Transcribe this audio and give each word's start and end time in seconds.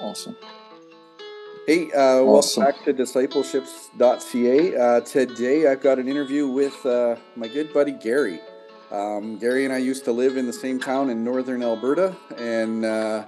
Awesome. 0.00 0.36
Hey, 1.66 1.90
uh, 1.92 2.20
awesome. 2.20 2.62
welcome 2.62 2.78
back 2.78 2.84
to 2.84 2.94
discipleships.ca. 2.94 4.76
Uh, 4.76 5.00
today 5.00 5.66
I've 5.66 5.82
got 5.82 5.98
an 5.98 6.08
interview 6.08 6.46
with 6.46 6.86
uh, 6.86 7.16
my 7.36 7.48
good 7.48 7.74
buddy 7.74 7.92
Gary. 7.92 8.40
Um, 8.90 9.38
Gary 9.38 9.64
and 9.64 9.74
I 9.74 9.78
used 9.78 10.04
to 10.04 10.12
live 10.12 10.36
in 10.36 10.46
the 10.46 10.52
same 10.52 10.80
town 10.80 11.10
in 11.10 11.24
northern 11.24 11.62
Alberta, 11.62 12.16
and 12.38 12.84
uh, 12.84 13.26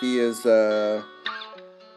he 0.00 0.18
is 0.20 0.46
uh, 0.46 1.02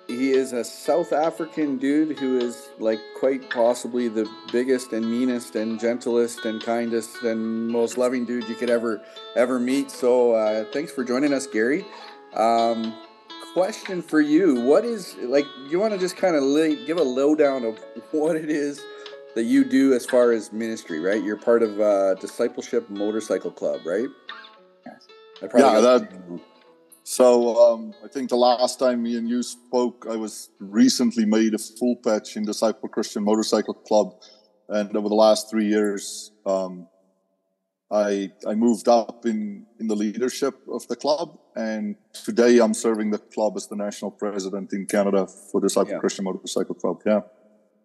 he 0.08 0.32
is 0.32 0.54
a 0.54 0.64
South 0.64 1.14
African 1.14 1.78
dude 1.78 2.18
who 2.18 2.40
is 2.40 2.70
like 2.78 3.00
quite 3.18 3.50
possibly 3.50 4.08
the 4.08 4.30
biggest 4.52 4.92
and 4.92 5.10
meanest 5.10 5.56
and 5.56 5.80
gentlest 5.80 6.46
and 6.46 6.62
kindest 6.62 7.24
and 7.24 7.70
most 7.70 7.98
loving 7.98 8.26
dude 8.26 8.50
you 8.50 8.56
could 8.56 8.70
ever 8.70 9.02
ever 9.36 9.60
meet. 9.60 9.92
So 9.92 10.34
uh, 10.34 10.66
thanks 10.74 10.92
for 10.92 11.04
joining 11.04 11.32
us, 11.32 11.48
Gary. 11.48 11.86
Um, 12.34 12.94
question 13.56 14.02
for 14.02 14.20
you: 14.20 14.60
What 14.62 14.84
is 14.84 15.16
like? 15.22 15.46
You 15.70 15.80
want 15.80 15.94
to 15.94 16.00
just 16.00 16.18
kind 16.18 16.36
of 16.36 16.44
give 16.86 16.98
a 16.98 17.04
lowdown 17.04 17.64
of 17.64 17.80
what 18.12 18.36
it 18.36 18.50
is 18.50 18.84
that 19.34 19.44
you 19.44 19.64
do 19.64 19.94
as 19.94 20.06
far 20.06 20.34
as 20.34 20.52
ministry, 20.52 21.00
right? 21.00 21.24
You're 21.24 21.38
part 21.38 21.64
of 21.64 21.80
uh, 21.80 22.16
Discipleship 22.16 22.90
Motorcycle 22.90 23.52
Club, 23.52 23.80
right? 23.86 24.10
yeah, 25.58 25.80
that. 25.80 26.40
So 27.04 27.56
um, 27.66 27.94
I 28.04 28.10
think 28.10 28.30
the 28.30 28.36
last 28.36 28.78
time 28.78 29.04
me 29.04 29.18
and 29.18 29.30
you 29.30 29.42
spoke, 29.42 30.06
I 30.10 30.18
was 30.18 30.50
recently 30.60 31.26
made 31.26 31.54
a 31.54 31.58
full 31.58 31.96
patch 31.98 32.36
in 32.36 32.44
Disciple 32.44 32.90
Christian 32.90 33.24
Motorcycle 33.24 33.74
Club, 33.74 34.16
and 34.68 34.98
over 34.98 35.08
the 35.08 35.16
last 35.16 35.50
three 35.50 35.68
years, 35.68 36.32
um, 36.46 36.88
I 37.92 38.32
I 38.48 38.56
moved 38.56 38.88
up 38.88 39.26
in 39.26 39.66
in 39.80 39.88
the 39.88 39.96
leadership 39.96 40.56
of 40.68 40.88
the 40.88 40.96
club, 40.96 41.38
and 41.56 41.96
today 42.14 42.60
I'm 42.60 42.74
serving 42.74 43.12
the 43.12 43.20
club 43.20 43.54
as 43.56 43.68
the 43.68 43.76
national 43.76 44.12
president 44.12 44.74
in 44.74 44.86
Canada 44.86 45.28
for 45.28 45.62
Disciple 45.62 45.94
yeah. 45.94 46.00
Christian 46.00 46.26
Motorcycle 46.26 46.76
Club. 46.76 47.02
Yeah. 47.06 47.22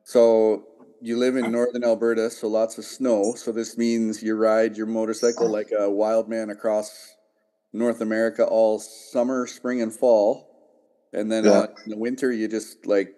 So 0.04 0.64
you 1.02 1.18
live 1.18 1.36
in 1.36 1.52
northern 1.52 1.84
Alberta, 1.84 2.30
so 2.30 2.48
lots 2.48 2.78
of 2.78 2.84
snow. 2.84 3.34
So 3.36 3.52
this 3.52 3.76
means 3.76 4.22
you 4.22 4.36
ride 4.36 4.76
your 4.76 4.86
motorcycle 4.86 5.50
like 5.50 5.70
a 5.78 5.90
wild 5.90 6.28
man 6.28 6.50
across 6.50 7.14
North 7.72 8.00
America 8.00 8.44
all 8.44 8.78
summer, 8.78 9.46
spring, 9.46 9.82
and 9.82 9.92
fall, 9.92 10.48
and 11.12 11.30
then 11.30 11.44
yeah. 11.44 11.50
uh, 11.50 11.66
in 11.84 11.90
the 11.90 11.98
winter 11.98 12.32
you 12.32 12.48
just 12.48 12.86
like 12.86 13.14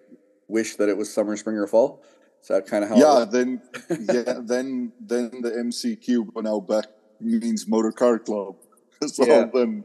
wish 0.48 0.76
that 0.76 0.88
it 0.88 0.96
was 0.96 1.12
summer, 1.12 1.36
spring, 1.36 1.56
or 1.56 1.68
fall. 1.68 2.02
Is 2.42 2.48
that 2.48 2.66
kind 2.66 2.84
of 2.84 2.90
how? 2.90 2.96
Yeah. 2.96 3.24
Then 3.24 3.62
yeah. 3.90 4.40
Then 4.40 4.92
then 5.00 5.30
the 5.42 5.50
MCQ 5.50 6.42
now 6.42 6.60
back 6.60 6.86
means 7.20 7.68
Motor 7.68 7.92
Car 7.92 8.18
Club. 8.18 8.56
so 9.06 9.24
yeah. 9.24 9.46
then 9.52 9.84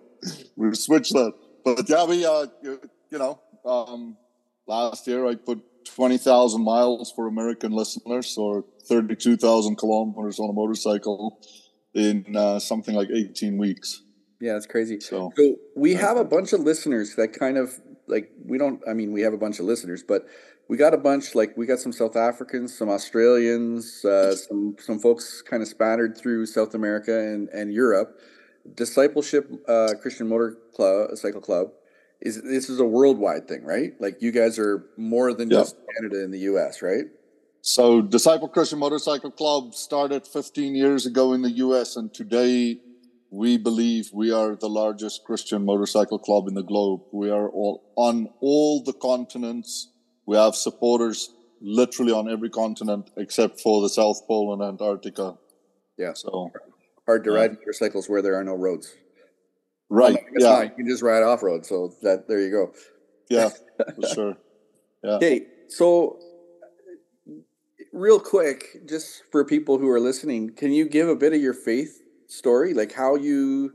we 0.55 0.73
switched 0.73 1.13
that. 1.13 1.33
But 1.63 1.88
yeah, 1.88 2.05
we 2.05 2.25
uh 2.25 2.47
you, 2.63 2.81
you 3.11 3.19
know 3.19 3.39
um 3.66 4.17
last 4.66 5.08
year 5.08 5.25
I 5.28 5.35
put 5.35 5.61
twenty 5.85 6.17
thousand 6.17 6.63
miles 6.63 7.11
for 7.11 7.28
American 7.28 7.72
listeners, 7.72 8.38
or 8.38 8.66
thirty-two 8.88 9.38
thousand 9.38 9.78
kilometers 9.78 10.39
on 10.39 10.50
a 10.50 10.53
motorcycle 10.53 11.39
in 11.94 12.35
uh, 12.35 12.59
something 12.59 12.95
like 12.95 13.09
eighteen 13.09 13.58
weeks. 13.58 14.03
Yeah, 14.39 14.55
it's 14.55 14.67
crazy. 14.67 15.00
So, 15.00 15.31
so 15.35 15.55
we 15.75 15.95
have 15.95 16.17
a 16.17 16.23
bunch 16.23 16.53
of 16.53 16.59
listeners 16.59 17.16
that 17.16 17.33
kind 17.33 17.58
of 17.58 17.80
like 18.08 18.30
we 18.45 18.58
don't. 18.58 18.81
I 18.88 18.94
mean, 18.94 19.11
we 19.11 19.22
have 19.22 19.33
a 19.33 19.38
bunch 19.38 19.59
of 19.59 19.66
listeners, 19.66 20.03
but 20.03 20.28
we 20.70 20.78
got 20.78 20.94
a 20.94 20.98
bunch 20.98 21.36
like 21.36 21.56
we 21.56 21.66
got 21.66 21.80
some 21.80 21.94
South 21.94 22.16
Africans, 22.16 22.78
some 22.78 22.90
Australians, 22.90 24.04
uh, 24.04 24.36
some 24.36 24.76
some 24.80 25.00
folks 25.00 25.42
kind 25.42 25.62
of 25.62 25.68
spattered 25.68 26.18
through 26.18 26.46
South 26.46 26.74
America 26.74 27.18
and 27.18 27.50
and 27.50 27.74
Europe. 27.74 28.20
Discipleship 28.76 29.50
uh, 29.68 29.94
Christian 30.02 30.28
Motor 30.28 30.58
Club, 30.76 31.16
Cycle 31.16 31.40
Club, 31.40 31.70
is 32.20 32.42
this 32.42 32.70
is 32.70 32.80
a 32.80 32.86
worldwide 32.86 33.48
thing, 33.48 33.64
right? 33.64 33.94
Like 34.00 34.22
you 34.22 34.32
guys 34.32 34.59
are 34.59 34.86
more 34.98 35.34
than 35.34 35.50
yeah. 35.50 35.59
just 35.59 35.78
Canada 35.96 36.24
and 36.24 36.34
the 36.34 36.40
U.S., 36.40 36.81
right? 36.81 37.06
So, 37.62 38.02
Disciple 38.02 38.48
Christian 38.48 38.80
Motorcycle 38.80 39.31
Club 39.31 39.74
started 39.74 40.28
15 40.28 40.75
years 40.75 41.06
ago 41.06 41.34
in 41.34 41.41
the 41.41 41.52
U.S. 41.52 41.96
and 41.96 42.14
today 42.14 42.80
we 43.30 43.58
believe 43.58 44.09
we 44.14 44.31
are 44.31 44.56
the 44.56 44.70
largest 44.70 45.24
Christian 45.25 45.66
motorcycle 45.66 46.18
club 46.18 46.47
in 46.47 46.53
the 46.53 46.64
globe. 46.64 47.02
We 47.12 47.30
are 47.30 47.50
all 47.50 47.91
on 47.96 48.30
all 48.40 48.84
the 48.84 48.94
continents. 48.94 49.90
We 50.28 50.36
have 50.36 50.56
supporters 50.56 51.32
literally 51.62 52.12
on 52.12 52.30
every 52.30 52.50
continent 52.50 53.10
except 53.18 53.60
for 53.60 53.82
the 53.82 53.90
South 53.90 54.28
Pole 54.28 54.54
and 54.54 54.62
Antarctica. 54.62 55.38
Yeah. 55.98 56.14
So 56.14 56.52
hard 57.08 57.24
to 57.24 57.32
ride 57.32 57.54
motorcycles 57.54 58.08
where 58.08 58.22
there 58.22 58.36
are 58.36 58.44
no 58.44 58.54
roads. 58.54 58.94
Right. 59.90 60.14
Well, 60.14 60.24
yeah. 60.38 60.50
Not. 60.50 60.64
You 60.64 60.76
can 60.76 60.88
just 60.88 61.02
ride 61.02 61.24
off 61.24 61.42
road. 61.42 61.66
So 61.66 61.94
that 62.04 62.28
there 62.28 62.42
you 62.42 62.52
go. 62.52 62.74
Yeah, 63.30 63.50
for 63.96 64.08
sure. 64.14 64.38
Yeah. 65.04 65.12
Okay. 65.12 65.46
So 65.70 66.20
real 67.94 68.20
quick, 68.20 68.86
just 68.86 69.24
for 69.32 69.44
people 69.44 69.78
who 69.78 69.90
are 69.90 70.00
listening, 70.00 70.52
can 70.52 70.72
you 70.72 70.88
give 70.88 71.08
a 71.08 71.16
bit 71.16 71.34
of 71.34 71.42
your 71.42 71.54
faith 71.54 72.02
story, 72.28 72.74
like 72.74 72.94
how 72.94 73.16
you 73.16 73.74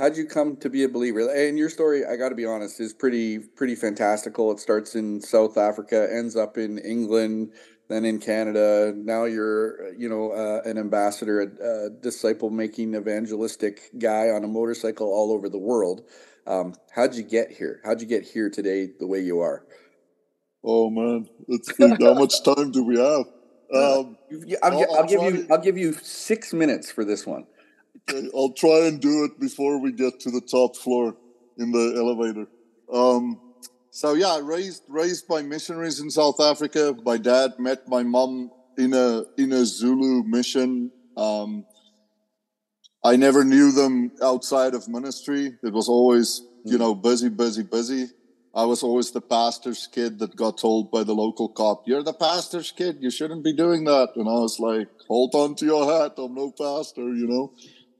how'd 0.00 0.16
you 0.16 0.24
come 0.24 0.56
to 0.56 0.70
be 0.70 0.82
a 0.82 0.88
believer? 0.88 1.28
And 1.28 1.58
your 1.58 1.68
story, 1.68 2.04
I 2.06 2.16
got 2.16 2.30
to 2.30 2.34
be 2.34 2.46
honest, 2.46 2.80
is 2.80 2.92
pretty 2.92 3.38
pretty 3.38 3.76
fantastical. 3.76 4.50
It 4.50 4.58
starts 4.58 4.96
in 4.96 5.20
South 5.20 5.56
Africa, 5.56 6.08
ends 6.10 6.34
up 6.34 6.56
in 6.56 6.78
England, 6.78 7.52
then 7.88 8.04
in 8.04 8.18
Canada. 8.18 8.92
Now 8.96 9.24
you're 9.24 9.92
you 9.92 10.08
know 10.08 10.32
uh, 10.32 10.62
an 10.68 10.78
ambassador, 10.78 11.42
a, 11.42 11.86
a 11.86 11.90
disciple 11.90 12.50
making 12.50 12.94
evangelistic 12.94 13.90
guy 13.98 14.30
on 14.30 14.42
a 14.42 14.48
motorcycle 14.48 15.06
all 15.06 15.32
over 15.32 15.48
the 15.48 15.58
world. 15.58 16.02
Um, 16.46 16.74
how'd 16.90 17.14
you 17.14 17.22
get 17.22 17.52
here? 17.52 17.80
How'd 17.84 18.00
you 18.00 18.06
get 18.06 18.24
here 18.24 18.50
today 18.50 18.88
the 18.98 19.06
way 19.06 19.20
you 19.20 19.40
are? 19.40 19.64
Oh 20.64 20.90
man, 20.90 21.28
let's 21.46 21.70
how 21.78 22.14
much 22.14 22.42
time 22.42 22.72
do 22.72 22.82
we 22.82 22.98
have? 22.98 23.26
Um, 23.72 24.16
I'll, 24.64 24.72
I'll, 24.72 24.96
I'll, 24.96 25.06
give 25.06 25.22
you. 25.22 25.46
I'll 25.48 25.62
give 25.62 25.78
you 25.78 25.92
six 25.92 26.52
minutes 26.52 26.90
for 26.90 27.04
this 27.04 27.24
one. 27.24 27.46
I'll 28.34 28.52
try 28.52 28.86
and 28.86 29.00
do 29.00 29.24
it 29.24 29.38
before 29.38 29.78
we 29.78 29.92
get 29.92 30.20
to 30.20 30.30
the 30.30 30.40
top 30.40 30.76
floor 30.76 31.16
in 31.58 31.72
the 31.72 31.94
elevator. 31.96 32.46
Um, 32.92 33.40
so 33.90 34.14
yeah, 34.14 34.40
raised 34.42 34.82
raised 34.88 35.26
by 35.28 35.42
missionaries 35.42 36.00
in 36.00 36.10
South 36.10 36.40
Africa. 36.40 36.96
My 37.04 37.16
dad 37.16 37.58
met 37.58 37.88
my 37.88 38.02
mom 38.02 38.50
in 38.78 38.94
a 38.94 39.24
in 39.36 39.52
a 39.52 39.64
Zulu 39.64 40.22
mission. 40.24 40.90
Um, 41.16 41.66
I 43.04 43.16
never 43.16 43.44
knew 43.44 43.72
them 43.72 44.12
outside 44.22 44.74
of 44.74 44.88
ministry. 44.88 45.56
It 45.62 45.72
was 45.72 45.88
always 45.88 46.42
you 46.64 46.78
know 46.78 46.94
busy, 46.94 47.28
busy, 47.28 47.62
busy. 47.62 48.06
I 48.52 48.64
was 48.64 48.82
always 48.82 49.12
the 49.12 49.20
pastor's 49.20 49.86
kid 49.86 50.18
that 50.18 50.34
got 50.34 50.58
told 50.58 50.90
by 50.90 51.04
the 51.04 51.14
local 51.14 51.48
cop, 51.48 51.86
"You're 51.86 52.02
the 52.02 52.12
pastor's 52.12 52.72
kid. 52.72 52.98
You 53.00 53.10
shouldn't 53.10 53.44
be 53.44 53.52
doing 53.52 53.84
that." 53.84 54.10
And 54.16 54.28
I 54.28 54.38
was 54.46 54.58
like, 54.58 54.88
"Hold 55.08 55.34
on 55.34 55.54
to 55.56 55.66
your 55.66 55.84
hat. 55.86 56.14
I'm 56.18 56.34
no 56.34 56.52
pastor," 56.52 57.14
you 57.14 57.26
know. 57.26 57.52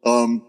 Um, 0.04 0.46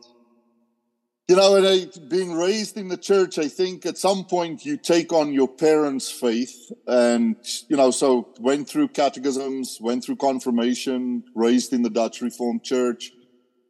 you 1.28 1.38
know, 1.38 1.56
and 1.56 1.66
I, 1.66 1.85
being 2.09 2.34
raised 2.34 2.75
in 2.75 2.89
the 2.89 2.97
church, 2.97 3.39
I 3.39 3.47
think 3.47 3.85
at 3.85 3.97
some 3.97 4.25
point 4.25 4.66
you 4.66 4.75
take 4.75 5.13
on 5.13 5.31
your 5.31 5.47
parents' 5.47 6.12
faith, 6.12 6.72
and 6.88 7.38
you 7.69 7.78
know, 7.78 7.89
so 7.89 8.34
went 8.39 8.67
through 8.67 8.89
catechisms, 8.89 9.78
went 9.79 10.03
through 10.03 10.17
confirmation, 10.17 11.23
raised 11.34 11.72
in 11.72 11.84
the 11.84 11.89
Dutch 11.89 12.22
Reformed 12.22 12.63
Church. 12.63 13.13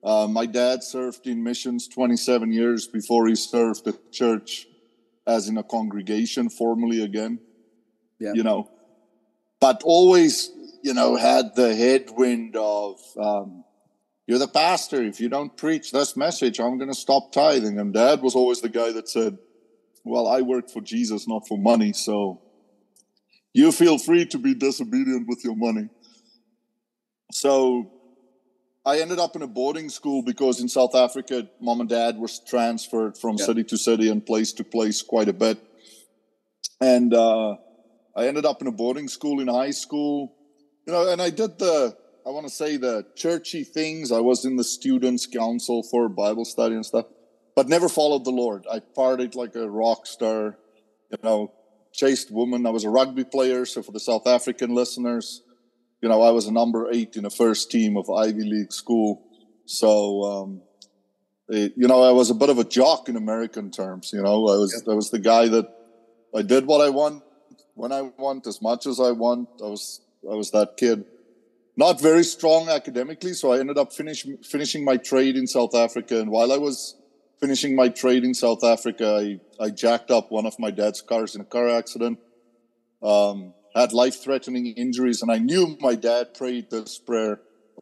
Uh, 0.04 0.28
my 0.28 0.48
dad 0.48 0.82
served 0.82 1.28
in 1.28 1.44
missions 1.44 1.88
27 1.88 2.52
years 2.52 2.88
before 2.88 3.28
he 3.28 3.36
served 3.36 3.86
the 3.86 3.96
church 4.12 4.66
as 5.28 5.48
in 5.48 5.58
a 5.58 5.64
congregation 5.64 6.50
formally 6.50 7.04
again. 7.04 7.40
Yeah. 8.20 8.34
You 8.34 8.42
know, 8.42 8.72
but 9.60 9.84
always, 9.84 10.50
you 10.84 10.96
know, 10.96 11.16
had 11.16 11.56
the 11.56 11.76
headwind 11.76 12.56
of 12.56 13.00
um, 13.20 13.64
you're 14.32 14.40
the 14.40 14.48
pastor. 14.48 15.04
If 15.04 15.20
you 15.20 15.28
don't 15.28 15.58
preach 15.58 15.92
this 15.92 16.16
message, 16.16 16.62
I'm 16.62 16.78
going 16.78 16.90
to 16.90 16.98
stop 16.98 17.34
tithing. 17.34 17.78
And 17.78 17.94
dad 17.94 18.22
was 18.22 18.34
always 18.34 18.62
the 18.62 18.70
guy 18.70 18.94
that 18.94 19.10
said, 19.10 19.38
Well, 20.06 20.26
I 20.26 20.40
work 20.40 20.70
for 20.70 20.80
Jesus, 20.80 21.28
not 21.28 21.50
for 21.50 21.58
money. 21.58 21.92
So 21.92 22.42
you 23.52 23.74
feel 23.74 23.98
free 23.98 24.26
to 24.28 24.38
be 24.38 24.54
disobedient 24.54 25.28
with 25.28 25.44
your 25.44 25.58
money. 25.58 25.90
So 27.34 27.92
I 28.86 29.02
ended 29.02 29.20
up 29.20 29.36
in 29.36 29.42
a 29.42 29.48
boarding 29.48 29.90
school 29.90 30.24
because 30.24 30.62
in 30.62 30.70
South 30.70 30.96
Africa, 30.96 31.50
mom 31.60 31.82
and 31.82 31.90
dad 31.90 32.18
was 32.18 32.40
transferred 32.40 33.18
from 33.18 33.36
yeah. 33.38 33.44
city 33.44 33.66
to 33.66 33.78
city 33.78 34.08
and 34.08 34.26
place 34.26 34.54
to 34.54 34.64
place 34.64 35.02
quite 35.02 35.28
a 35.28 35.34
bit. 35.34 35.62
And 36.80 37.14
uh, 37.14 37.58
I 38.16 38.28
ended 38.30 38.46
up 38.46 38.62
in 38.62 38.68
a 38.68 38.72
boarding 38.72 39.10
school 39.10 39.42
in 39.42 39.50
high 39.50 39.72
school, 39.72 40.34
you 40.88 40.94
know, 40.94 41.12
and 41.12 41.22
I 41.22 41.32
did 41.32 41.60
the 41.60 41.98
I 42.26 42.30
want 42.30 42.48
to 42.48 42.54
say 42.54 42.78
the 42.78 43.06
churchy 43.16 43.64
things. 43.64 44.12
I 44.12 44.20
was 44.20 44.46
in 44.46 44.56
the 44.56 44.64
students' 44.64 45.26
council 45.26 45.84
for 45.84 46.08
Bible 46.08 46.46
study 46.46 46.76
and 46.76 46.86
stuff, 46.86 47.06
but 47.56 47.68
never 47.68 47.90
followed 47.90 48.26
the 48.26 48.32
Lord. 48.32 48.66
I 48.72 48.80
partied 48.80 49.36
like 49.36 49.56
a 49.56 49.70
rock 49.70 50.06
star, 50.06 50.58
you 51.10 51.18
know, 51.24 51.52
chased 51.92 52.32
women. 52.32 52.66
I 52.66 52.70
was 52.70 52.84
a 52.84 52.90
rugby 52.90 53.24
player. 53.24 53.66
So 53.66 53.82
for 53.82 53.92
the 53.92 54.00
South 54.00 54.28
African 54.28 54.76
listeners, 54.76 55.42
you 56.02 56.10
know, 56.10 56.22
I 56.22 56.32
was 56.32 56.48
a 56.48 56.52
number 56.52 56.90
eight 56.92 57.16
in 57.16 57.24
the 57.24 57.30
first 57.30 57.72
team 57.72 57.98
of 57.98 58.10
Ivy 58.10 58.44
League 58.44 58.74
school. 58.74 59.24
So, 59.66 60.24
um, 60.24 60.62
it, 61.50 61.74
you 61.76 61.88
know, 61.88 62.04
I 62.04 62.12
was 62.12 62.30
a 62.30 62.36
bit 62.36 62.50
of 62.50 62.60
a 62.60 62.64
jock 62.64 63.10
in 63.10 63.16
American 63.16 63.72
terms. 63.72 64.12
You 64.14 64.22
know, 64.22 64.48
I 64.48 64.58
was 64.58 64.84
I 64.90 64.94
was 64.94 65.10
the 65.10 65.20
guy 65.20 65.48
that 65.50 65.68
I 66.36 66.44
did 66.44 66.66
what 66.66 66.82
I 66.82 66.90
want 66.90 67.24
when 67.74 67.92
I 67.92 68.02
want, 68.02 68.48
as 68.48 68.62
much 68.62 68.86
as 68.86 69.00
I 69.00 69.12
want. 69.12 69.50
I 69.62 69.68
was 69.68 70.02
I 70.30 70.36
was 70.36 70.52
that 70.52 70.78
kid. 70.78 71.06
Not 71.78 72.02
very 72.02 72.24
strong 72.24 72.70
academically, 72.70 73.34
so 73.34 73.54
I 73.54 73.60
ended 73.60 73.78
up 73.78 73.94
finish, 73.94 74.26
finishing 74.44 74.84
my 74.84 74.98
trade 74.98 75.36
in 75.36 75.48
South 75.48 75.74
Africa. 75.74 76.20
And 76.20 76.30
while 76.30 76.52
I 76.52 76.58
was 76.58 76.96
finishing 77.40 77.76
my 77.76 77.90
trade 77.90 78.24
in 78.24 78.34
South 78.34 78.64
Africa, 78.64 79.16
I, 79.16 79.64
I 79.64 79.70
jacked 79.70 80.12
up 80.12 80.32
one 80.32 80.46
of 80.46 80.60
my 80.60 80.70
dad's 80.72 81.02
cars 81.02 81.36
in 81.36 81.42
a 81.42 81.46
car 81.46 81.70
accident. 81.70 82.20
Um, 83.02 83.54
had 83.76 83.94
life-threatening 83.94 84.68
injuries, 84.68 85.22
and 85.22 85.32
I 85.32 85.38
knew 85.38 85.78
my 85.80 85.96
dad 85.96 86.34
prayed 86.34 86.70
this 86.70 87.00
prayer 87.00 87.40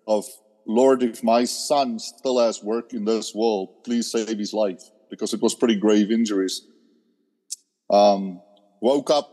of 0.08 0.26
Lord, 0.70 1.02
if 1.02 1.24
my 1.24 1.46
son 1.46 1.98
still 1.98 2.40
has 2.40 2.62
work 2.62 2.94
in 2.94 3.04
this 3.04 3.34
world, 3.34 3.84
please 3.84 4.12
save 4.12 4.38
his 4.38 4.54
life 4.54 4.84
because 5.10 5.34
it 5.34 5.42
was 5.42 5.56
pretty 5.56 5.76
grave 5.76 6.12
injuries. 6.12 6.62
Um, 7.90 8.40
woke 8.80 9.10
up, 9.10 9.32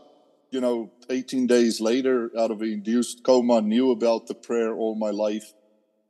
you 0.49 0.61
know, 0.61 0.91
18 1.09 1.47
days 1.47 1.81
later 1.81 2.31
out 2.37 2.51
of 2.51 2.61
an 2.61 2.69
induced 2.69 3.23
coma, 3.23 3.61
knew 3.61 3.91
about 3.91 4.27
the 4.27 4.35
prayer 4.35 4.73
all 4.73 4.95
my 4.95 5.09
life, 5.09 5.53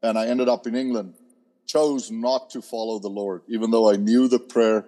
and 0.01 0.17
I 0.17 0.27
ended 0.27 0.47
up 0.47 0.67
in 0.67 0.75
England. 0.75 1.15
Chose 1.65 2.11
not 2.11 2.51
to 2.51 2.61
follow 2.61 2.99
the 2.99 3.09
Lord, 3.09 3.41
even 3.47 3.71
though 3.71 3.91
I 3.91 3.97
knew 3.97 4.27
the 4.27 4.39
prayer. 4.39 4.85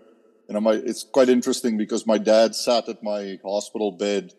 And 0.47 0.65
it's 0.67 1.03
quite 1.03 1.29
interesting 1.29 1.77
because 1.77 2.07
my 2.07 2.17
dad 2.17 2.55
sat 2.55 2.87
at 2.89 3.03
my 3.03 3.37
hospital 3.43 3.91
bed 3.91 4.33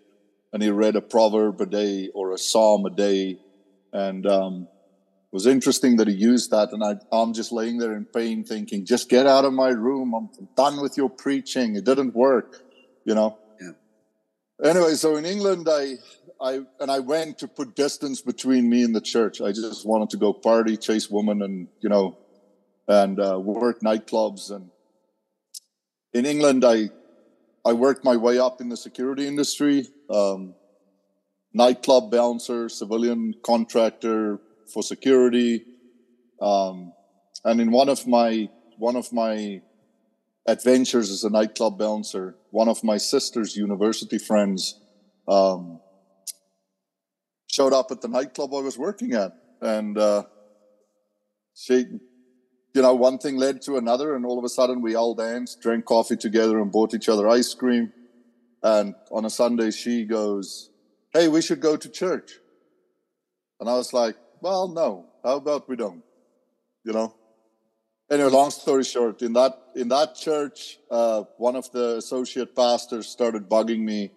and 0.53 0.63
he 0.63 0.71
read 0.71 0.97
a 0.97 1.03
proverb 1.03 1.61
a 1.61 1.67
day 1.67 2.09
or 2.15 2.33
a 2.33 2.39
psalm 2.39 2.87
a 2.87 2.91
day. 2.91 3.39
And 3.93 4.27
um, 4.27 4.63
it 4.63 5.33
was 5.33 5.47
interesting 5.47 5.97
that 5.97 6.09
he 6.09 6.15
used 6.15 6.51
that. 6.51 6.73
And 6.73 6.83
I, 6.83 6.97
I'm 7.13 7.35
just 7.35 7.53
laying 7.53 7.79
there 7.79 7.95
in 7.95 8.07
pain 8.07 8.43
thinking, 8.43 8.87
just 8.87 9.09
get 9.09 9.27
out 9.27 9.45
of 9.45 9.53
my 9.53 9.69
room. 9.69 10.15
I'm 10.15 10.31
done 10.57 10.81
with 10.81 10.97
your 10.97 11.11
preaching. 11.11 11.77
It 11.77 11.85
didn't 11.85 12.15
work, 12.15 12.57
you 13.05 13.15
know? 13.15 13.39
Anyway, 14.63 14.95
so 14.95 15.17
in 15.17 15.25
England, 15.25 15.69
I, 15.71 15.95
I, 16.41 16.61
and 16.81 16.91
I 16.91 16.99
went 16.99 17.39
to 17.39 17.49
put 17.49 17.75
distance 17.75 18.21
between 18.21 18.69
me 18.69 18.85
and 18.85 18.95
the 18.95 19.01
church. 19.01 19.41
I 19.41 19.53
just 19.53 19.87
wanted 19.87 20.11
to 20.11 20.19
go 20.19 20.35
party, 20.35 20.77
chase 20.77 21.09
women 21.09 21.41
and, 21.43 21.69
you 21.81 21.89
know, 21.89 22.19
and 22.87 23.19
uh, 23.19 23.39
work 23.41 23.81
nightclubs. 23.81 24.51
And 24.51 24.71
in 26.13 26.27
England, 26.27 26.65
I, 26.65 26.91
I 27.65 27.73
worked 27.73 28.05
my 28.05 28.17
way 28.17 28.39
up 28.39 28.61
in 28.61 28.69
the 28.69 28.77
security 28.77 29.27
industry. 29.27 29.87
Um, 30.11 30.55
nightclub 31.55 32.11
bouncer, 32.11 32.69
civilian 32.69 33.35
contractor, 33.43 34.41
for 34.73 34.83
security. 34.83 35.65
Um, 36.41 36.93
and 37.45 37.61
in 37.61 37.71
one 37.71 37.89
of 37.89 38.07
my 38.07 38.49
one 38.77 38.97
of 38.97 39.13
my 39.13 39.61
adventures 40.47 41.11
as 41.11 41.25
a 41.25 41.31
nightclub 41.31 41.79
bouncer, 41.79 42.37
one 42.51 42.69
of 42.69 42.83
my 42.83 42.97
sister's 42.97 43.57
university 43.57 44.19
friends 44.19 44.81
um, 45.29 45.81
showed 47.51 47.73
up 47.73 47.91
at 47.91 48.01
the 48.01 48.09
nightclub 48.09 48.53
I 48.55 48.61
was 48.61 48.79
working 48.79 49.13
at, 49.13 49.33
and 49.61 49.97
uh, 49.99 50.25
she, 51.55 51.87
you 52.75 52.83
know, 52.83 52.95
one 52.95 53.19
thing 53.19 53.37
led 53.37 53.63
to 53.63 53.77
another, 53.77 54.15
and 54.15 54.25
all 54.25 54.39
of 54.39 54.45
a 54.45 54.49
sudden 54.49 54.83
we 54.83 54.95
all 54.95 55.15
danced, 55.15 55.61
drank 55.61 55.85
coffee 55.85 56.17
together, 56.17 56.61
and 56.61 56.73
bought 56.73 56.95
each 56.95 57.09
other 57.09 57.29
ice 57.29 57.55
cream. 57.55 57.93
And 58.63 58.95
on 59.11 59.25
a 59.25 59.31
Sunday, 59.31 59.71
she 59.71 60.05
goes, 60.05 60.71
"Hey, 61.13 61.29
we 61.29 61.41
should 61.41 61.61
go 61.61 61.77
to 61.77 61.89
church." 61.89 62.33
And 63.61 63.69
I 63.69 63.75
was 63.75 63.93
like, 63.93 64.17
well, 64.41 64.69
no. 64.69 65.07
How 65.23 65.37
about 65.37 65.69
we 65.69 65.77
don't? 65.77 66.03
You 66.85 66.95
know. 66.95 67.15
Anyway, 68.11 68.29
long 68.29 68.51
story 68.51 68.83
short, 68.83 69.23
in 69.23 69.33
that 69.35 69.57
in 69.77 69.89
that 69.89 70.17
church, 70.17 70.79
uh, 70.91 71.23
one 71.37 71.55
of 71.55 71.71
the 71.71 71.97
associate 71.97 72.57
pastors 72.57 73.07
started 73.09 73.49
bugging 73.49 73.81
me, 73.81 74.11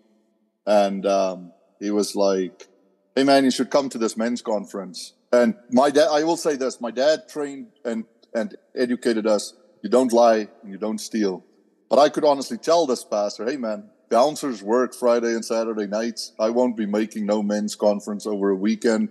and 0.65 1.05
um, 1.05 1.51
he 1.79 1.91
was 1.91 2.15
like, 2.15 2.67
"Hey, 3.15 3.23
man, 3.23 3.43
you 3.43 3.51
should 3.51 3.69
come 3.69 3.89
to 3.89 3.99
this 3.99 4.17
men's 4.17 4.41
conference." 4.41 5.13
And 5.31 5.55
my 5.69 5.91
dad, 5.91 6.07
I 6.11 6.23
will 6.23 6.37
say 6.37 6.55
this: 6.55 6.81
my 6.81 6.89
dad 6.89 7.29
trained 7.29 7.67
and 7.85 8.05
and 8.33 8.55
educated 8.75 9.27
us. 9.27 9.53
You 9.83 9.89
don't 9.89 10.11
lie 10.11 10.47
and 10.63 10.71
you 10.71 10.77
don't 10.77 10.99
steal. 10.99 11.43
But 11.89 11.99
I 11.99 12.09
could 12.09 12.25
honestly 12.25 12.57
tell 12.57 12.87
this 12.87 13.03
pastor, 13.03 13.45
"Hey, 13.45 13.57
man, 13.57 13.91
bouncers 14.09 14.63
work 14.63 14.95
Friday 14.95 15.35
and 15.35 15.45
Saturday 15.45 15.85
nights. 15.85 16.33
I 16.39 16.49
won't 16.49 16.75
be 16.75 16.87
making 16.87 17.27
no 17.27 17.43
men's 17.43 17.75
conference 17.75 18.25
over 18.25 18.49
a 18.49 18.55
weekend." 18.55 19.09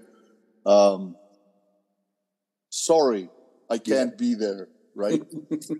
um, 0.66 1.16
sorry, 2.70 3.28
I 3.70 3.78
can't 3.78 4.12
yeah. 4.12 4.16
be 4.16 4.34
there, 4.34 4.68
right? 4.94 5.22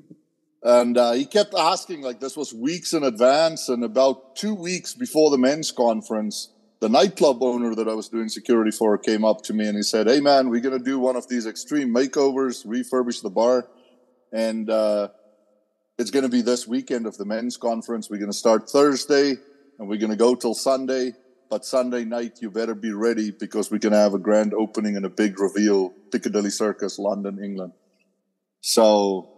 and 0.63 0.97
uh, 0.97 1.13
he 1.13 1.27
kept 1.27 1.55
asking, 1.55 2.03
like, 2.03 2.21
this 2.21 2.37
was 2.37 2.53
weeks 2.53 2.93
in 2.93 3.03
advance. 3.03 3.69
And 3.69 3.85
about 3.85 4.37
two 4.37 4.55
weeks 4.55 4.95
before 4.95 5.31
the 5.31 5.39
men's 5.39 5.71
conference, 5.71 6.53
the 6.83 6.89
nightclub 6.89 7.43
owner 7.43 7.77
that 7.77 7.89
I 7.89 7.95
was 7.95 8.09
doing 8.09 8.29
security 8.29 8.73
for 8.73 8.99
came 8.99 9.25
up 9.25 9.43
to 9.43 9.55
me 9.55 9.69
and 9.69 9.77
he 9.77 9.85
said, 9.85 10.09
Hey, 10.09 10.21
man, 10.21 10.49
we're 10.49 10.61
going 10.61 10.77
to 10.77 10.85
do 10.85 10.99
one 10.99 11.15
of 11.15 11.29
these 11.29 11.47
extreme 11.47 11.95
makeovers, 11.95 12.67
refurbish 12.67 13.23
the 13.23 13.31
bar. 13.31 13.69
And 14.33 14.69
uh, 14.69 15.09
it's 15.97 16.11
going 16.11 16.25
to 16.25 16.29
be 16.29 16.43
this 16.43 16.67
weekend 16.67 17.07
of 17.07 17.17
the 17.19 17.25
men's 17.25 17.57
conference. 17.57 18.11
We're 18.11 18.19
going 18.19 18.33
to 18.33 18.37
start 18.37 18.69
Thursday 18.69 19.37
and 19.79 19.89
we're 19.89 19.99
going 19.99 20.11
to 20.11 20.17
go 20.17 20.35
till 20.35 20.55
Sunday. 20.55 21.13
But 21.49 21.65
Sunday 21.65 22.05
night, 22.05 22.39
you 22.41 22.51
better 22.51 22.75
be 22.75 22.93
ready 22.93 23.31
because 23.31 23.71
we're 23.71 23.79
going 23.79 23.93
to 23.93 23.99
have 23.99 24.15
a 24.15 24.19
grand 24.19 24.53
opening 24.53 24.97
and 24.97 25.05
a 25.05 25.11
big 25.11 25.39
reveal, 25.39 25.91
Piccadilly 26.11 26.51
Circus, 26.51 26.99
London, 26.99 27.39
England. 27.45 27.75
So 28.63 29.29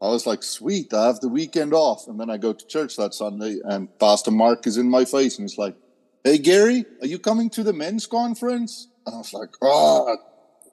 I 0.00 0.08
was 0.08 0.26
like, 0.26 0.42
sweet, 0.42 0.92
I 0.92 1.06
have 1.06 1.20
the 1.20 1.28
weekend 1.28 1.72
off. 1.72 2.08
And 2.08 2.18
then 2.18 2.30
I 2.30 2.38
go 2.38 2.52
to 2.52 2.66
church 2.66 2.96
that 2.96 3.14
Sunday, 3.14 3.60
and 3.62 3.88
Pastor 4.00 4.30
Mark 4.32 4.66
is 4.66 4.78
in 4.78 4.90
my 4.90 5.04
face, 5.04 5.38
and 5.38 5.48
he's 5.48 5.58
like, 5.58 5.76
Hey, 6.24 6.38
Gary, 6.38 6.84
are 7.00 7.06
you 7.06 7.18
coming 7.18 7.48
to 7.50 7.62
the 7.62 7.72
men's 7.72 8.06
conference? 8.06 8.88
And 9.06 9.14
I 9.14 9.18
was 9.18 9.32
like, 9.32 9.50
Oh, 9.62 10.16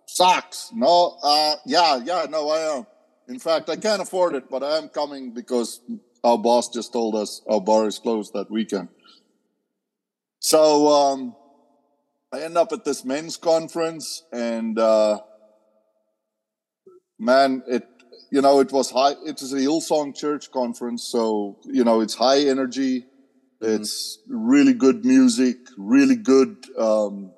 sucks. 0.08 0.72
No, 0.74 1.18
uh, 1.22 1.56
yeah, 1.66 1.98
yeah, 2.04 2.26
no, 2.30 2.50
I 2.50 2.78
am. 2.78 2.88
In 3.28 3.40
fact, 3.40 3.70
I 3.70 3.76
can't 3.76 4.02
afford 4.02 4.36
it, 4.36 4.50
but 4.50 4.64
I 4.64 4.78
am 4.78 4.88
coming 4.88 5.34
because 5.34 5.82
our 6.24 6.38
boss 6.38 6.70
just 6.70 6.94
told 6.94 7.16
us 7.16 7.42
our 7.50 7.60
bar 7.60 7.88
is 7.88 8.00
closed 8.00 8.34
that 8.34 8.50
weekend. 8.50 8.88
So 10.40 10.88
um, 10.88 11.36
I 12.32 12.42
end 12.42 12.58
up 12.58 12.72
at 12.72 12.86
this 12.86 13.04
men's 13.04 13.36
conference, 13.36 14.24
and 14.32 14.80
uh, 14.80 15.20
man, 17.20 17.64
it 17.68 17.86
you 18.32 18.42
know 18.42 18.60
it 18.60 18.72
was 18.72 18.92
high. 18.92 19.16
It 19.26 19.40
was 19.42 19.54
a 19.54 19.58
Hillsong 19.58 20.16
Church 20.16 20.52
conference, 20.52 21.04
so 21.04 21.58
you 21.66 21.84
know 21.84 22.02
it's 22.02 22.16
high 22.16 22.42
energy. 22.42 23.02
Mm-hmm. 23.62 23.82
It's 23.82 24.20
really 24.28 24.74
good 24.74 25.06
music, 25.06 25.58
really 25.78 26.16
good 26.16 26.66
um, 26.78 27.32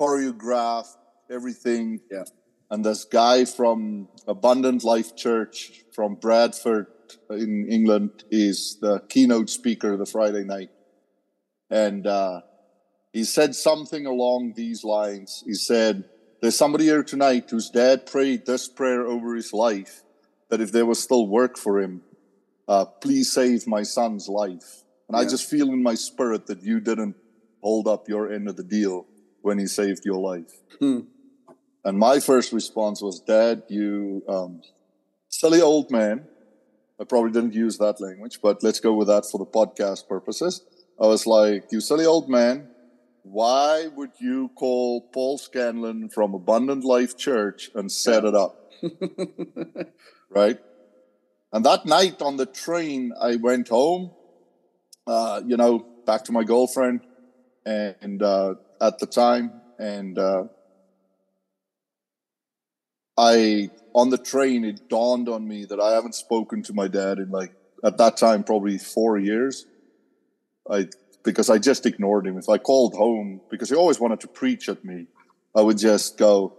choreograph, 0.00 0.86
everything. 1.30 2.00
Yeah. 2.10 2.24
And 2.70 2.84
this 2.84 3.04
guy 3.04 3.44
from 3.44 4.08
Abundant 4.26 4.82
Life 4.82 5.14
Church 5.14 5.84
from 5.94 6.14
Bradford 6.14 6.86
in 7.28 7.66
England 7.68 8.24
is 8.30 8.78
the 8.80 9.00
keynote 9.10 9.50
speaker 9.50 9.96
the 9.96 10.06
Friday 10.06 10.44
night. 10.44 10.70
And 11.68 12.06
uh, 12.06 12.40
he 13.12 13.24
said 13.24 13.54
something 13.54 14.06
along 14.06 14.54
these 14.56 14.84
lines. 14.84 15.42
He 15.46 15.52
said, 15.52 16.04
There's 16.42 16.56
somebody 16.56 16.86
here 16.86 17.04
tonight 17.04 17.48
whose 17.48 17.70
dad 17.70 18.04
prayed 18.04 18.46
this 18.46 18.66
prayer 18.66 19.06
over 19.06 19.36
his 19.36 19.52
life 19.52 20.02
that 20.50 20.60
if 20.60 20.72
there 20.72 20.84
was 20.84 21.00
still 21.00 21.28
work 21.28 21.56
for 21.56 21.80
him, 21.80 22.02
uh, 22.66 22.84
please 22.84 23.30
save 23.30 23.68
my 23.68 23.84
son's 23.84 24.28
life. 24.28 24.82
And 25.08 25.16
yeah. 25.16 25.18
I 25.18 25.22
just 25.22 25.48
feel 25.48 25.68
in 25.68 25.84
my 25.84 25.94
spirit 25.94 26.48
that 26.48 26.64
you 26.64 26.80
didn't 26.80 27.14
hold 27.62 27.86
up 27.86 28.08
your 28.08 28.32
end 28.32 28.48
of 28.48 28.56
the 28.56 28.64
deal 28.64 29.06
when 29.42 29.56
he 29.56 29.68
saved 29.68 30.04
your 30.04 30.18
life. 30.18 30.52
Hmm. 30.80 31.02
And 31.84 31.96
my 31.96 32.18
first 32.18 32.52
response 32.52 33.00
was, 33.00 33.20
Dad, 33.20 33.62
you 33.68 34.24
um, 34.28 34.62
silly 35.28 35.62
old 35.62 35.92
man. 35.92 36.26
I 37.00 37.04
probably 37.04 37.30
didn't 37.30 37.54
use 37.54 37.78
that 37.78 38.00
language, 38.00 38.40
but 38.42 38.64
let's 38.64 38.80
go 38.80 38.94
with 38.94 39.06
that 39.06 39.26
for 39.26 39.38
the 39.38 39.46
podcast 39.46 40.08
purposes. 40.08 40.62
I 41.00 41.06
was 41.06 41.24
like, 41.24 41.70
you 41.70 41.80
silly 41.80 42.04
old 42.04 42.28
man, 42.28 42.66
why 43.22 43.86
would 43.86 44.12
you 44.20 44.50
call 44.56 45.00
Paul 45.00 45.38
Scanlon 45.38 46.08
from 46.08 46.34
Abundant 46.34 46.84
Life 46.84 47.16
Church 47.16 47.70
and 47.74 47.90
set 47.90 48.24
yeah. 48.24 48.28
it 48.28 48.34
up? 48.34 48.72
right? 50.30 50.58
And 51.52 51.64
that 51.64 51.86
night 51.86 52.20
on 52.22 52.36
the 52.36 52.46
train, 52.46 53.12
I 53.20 53.36
went 53.36 53.68
home, 53.68 54.10
uh, 55.06 55.42
you 55.46 55.56
know, 55.56 55.86
back 56.06 56.24
to 56.24 56.32
my 56.32 56.44
girlfriend, 56.44 57.00
and 57.64 58.22
uh, 58.22 58.54
at 58.80 58.98
the 58.98 59.06
time, 59.06 59.52
and 59.78 60.18
uh, 60.18 60.44
I 63.16 63.70
on 63.94 64.10
the 64.10 64.18
train, 64.18 64.64
it 64.64 64.88
dawned 64.88 65.28
on 65.28 65.46
me 65.46 65.64
that 65.66 65.78
I 65.78 65.92
haven't 65.92 66.14
spoken 66.14 66.62
to 66.64 66.72
my 66.72 66.88
dad 66.88 67.18
in 67.18 67.30
like 67.30 67.52
at 67.84 67.98
that 67.98 68.16
time 68.16 68.42
probably 68.42 68.78
four 68.78 69.18
years. 69.18 69.66
I 70.70 70.88
because 71.24 71.50
I 71.50 71.58
just 71.58 71.86
ignored 71.86 72.26
him. 72.26 72.38
If 72.38 72.48
I 72.48 72.58
called 72.58 72.94
home 72.94 73.40
because 73.50 73.70
he 73.70 73.76
always 73.76 74.00
wanted 74.00 74.20
to 74.20 74.28
preach 74.28 74.68
at 74.68 74.84
me, 74.84 75.06
I 75.56 75.62
would 75.62 75.78
just 75.78 76.18
go. 76.18 76.58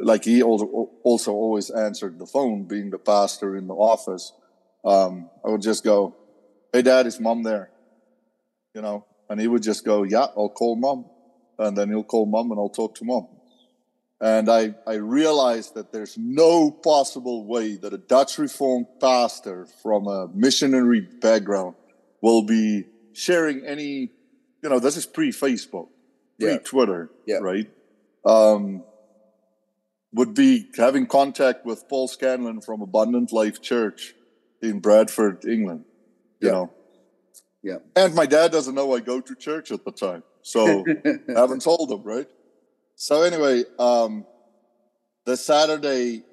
Like 0.00 0.24
he 0.24 0.42
also 0.42 0.90
also 1.02 1.32
always 1.32 1.70
answered 1.70 2.18
the 2.18 2.26
phone, 2.26 2.64
being 2.64 2.90
the 2.90 2.98
pastor 2.98 3.56
in 3.56 3.66
the 3.66 3.74
office. 3.74 4.32
Um, 4.84 5.28
I 5.44 5.50
would 5.50 5.62
just 5.62 5.82
go, 5.82 6.16
"Hey, 6.72 6.82
Dad, 6.82 7.06
is 7.06 7.18
Mom 7.18 7.42
there?" 7.42 7.70
you 8.74 8.82
know, 8.82 9.04
and 9.28 9.40
he 9.40 9.48
would 9.48 9.62
just 9.62 9.84
go, 9.84 10.04
yeah, 10.04 10.26
I'll 10.36 10.48
call 10.50 10.76
mom. 10.76 11.06
And 11.58 11.76
then 11.76 11.88
he'll 11.88 12.04
call 12.04 12.26
mom 12.26 12.52
and 12.52 12.60
I'll 12.60 12.68
talk 12.68 12.94
to 12.96 13.04
mom. 13.04 13.26
And 14.20 14.48
I, 14.48 14.74
I 14.86 14.94
realized 14.94 15.74
that 15.74 15.92
there's 15.92 16.16
no 16.16 16.70
possible 16.70 17.44
way 17.44 17.76
that 17.76 17.92
a 17.92 17.98
Dutch 17.98 18.38
Reformed 18.38 18.86
pastor 19.00 19.66
from 19.82 20.06
a 20.06 20.28
missionary 20.32 21.00
background 21.20 21.74
will 22.20 22.42
be 22.42 22.84
sharing 23.18 23.64
any, 23.64 24.10
you 24.62 24.68
know, 24.68 24.78
this 24.78 24.96
is 24.96 25.06
pre 25.06 25.30
Facebook, 25.30 25.88
pre 26.38 26.58
Twitter, 26.58 27.10
yeah. 27.26 27.38
right? 27.38 27.70
Um, 28.24 28.84
would 30.12 30.34
be 30.34 30.68
having 30.76 31.06
contact 31.06 31.66
with 31.66 31.88
Paul 31.88 32.08
Scanlon 32.08 32.60
from 32.60 32.80
Abundant 32.80 33.32
Life 33.32 33.60
Church 33.60 34.14
in 34.62 34.80
Bradford, 34.80 35.44
England, 35.44 35.84
you 36.40 36.50
know. 36.50 36.72
Yeah. 37.62 37.78
And 37.96 38.14
my 38.14 38.26
dad 38.26 38.52
doesn't 38.52 38.74
know 38.74 38.94
I 38.94 39.00
go 39.00 39.20
to 39.20 39.34
church 39.34 39.70
at 39.70 39.84
the 39.84 39.92
time. 39.92 40.22
So 40.42 40.84
I 41.04 41.18
haven't 41.38 41.62
told 41.62 41.90
him, 41.90 42.02
right? 42.02 42.28
So 42.94 43.22
anyway, 43.22 43.64
um, 43.78 44.24
the 45.24 45.36
Saturday, 45.36 46.24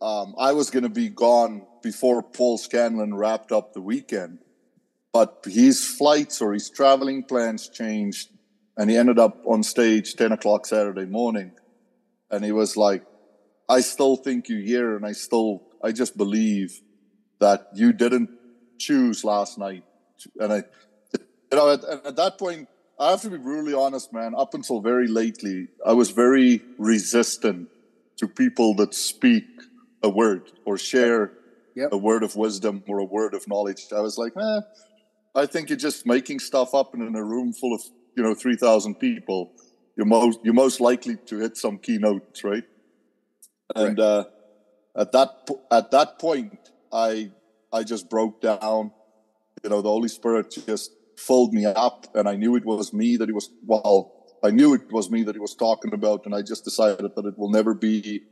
um, 0.00 0.34
I 0.38 0.52
was 0.52 0.70
going 0.70 0.82
to 0.82 0.90
be 0.90 1.08
gone 1.08 1.62
before 1.82 2.22
Paul 2.22 2.58
Scanlon 2.58 3.14
wrapped 3.14 3.50
up 3.50 3.72
the 3.72 3.80
weekend, 3.80 4.38
but 5.12 5.44
his 5.46 5.86
flights 5.86 6.40
or 6.40 6.52
his 6.52 6.70
traveling 6.70 7.22
plans 7.22 7.68
changed, 7.68 8.28
and 8.76 8.90
he 8.90 8.96
ended 8.96 9.18
up 9.18 9.42
on 9.46 9.62
stage 9.62 10.14
ten 10.14 10.32
o'clock 10.32 10.66
Saturday 10.66 11.04
morning, 11.04 11.52
and 12.30 12.44
he 12.44 12.52
was 12.52 12.76
like, 12.76 13.04
"I 13.68 13.80
still 13.80 14.16
think 14.16 14.48
you're 14.48 14.60
here, 14.60 14.96
and 14.96 15.04
I 15.04 15.12
still, 15.12 15.62
I 15.82 15.92
just 15.92 16.16
believe 16.16 16.80
that 17.40 17.68
you 17.74 17.92
didn't 17.92 18.30
choose 18.78 19.24
last 19.24 19.58
night," 19.58 19.84
and 20.38 20.52
I, 20.52 20.64
you 21.50 21.56
know, 21.58 21.72
at, 21.72 21.84
at 22.06 22.16
that 22.16 22.38
point 22.38 22.68
I 22.98 23.10
have 23.10 23.22
to 23.22 23.30
be 23.30 23.38
brutally 23.38 23.74
honest, 23.74 24.12
man. 24.12 24.34
Up 24.36 24.54
until 24.54 24.80
very 24.80 25.08
lately, 25.08 25.68
I 25.84 25.92
was 25.92 26.10
very 26.10 26.62
resistant 26.78 27.68
to 28.18 28.28
people 28.28 28.74
that 28.76 28.94
speak 28.94 29.44
a 30.02 30.08
word 30.08 30.52
or 30.64 30.78
share 30.78 31.32
yep. 31.74 31.88
a 31.92 31.96
word 31.96 32.22
of 32.22 32.36
wisdom 32.36 32.84
or 32.86 32.98
a 32.98 33.04
word 33.04 33.34
of 33.34 33.48
knowledge. 33.48 33.86
I 33.94 34.00
was 34.00 34.18
like, 34.18 34.34
eh, 34.36 34.60
I 35.34 35.46
think 35.46 35.70
you're 35.70 35.78
just 35.78 36.06
making 36.06 36.40
stuff 36.40 36.74
up, 36.74 36.94
and 36.94 37.02
in 37.02 37.16
a 37.16 37.24
room 37.24 37.52
full 37.52 37.74
of 37.74 37.82
you 38.16 38.22
know 38.22 38.34
three 38.34 38.56
thousand 38.56 38.96
people, 38.96 39.52
you're 39.96 40.06
most 40.06 40.40
you're 40.42 40.54
most 40.54 40.80
likely 40.80 41.16
to 41.26 41.38
hit 41.38 41.56
some 41.56 41.78
keynotes, 41.78 42.44
right? 42.44 42.64
And 43.74 43.98
right. 43.98 44.04
Uh, 44.04 44.24
at 44.96 45.12
that 45.12 45.48
at 45.70 45.90
that 45.90 46.18
point, 46.18 46.58
I 46.92 47.30
I 47.72 47.82
just 47.84 48.10
broke 48.10 48.40
down. 48.40 48.92
You 49.64 49.70
know, 49.70 49.80
the 49.80 49.88
Holy 49.88 50.08
Spirit 50.08 50.50
just 50.66 50.92
filled 51.16 51.52
me 51.52 51.64
up 51.64 52.06
and 52.14 52.28
I 52.28 52.36
knew 52.36 52.56
it 52.56 52.64
was 52.64 52.92
me 52.92 53.16
that 53.16 53.28
he 53.28 53.32
was, 53.32 53.50
well, 53.64 54.12
I 54.42 54.50
knew 54.50 54.74
it 54.74 54.90
was 54.90 55.10
me 55.10 55.22
that 55.22 55.34
he 55.34 55.40
was 55.40 55.54
talking 55.54 55.94
about. 55.94 56.26
And 56.26 56.34
I 56.34 56.42
just 56.42 56.64
decided 56.64 57.14
that 57.14 57.24
it 57.24 57.38
will 57.38 57.50
never 57.50 57.74
be, 57.74 58.22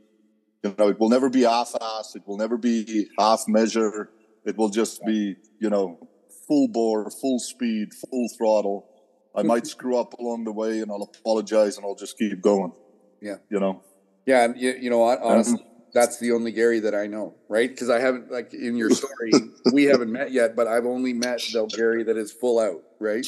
you 0.63 0.75
know, 0.77 0.89
it 0.89 0.99
will 0.99 1.09
never 1.09 1.29
be 1.29 1.43
half-ass. 1.43 2.15
It 2.15 2.27
will 2.27 2.37
never 2.37 2.57
be 2.57 3.07
half 3.17 3.45
measure. 3.47 4.11
It 4.45 4.57
will 4.57 4.69
just 4.69 5.03
be, 5.05 5.35
you 5.59 5.69
know, 5.69 6.07
full 6.51 6.67
bore, 6.67 7.09
full 7.09 7.39
speed, 7.39 7.93
full 7.93 8.27
throttle. 8.37 8.89
I 9.33 9.43
might 9.43 9.65
screw 9.75 9.97
up 9.97 10.11
along 10.19 10.43
the 10.43 10.51
way 10.51 10.81
and 10.81 10.91
I'll 10.91 11.03
apologize 11.03 11.77
and 11.77 11.85
I'll 11.85 11.95
just 11.95 12.17
keep 12.17 12.41
going. 12.41 12.73
Yeah. 13.21 13.37
You 13.49 13.61
know? 13.61 13.83
Yeah. 14.25 14.51
You, 14.53 14.71
you 14.71 14.89
know, 14.89 15.01
honestly, 15.01 15.65
that's 15.93 16.19
the 16.19 16.33
only 16.33 16.51
Gary 16.51 16.81
that 16.81 16.93
I 16.93 17.07
know, 17.07 17.35
right? 17.47 17.69
Because 17.69 17.89
I 17.89 18.01
haven't, 18.01 18.29
like 18.31 18.53
in 18.53 18.75
your 18.75 18.89
story, 18.89 19.31
we 19.73 19.85
haven't 19.85 20.11
met 20.11 20.33
yet, 20.33 20.57
but 20.57 20.67
I've 20.67 20.85
only 20.85 21.13
met 21.13 21.39
the 21.53 21.65
Gary 21.73 22.03
that 22.03 22.17
is 22.17 22.33
full 22.33 22.59
out, 22.59 22.83
right? 22.99 23.25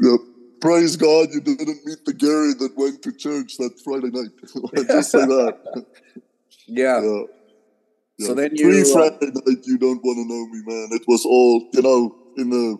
Yep. 0.00 0.20
Praise 0.60 0.96
God, 0.96 1.28
you 1.32 1.40
didn't 1.40 1.86
meet 1.86 2.04
the 2.04 2.12
Gary 2.12 2.54
that 2.54 2.72
went 2.76 3.00
to 3.02 3.12
church 3.12 3.58
that 3.58 3.80
Friday 3.84 4.10
night. 4.10 4.86
Just 4.88 5.12
say 5.12 5.20
that. 5.20 5.84
Yeah. 6.66 7.00
yeah. 7.00 8.26
So 8.26 8.34
then 8.34 8.50
you 8.54 8.64
pre 8.64 8.92
Friday 8.92 9.28
uh, 9.28 9.40
night, 9.46 9.64
you 9.64 9.78
don't 9.78 10.02
want 10.02 10.18
to 10.18 10.26
know 10.28 10.46
me, 10.48 10.62
man. 10.66 10.88
It 11.00 11.04
was 11.08 11.24
all 11.24 11.66
you 11.72 11.80
know 11.80 12.19
in 12.36 12.50
the 12.50 12.78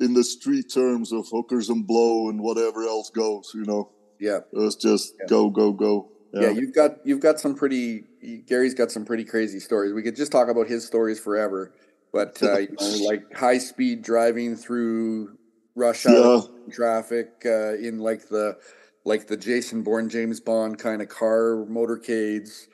in 0.00 0.14
the 0.14 0.24
street 0.24 0.70
terms 0.72 1.12
of 1.12 1.28
hookers 1.28 1.68
and 1.68 1.86
blow 1.86 2.28
and 2.28 2.40
whatever 2.40 2.82
else 2.82 3.10
goes. 3.10 3.52
You 3.54 3.64
know. 3.64 3.90
Yeah. 4.18 4.38
It 4.38 4.46
was 4.52 4.76
just 4.76 5.14
yeah. 5.18 5.26
go 5.28 5.50
go 5.50 5.72
go. 5.72 6.10
Yeah. 6.32 6.42
yeah, 6.42 6.50
you've 6.50 6.74
got 6.74 7.06
you've 7.06 7.20
got 7.20 7.40
some 7.40 7.54
pretty. 7.54 8.04
Gary's 8.46 8.74
got 8.74 8.90
some 8.90 9.04
pretty 9.04 9.24
crazy 9.24 9.60
stories. 9.60 9.92
We 9.92 10.02
could 10.02 10.16
just 10.16 10.32
talk 10.32 10.48
about 10.48 10.66
his 10.66 10.84
stories 10.84 11.20
forever, 11.20 11.72
but 12.12 12.42
uh, 12.42 12.58
you 12.58 12.76
know, 12.78 12.96
like 13.06 13.32
high 13.34 13.58
speed 13.58 14.02
driving 14.02 14.56
through 14.56 15.36
rush 15.76 16.06
hour 16.06 16.42
yeah. 16.66 16.74
traffic 16.74 17.42
uh, 17.44 17.74
in 17.74 18.00
like 18.00 18.28
the 18.28 18.58
like 19.04 19.28
the 19.28 19.36
Jason 19.36 19.82
Bourne, 19.82 20.08
James 20.08 20.40
Bond 20.40 20.78
kind 20.78 21.00
of 21.00 21.08
car 21.08 21.64
motorcades. 21.70 22.66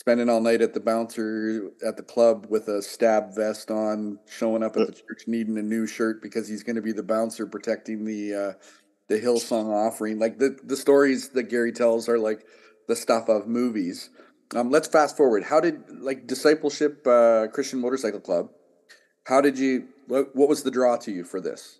Spending 0.00 0.30
all 0.30 0.40
night 0.40 0.62
at 0.62 0.72
the 0.72 0.80
bouncer 0.80 1.72
at 1.86 1.98
the 1.98 2.02
club 2.02 2.46
with 2.48 2.68
a 2.68 2.80
stab 2.80 3.34
vest 3.34 3.70
on, 3.70 4.18
showing 4.26 4.62
up 4.62 4.74
at 4.78 4.86
the 4.86 4.94
church 4.94 5.24
needing 5.26 5.58
a 5.58 5.62
new 5.62 5.86
shirt 5.86 6.22
because 6.22 6.48
he's 6.48 6.62
going 6.62 6.76
to 6.76 6.80
be 6.80 6.92
the 6.92 7.02
bouncer 7.02 7.44
protecting 7.46 8.06
the 8.06 8.34
uh, 8.34 8.52
the 9.08 9.20
Hillsong 9.20 9.66
offering. 9.66 10.18
Like 10.18 10.38
the 10.38 10.56
the 10.64 10.74
stories 10.74 11.28
that 11.30 11.50
Gary 11.50 11.70
tells 11.70 12.08
are 12.08 12.18
like 12.18 12.46
the 12.88 12.96
stuff 12.96 13.28
of 13.28 13.46
movies. 13.46 14.08
Um, 14.56 14.70
let's 14.70 14.88
fast 14.88 15.18
forward. 15.18 15.44
How 15.44 15.60
did 15.60 15.82
like 15.90 16.26
discipleship 16.26 17.06
uh, 17.06 17.48
Christian 17.48 17.78
Motorcycle 17.82 18.20
Club? 18.20 18.48
How 19.24 19.42
did 19.42 19.58
you? 19.58 19.88
What, 20.06 20.34
what 20.34 20.48
was 20.48 20.62
the 20.62 20.70
draw 20.70 20.96
to 20.96 21.12
you 21.12 21.24
for 21.24 21.42
this? 21.42 21.78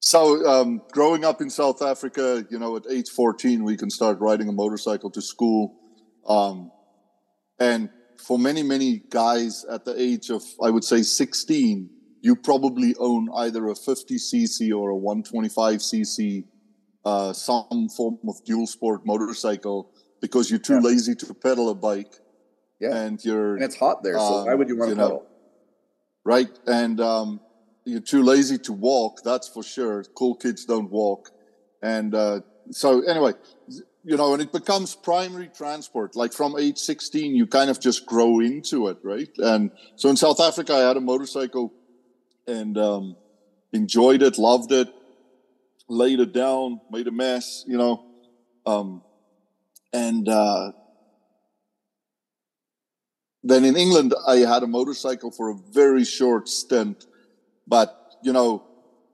So, 0.00 0.44
um, 0.46 0.82
growing 0.90 1.24
up 1.24 1.40
in 1.40 1.48
South 1.48 1.80
Africa, 1.80 2.44
you 2.50 2.58
know, 2.58 2.76
at 2.76 2.82
age 2.90 3.08
14, 3.08 3.64
we 3.64 3.78
can 3.78 3.88
start 3.88 4.20
riding 4.20 4.50
a 4.50 4.52
motorcycle 4.52 5.10
to 5.10 5.22
school. 5.22 5.76
Um, 6.28 6.71
and 7.58 7.90
for 8.18 8.38
many, 8.38 8.62
many 8.62 9.02
guys 9.10 9.64
at 9.70 9.84
the 9.84 10.00
age 10.00 10.30
of, 10.30 10.42
I 10.62 10.70
would 10.70 10.84
say, 10.84 11.02
16, 11.02 11.90
you 12.20 12.36
probably 12.36 12.94
own 12.98 13.28
either 13.36 13.66
a 13.68 13.74
50cc 13.74 14.72
or 14.76 14.90
a 14.90 14.94
125cc 14.94 16.44
uh, 17.04 17.32
some 17.32 17.88
form 17.88 18.18
of 18.28 18.44
dual 18.44 18.66
sport 18.66 19.04
motorcycle 19.04 19.90
because 20.20 20.50
you're 20.50 20.60
too 20.60 20.74
yeah. 20.74 20.80
lazy 20.80 21.14
to 21.16 21.34
pedal 21.34 21.68
a 21.70 21.74
bike. 21.74 22.14
Yeah. 22.80 22.96
And 22.96 23.24
you're 23.24 23.54
and 23.54 23.64
it's 23.64 23.76
hot 23.76 24.02
there, 24.02 24.14
so 24.14 24.38
um, 24.38 24.46
why 24.46 24.54
would 24.54 24.68
you 24.68 24.76
want 24.76 24.90
to 24.90 24.96
pedal? 24.96 25.10
Know, 25.10 25.26
right. 26.24 26.50
And 26.66 27.00
um, 27.00 27.40
you're 27.84 28.00
too 28.00 28.22
lazy 28.22 28.58
to 28.58 28.72
walk, 28.72 29.20
that's 29.24 29.48
for 29.48 29.62
sure. 29.62 30.04
Cool 30.16 30.34
kids 30.34 30.64
don't 30.64 30.90
walk. 30.90 31.30
And 31.80 32.14
uh, 32.14 32.40
so 32.70 33.02
anyway, 33.02 33.34
you 34.04 34.16
know, 34.16 34.32
and 34.32 34.42
it 34.42 34.52
becomes 34.52 34.94
primary 34.94 35.48
transport. 35.48 36.16
Like 36.16 36.32
from 36.32 36.56
age 36.58 36.78
16, 36.78 37.34
you 37.34 37.46
kind 37.46 37.70
of 37.70 37.80
just 37.80 38.06
grow 38.06 38.40
into 38.40 38.88
it, 38.88 38.98
right? 39.02 39.30
And 39.38 39.70
so 39.96 40.08
in 40.08 40.16
South 40.16 40.40
Africa, 40.40 40.74
I 40.74 40.80
had 40.80 40.96
a 40.96 41.00
motorcycle 41.00 41.72
and 42.46 42.76
um, 42.76 43.16
enjoyed 43.72 44.22
it, 44.22 44.38
loved 44.38 44.72
it 44.72 44.88
laid 45.92 46.20
it 46.20 46.32
down, 46.32 46.80
made 46.90 47.06
a 47.06 47.12
mess, 47.12 47.64
you 47.66 47.76
know. 47.76 48.04
Um, 48.64 49.02
and 49.92 50.28
uh, 50.28 50.72
then 53.42 53.64
in 53.64 53.76
England, 53.76 54.14
I 54.26 54.36
had 54.36 54.62
a 54.62 54.66
motorcycle 54.66 55.30
for 55.30 55.50
a 55.50 55.54
very 55.54 56.04
short 56.04 56.48
stint, 56.48 57.04
but 57.66 57.96
you 58.22 58.32
know, 58.32 58.64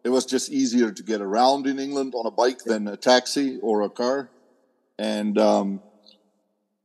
it 0.04 0.10
was 0.10 0.24
just 0.24 0.50
easier 0.50 0.92
to 0.92 1.02
get 1.02 1.20
around 1.20 1.66
in 1.66 1.78
England 1.78 2.14
on 2.14 2.26
a 2.26 2.30
bike 2.30 2.62
than 2.64 2.86
a 2.86 2.96
taxi 2.96 3.58
or 3.60 3.82
a 3.82 3.90
car. 3.90 4.30
And 4.98 5.38
um, 5.38 5.80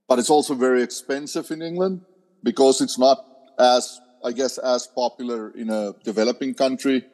but 0.08 0.20
it's 0.20 0.30
also 0.30 0.54
very 0.54 0.84
expensive 0.84 1.50
in 1.52 1.62
England 1.62 2.02
because 2.44 2.82
it's 2.82 3.00
not 3.00 3.26
as 3.58 4.00
I 4.24 4.32
guess 4.32 4.58
as 4.58 4.88
popular 4.88 5.50
in 5.52 5.70
a 5.70 5.94
developing 6.04 6.54
country 6.54 7.06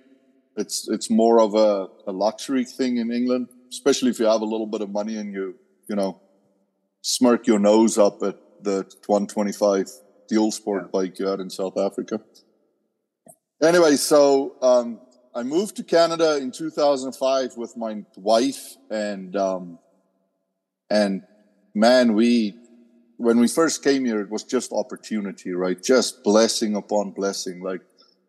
it's 0.60 0.88
it's 0.90 1.10
more 1.10 1.42
of 1.42 1.56
a, 1.56 1.88
a 2.08 2.12
luxury 2.12 2.66
thing 2.66 2.98
in 2.98 3.12
England, 3.12 3.48
especially 3.70 4.10
if 4.10 4.20
you 4.20 4.26
have 4.26 4.42
a 4.42 4.46
little 4.46 4.68
bit 4.68 4.82
of 4.82 4.90
money 4.90 5.16
and 5.18 5.34
you 5.34 5.56
you 5.88 5.96
know 5.96 6.20
smirk 7.02 7.48
your 7.48 7.60
nose 7.60 7.98
up 7.98 8.22
at 8.24 8.36
the 8.62 8.84
125 9.06 9.90
dual 10.28 10.52
sport 10.52 10.84
yeah. 10.84 10.90
bike 10.92 11.18
you 11.18 11.28
had 11.28 11.40
in 11.40 11.50
South 11.50 11.78
Africa. 11.78 12.20
Anyway, 13.62 13.96
so 13.96 14.56
um, 14.62 15.00
I 15.34 15.44
moved 15.44 15.78
to 15.78 15.84
Canada 15.84 16.38
in 16.38 16.52
2005 16.52 17.58
with 17.58 17.78
my 17.78 18.04
wife, 18.18 18.76
and 18.90 19.36
um, 19.36 19.80
and 20.90 21.24
man, 21.74 22.14
we 22.14 22.56
when 23.18 23.40
we 23.40 23.48
first 23.48 23.84
came 23.84 24.06
here, 24.06 24.22
it 24.22 24.30
was 24.30 24.44
just 24.44 24.72
opportunity, 24.72 25.52
right? 25.52 25.82
Just 25.82 26.24
blessing 26.24 26.76
upon 26.76 27.12
blessing. 27.12 27.62
Like 27.62 27.82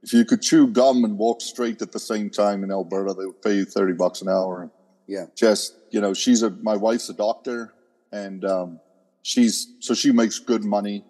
if 0.03 0.13
you 0.13 0.25
could 0.25 0.43
chew 0.43 0.67
gum 0.67 1.05
and 1.05 1.17
walk 1.17 1.41
straight 1.41 1.81
at 1.81 1.93
the 1.93 2.01
same 2.01 2.29
time 2.29 2.65
in 2.65 2.73
Alberta, 2.73 3.15
they 3.15 3.27
would 3.27 3.41
pay 3.41 3.55
you 3.55 3.65
30 3.65 3.93
bucks 3.93 4.21
an 4.21 4.29
hour. 4.29 4.69
Yeah. 5.07 5.27
Just, 5.37 5.75
you 5.91 6.01
know, 6.01 6.13
she's 6.13 6.43
a, 6.43 6.51
my 6.51 6.75
wife's 6.75 7.09
a 7.09 7.15
doctor 7.15 7.73
and, 8.11 8.45
um, 8.45 8.81
she's, 9.23 9.75
so 9.79 9.95
she 9.95 10.11
makes 10.11 10.41
good 10.41 10.65
money. 10.65 11.05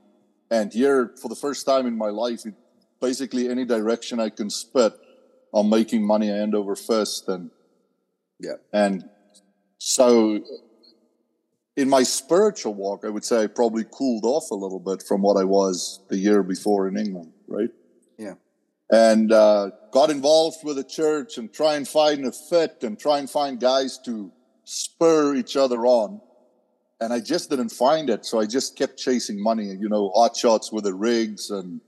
And 0.51 0.71
here, 0.71 1.15
for 1.21 1.29
the 1.29 1.37
first 1.37 1.65
time 1.65 1.87
in 1.87 1.97
my 1.97 2.09
life, 2.11 2.45
it, 2.45 2.55
basically 3.01 3.49
any 3.49 3.65
direction 3.65 4.21
I 4.21 4.29
can 4.29 4.51
spit, 4.51 4.93
I'm 5.55 5.69
making 5.69 6.07
money 6.07 6.29
hand 6.29 6.55
over 6.55 6.77
fist, 6.77 7.29
and 7.29 7.51
yeah, 8.39 8.55
and 8.73 9.09
so 9.79 10.41
in 11.81 11.89
my 11.89 12.03
spiritual 12.03 12.75
walk, 12.75 13.07
I 13.07 13.09
would 13.09 13.25
say 13.25 13.43
I 13.43 13.47
probably 13.47 13.85
cooled 13.91 14.27
off 14.27 14.51
a 14.51 14.55
little 14.55 14.79
bit 14.79 15.03
from 15.03 15.23
what 15.23 15.39
I 15.39 15.45
was 15.45 16.01
the 16.11 16.19
year 16.19 16.43
before 16.43 16.87
in 16.87 16.99
England, 16.99 17.33
right? 17.49 17.71
Yeah. 18.19 18.35
And 18.91 19.33
uh, 19.33 19.71
got 19.91 20.11
involved 20.11 20.59
with 20.63 20.77
the 20.77 20.85
church 20.85 21.39
and 21.39 21.51
try 21.51 21.77
and 21.77 21.89
find 21.89 22.27
a 22.27 22.33
fit 22.33 22.83
and 22.83 22.99
try 22.99 23.19
and 23.19 23.31
find 23.31 23.59
guys 23.59 23.99
to 24.05 24.31
spur 24.65 25.35
each 25.35 25.57
other 25.57 25.87
on. 25.87 26.21
And 27.01 27.15
I 27.15 27.21
just 27.21 27.49
didn't 27.49 27.71
find 27.71 28.11
it. 28.11 28.27
So 28.27 28.41
I 28.41 28.45
just 28.45 28.77
kept 28.77 28.99
chasing 28.99 29.43
money, 29.43 29.65
you 29.65 29.89
know, 29.89 30.11
hot 30.15 30.37
shots 30.37 30.71
with 30.71 30.85
the 30.85 30.93
rigs 30.93 31.51
and 31.51 31.81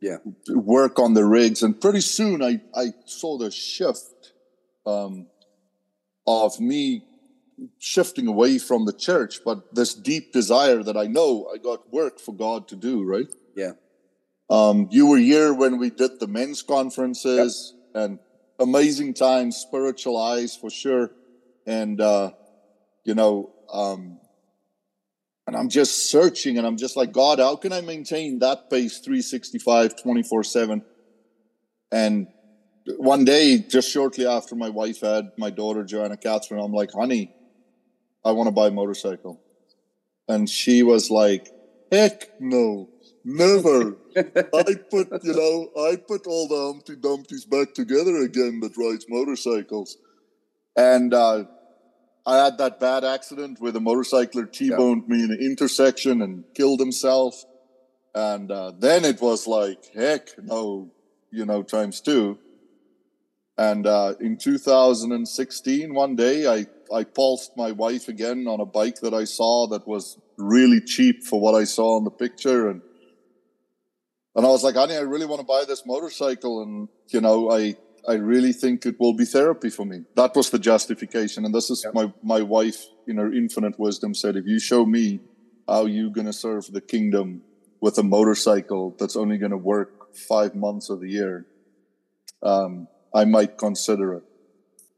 yeah, 0.00 0.16
work 0.48 0.98
on 0.98 1.12
the 1.12 1.26
rigs. 1.26 1.62
And 1.62 1.78
pretty 1.78 2.00
soon 2.00 2.42
I, 2.42 2.62
I 2.74 2.94
saw 3.04 3.36
the 3.36 3.50
shift 3.50 4.32
um, 4.86 5.26
of 6.26 6.58
me 6.60 7.04
shifting 7.78 8.26
away 8.26 8.58
from 8.58 8.84
the 8.84 8.92
church, 8.92 9.40
but 9.44 9.74
this 9.74 9.94
deep 9.94 10.32
desire 10.32 10.82
that 10.82 10.96
I 10.96 11.06
know 11.06 11.48
I 11.52 11.58
got 11.58 11.92
work 11.92 12.18
for 12.18 12.34
God 12.34 12.68
to 12.68 12.76
do, 12.76 13.04
right? 13.04 13.32
Yeah. 13.56 13.72
Um, 14.50 14.88
you 14.90 15.06
were 15.06 15.18
here 15.18 15.54
when 15.54 15.78
we 15.78 15.90
did 15.90 16.20
the 16.20 16.26
men's 16.26 16.62
conferences 16.62 17.74
yep. 17.94 18.04
and 18.04 18.18
amazing 18.58 19.14
times, 19.14 19.56
spiritual 19.56 20.16
eyes 20.16 20.56
for 20.56 20.70
sure. 20.70 21.10
And, 21.66 22.00
uh, 22.00 22.32
you 23.04 23.14
know, 23.14 23.52
um, 23.72 24.18
and 25.46 25.56
I'm 25.56 25.68
just 25.68 26.10
searching 26.10 26.58
and 26.58 26.66
I'm 26.66 26.76
just 26.76 26.96
like, 26.96 27.12
God, 27.12 27.38
how 27.38 27.56
can 27.56 27.72
I 27.72 27.80
maintain 27.80 28.38
that 28.40 28.70
pace 28.70 28.98
365, 28.98 30.02
24 30.02 30.44
7? 30.44 30.82
And 31.92 32.28
one 32.96 33.24
day, 33.24 33.58
just 33.58 33.90
shortly 33.90 34.26
after 34.26 34.54
my 34.54 34.68
wife 34.68 35.00
had 35.00 35.32
my 35.38 35.50
daughter, 35.50 35.84
Joanna 35.84 36.16
Catherine, 36.16 36.60
I'm 36.60 36.72
like, 36.72 36.92
honey, 36.92 37.34
I 38.24 38.32
want 38.32 38.48
to 38.48 38.52
buy 38.52 38.68
a 38.68 38.70
motorcycle. 38.70 39.40
And 40.28 40.48
she 40.48 40.82
was 40.82 41.10
like, 41.10 41.48
heck 41.92 42.40
no, 42.40 42.88
never. 43.24 43.96
I 44.16 44.74
put, 44.90 45.08
you 45.22 45.34
know, 45.34 45.82
I 45.82 45.96
put 45.96 46.26
all 46.26 46.48
the 46.48 46.72
Humpty 46.72 46.96
Dumptys 46.96 47.48
back 47.48 47.74
together 47.74 48.16
again 48.22 48.60
that 48.60 48.76
rides 48.76 49.06
motorcycles. 49.08 49.98
And 50.76 51.12
uh, 51.12 51.44
I 52.26 52.44
had 52.44 52.58
that 52.58 52.80
bad 52.80 53.04
accident 53.04 53.60
where 53.60 53.72
the 53.72 53.80
motorcycler 53.80 54.50
T-boned 54.50 55.08
me 55.08 55.22
in 55.22 55.30
an 55.30 55.38
intersection 55.40 56.22
and 56.22 56.44
killed 56.54 56.80
himself. 56.80 57.44
And 58.14 58.50
uh, 58.50 58.72
then 58.78 59.04
it 59.04 59.20
was 59.20 59.46
like, 59.46 59.92
heck 59.94 60.28
no, 60.42 60.90
you 61.30 61.44
know, 61.44 61.62
times 61.62 62.00
two. 62.00 62.38
And 63.58 63.86
uh, 63.86 64.14
in 64.20 64.36
2016, 64.36 65.94
one 65.94 66.16
day, 66.16 66.46
I, 66.46 66.66
I 66.92 67.04
pulsed 67.04 67.56
my 67.56 67.72
wife 67.72 68.08
again 68.08 68.46
on 68.48 68.60
a 68.60 68.66
bike 68.66 69.00
that 69.00 69.14
I 69.14 69.24
saw 69.24 69.66
that 69.68 69.86
was 69.86 70.18
really 70.36 70.80
cheap 70.80 71.22
for 71.22 71.40
what 71.40 71.54
I 71.54 71.64
saw 71.64 71.98
in 71.98 72.04
the 72.04 72.10
picture. 72.10 72.68
And 72.68 72.82
and 74.36 74.44
I 74.44 74.48
was 74.48 74.64
like, 74.64 74.74
honey, 74.74 74.96
I 74.96 75.00
really 75.02 75.26
want 75.26 75.40
to 75.40 75.46
buy 75.46 75.64
this 75.66 75.86
motorcycle. 75.86 76.62
And, 76.62 76.88
you 77.08 77.20
know, 77.20 77.52
I, 77.52 77.76
I 78.08 78.14
really 78.14 78.52
think 78.52 78.84
it 78.84 78.98
will 78.98 79.14
be 79.14 79.24
therapy 79.24 79.70
for 79.70 79.86
me. 79.86 80.04
That 80.16 80.34
was 80.34 80.50
the 80.50 80.58
justification. 80.58 81.44
And 81.44 81.54
this 81.54 81.70
is 81.70 81.84
yep. 81.84 81.94
my, 81.94 82.12
my 82.22 82.42
wife, 82.42 82.84
in 83.06 83.18
her 83.18 83.32
infinite 83.32 83.78
wisdom, 83.78 84.12
said, 84.12 84.34
if 84.34 84.44
you 84.46 84.58
show 84.58 84.84
me 84.84 85.20
how 85.68 85.86
you 85.86 86.10
going 86.10 86.26
to 86.26 86.32
serve 86.32 86.66
the 86.72 86.80
kingdom 86.80 87.42
with 87.80 87.96
a 87.98 88.02
motorcycle 88.02 88.96
that's 88.98 89.14
only 89.14 89.38
going 89.38 89.52
to 89.52 89.56
work 89.56 90.14
five 90.14 90.54
months 90.56 90.90
of 90.90 91.00
the 91.00 91.08
year, 91.08 91.46
um, 92.42 92.88
I 93.14 93.24
might 93.24 93.56
consider 93.56 94.14
it. 94.14 94.24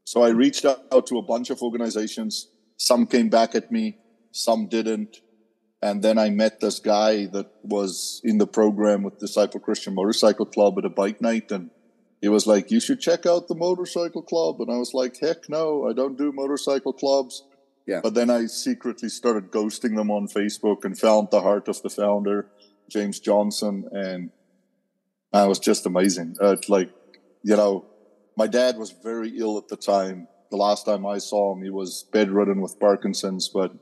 So 0.07 0.23
I 0.23 0.29
reached 0.29 0.63
out 0.63 1.05
to 1.07 1.17
a 1.17 1.21
bunch 1.21 1.49
of 1.49 1.61
organizations. 1.61 2.47
Some 2.77 3.07
came 3.07 3.27
back 3.27 3.55
at 3.55 3.73
me, 3.73 3.97
some 4.31 4.67
didn't. 4.67 5.17
And 5.81 6.01
then 6.01 6.17
I 6.17 6.29
met 6.29 6.61
this 6.61 6.79
guy 6.79 7.25
that 7.33 7.51
was 7.61 8.21
in 8.23 8.37
the 8.37 8.47
program 8.47 9.03
with 9.03 9.19
Disciple 9.19 9.59
Christian 9.59 9.93
Motorcycle 9.95 10.45
Club 10.45 10.77
at 10.77 10.85
a 10.85 10.89
bike 10.89 11.19
night. 11.19 11.51
And 11.51 11.71
he 12.21 12.29
was 12.29 12.47
like, 12.47 12.71
You 12.71 12.79
should 12.79 13.01
check 13.01 13.25
out 13.25 13.49
the 13.49 13.55
motorcycle 13.55 14.21
club. 14.21 14.61
And 14.61 14.71
I 14.71 14.77
was 14.77 14.93
like, 14.93 15.19
Heck 15.19 15.49
no, 15.49 15.89
I 15.89 15.91
don't 15.91 16.17
do 16.17 16.31
motorcycle 16.31 16.93
clubs. 16.93 17.43
Yeah. 17.85 17.99
But 18.01 18.13
then 18.13 18.29
I 18.29 18.45
secretly 18.45 19.09
started 19.09 19.51
ghosting 19.51 19.97
them 19.97 20.09
on 20.09 20.29
Facebook 20.29 20.85
and 20.85 20.97
found 20.97 21.31
the 21.31 21.41
heart 21.41 21.67
of 21.67 21.81
the 21.81 21.89
founder, 21.89 22.47
James 22.89 23.19
Johnson. 23.19 23.89
And 23.91 24.31
it 25.33 25.49
was 25.49 25.59
just 25.59 25.85
amazing. 25.85 26.37
Uh, 26.39 26.55
like, 26.69 26.91
you 27.43 27.57
know, 27.57 27.83
my 28.37 28.47
dad 28.47 28.77
was 28.77 28.91
very 28.91 29.37
ill 29.37 29.57
at 29.57 29.67
the 29.67 29.75
time. 29.75 30.27
The 30.51 30.57
last 30.57 30.85
time 30.85 31.05
I 31.05 31.17
saw 31.17 31.53
him, 31.53 31.63
he 31.63 31.71
was 31.71 32.05
bedridden 32.13 32.61
with 32.61 32.79
Parkinson's, 32.79 33.49
but 33.49 33.73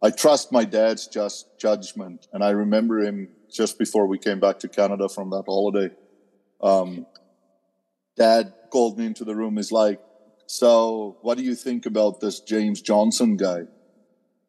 I 0.00 0.10
trust 0.10 0.52
my 0.52 0.64
dad's 0.64 1.08
just 1.08 1.58
judgment. 1.58 2.28
And 2.32 2.44
I 2.44 2.50
remember 2.50 3.00
him 3.00 3.28
just 3.52 3.78
before 3.78 4.06
we 4.06 4.18
came 4.18 4.38
back 4.38 4.60
to 4.60 4.68
Canada 4.68 5.08
from 5.08 5.30
that 5.30 5.44
holiday. 5.46 5.92
Um, 6.60 7.06
dad 8.16 8.54
called 8.70 8.96
me 8.96 9.06
into 9.06 9.24
the 9.24 9.34
room. 9.34 9.56
He's 9.56 9.72
like, 9.72 10.00
So, 10.46 11.18
what 11.22 11.36
do 11.36 11.42
you 11.42 11.56
think 11.56 11.84
about 11.84 12.20
this 12.20 12.40
James 12.40 12.80
Johnson 12.80 13.36
guy? 13.36 13.62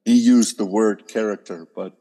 He 0.05 0.13
used 0.13 0.57
the 0.57 0.65
word 0.65 1.07
character, 1.07 1.67
but 1.75 1.93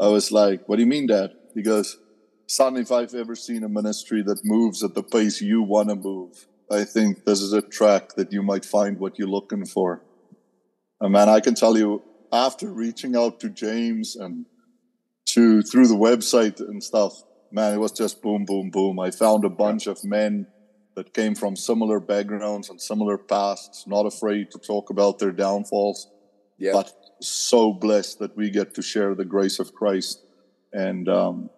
I 0.00 0.08
was 0.08 0.32
like, 0.32 0.66
What 0.66 0.76
do 0.76 0.82
you 0.82 0.88
mean, 0.88 1.06
dad? 1.06 1.34
He 1.54 1.62
goes, 1.62 1.98
Son, 2.46 2.78
if 2.78 2.90
I've 2.90 3.14
ever 3.14 3.36
seen 3.36 3.62
a 3.62 3.68
ministry 3.68 4.22
that 4.22 4.40
moves 4.42 4.82
at 4.82 4.94
the 4.94 5.02
pace 5.02 5.42
you 5.42 5.62
want 5.62 5.90
to 5.90 5.94
move, 5.94 6.47
I 6.70 6.84
think 6.84 7.24
this 7.24 7.40
is 7.40 7.52
a 7.52 7.62
track 7.62 8.14
that 8.16 8.32
you 8.32 8.42
might 8.42 8.64
find 8.64 8.98
what 8.98 9.18
you're 9.18 9.28
looking 9.28 9.64
for. 9.64 10.02
And 11.00 11.12
man, 11.12 11.28
I 11.28 11.40
can 11.40 11.54
tell 11.54 11.78
you, 11.78 12.02
after 12.32 12.70
reaching 12.70 13.16
out 13.16 13.40
to 13.40 13.48
James 13.48 14.16
and 14.16 14.44
to 15.26 15.62
through 15.62 15.88
the 15.88 15.94
website 15.94 16.60
and 16.60 16.82
stuff, 16.82 17.22
man, 17.50 17.74
it 17.74 17.78
was 17.78 17.92
just 17.92 18.20
boom, 18.20 18.44
boom, 18.44 18.70
boom. 18.70 19.00
I 19.00 19.10
found 19.10 19.44
a 19.44 19.48
bunch 19.48 19.86
of 19.86 20.04
men 20.04 20.46
that 20.94 21.14
came 21.14 21.34
from 21.34 21.56
similar 21.56 22.00
backgrounds 22.00 22.68
and 22.68 22.80
similar 22.80 23.16
pasts, 23.16 23.86
not 23.86 24.04
afraid 24.04 24.50
to 24.50 24.58
talk 24.58 24.90
about 24.90 25.18
their 25.18 25.32
downfalls, 25.32 26.08
yeah. 26.58 26.72
but 26.72 26.92
so 27.20 27.72
blessed 27.72 28.18
that 28.18 28.36
we 28.36 28.50
get 28.50 28.74
to 28.74 28.82
share 28.82 29.14
the 29.14 29.24
grace 29.24 29.58
of 29.58 29.72
Christ 29.74 30.24
and 30.72 31.08
um, 31.08 31.50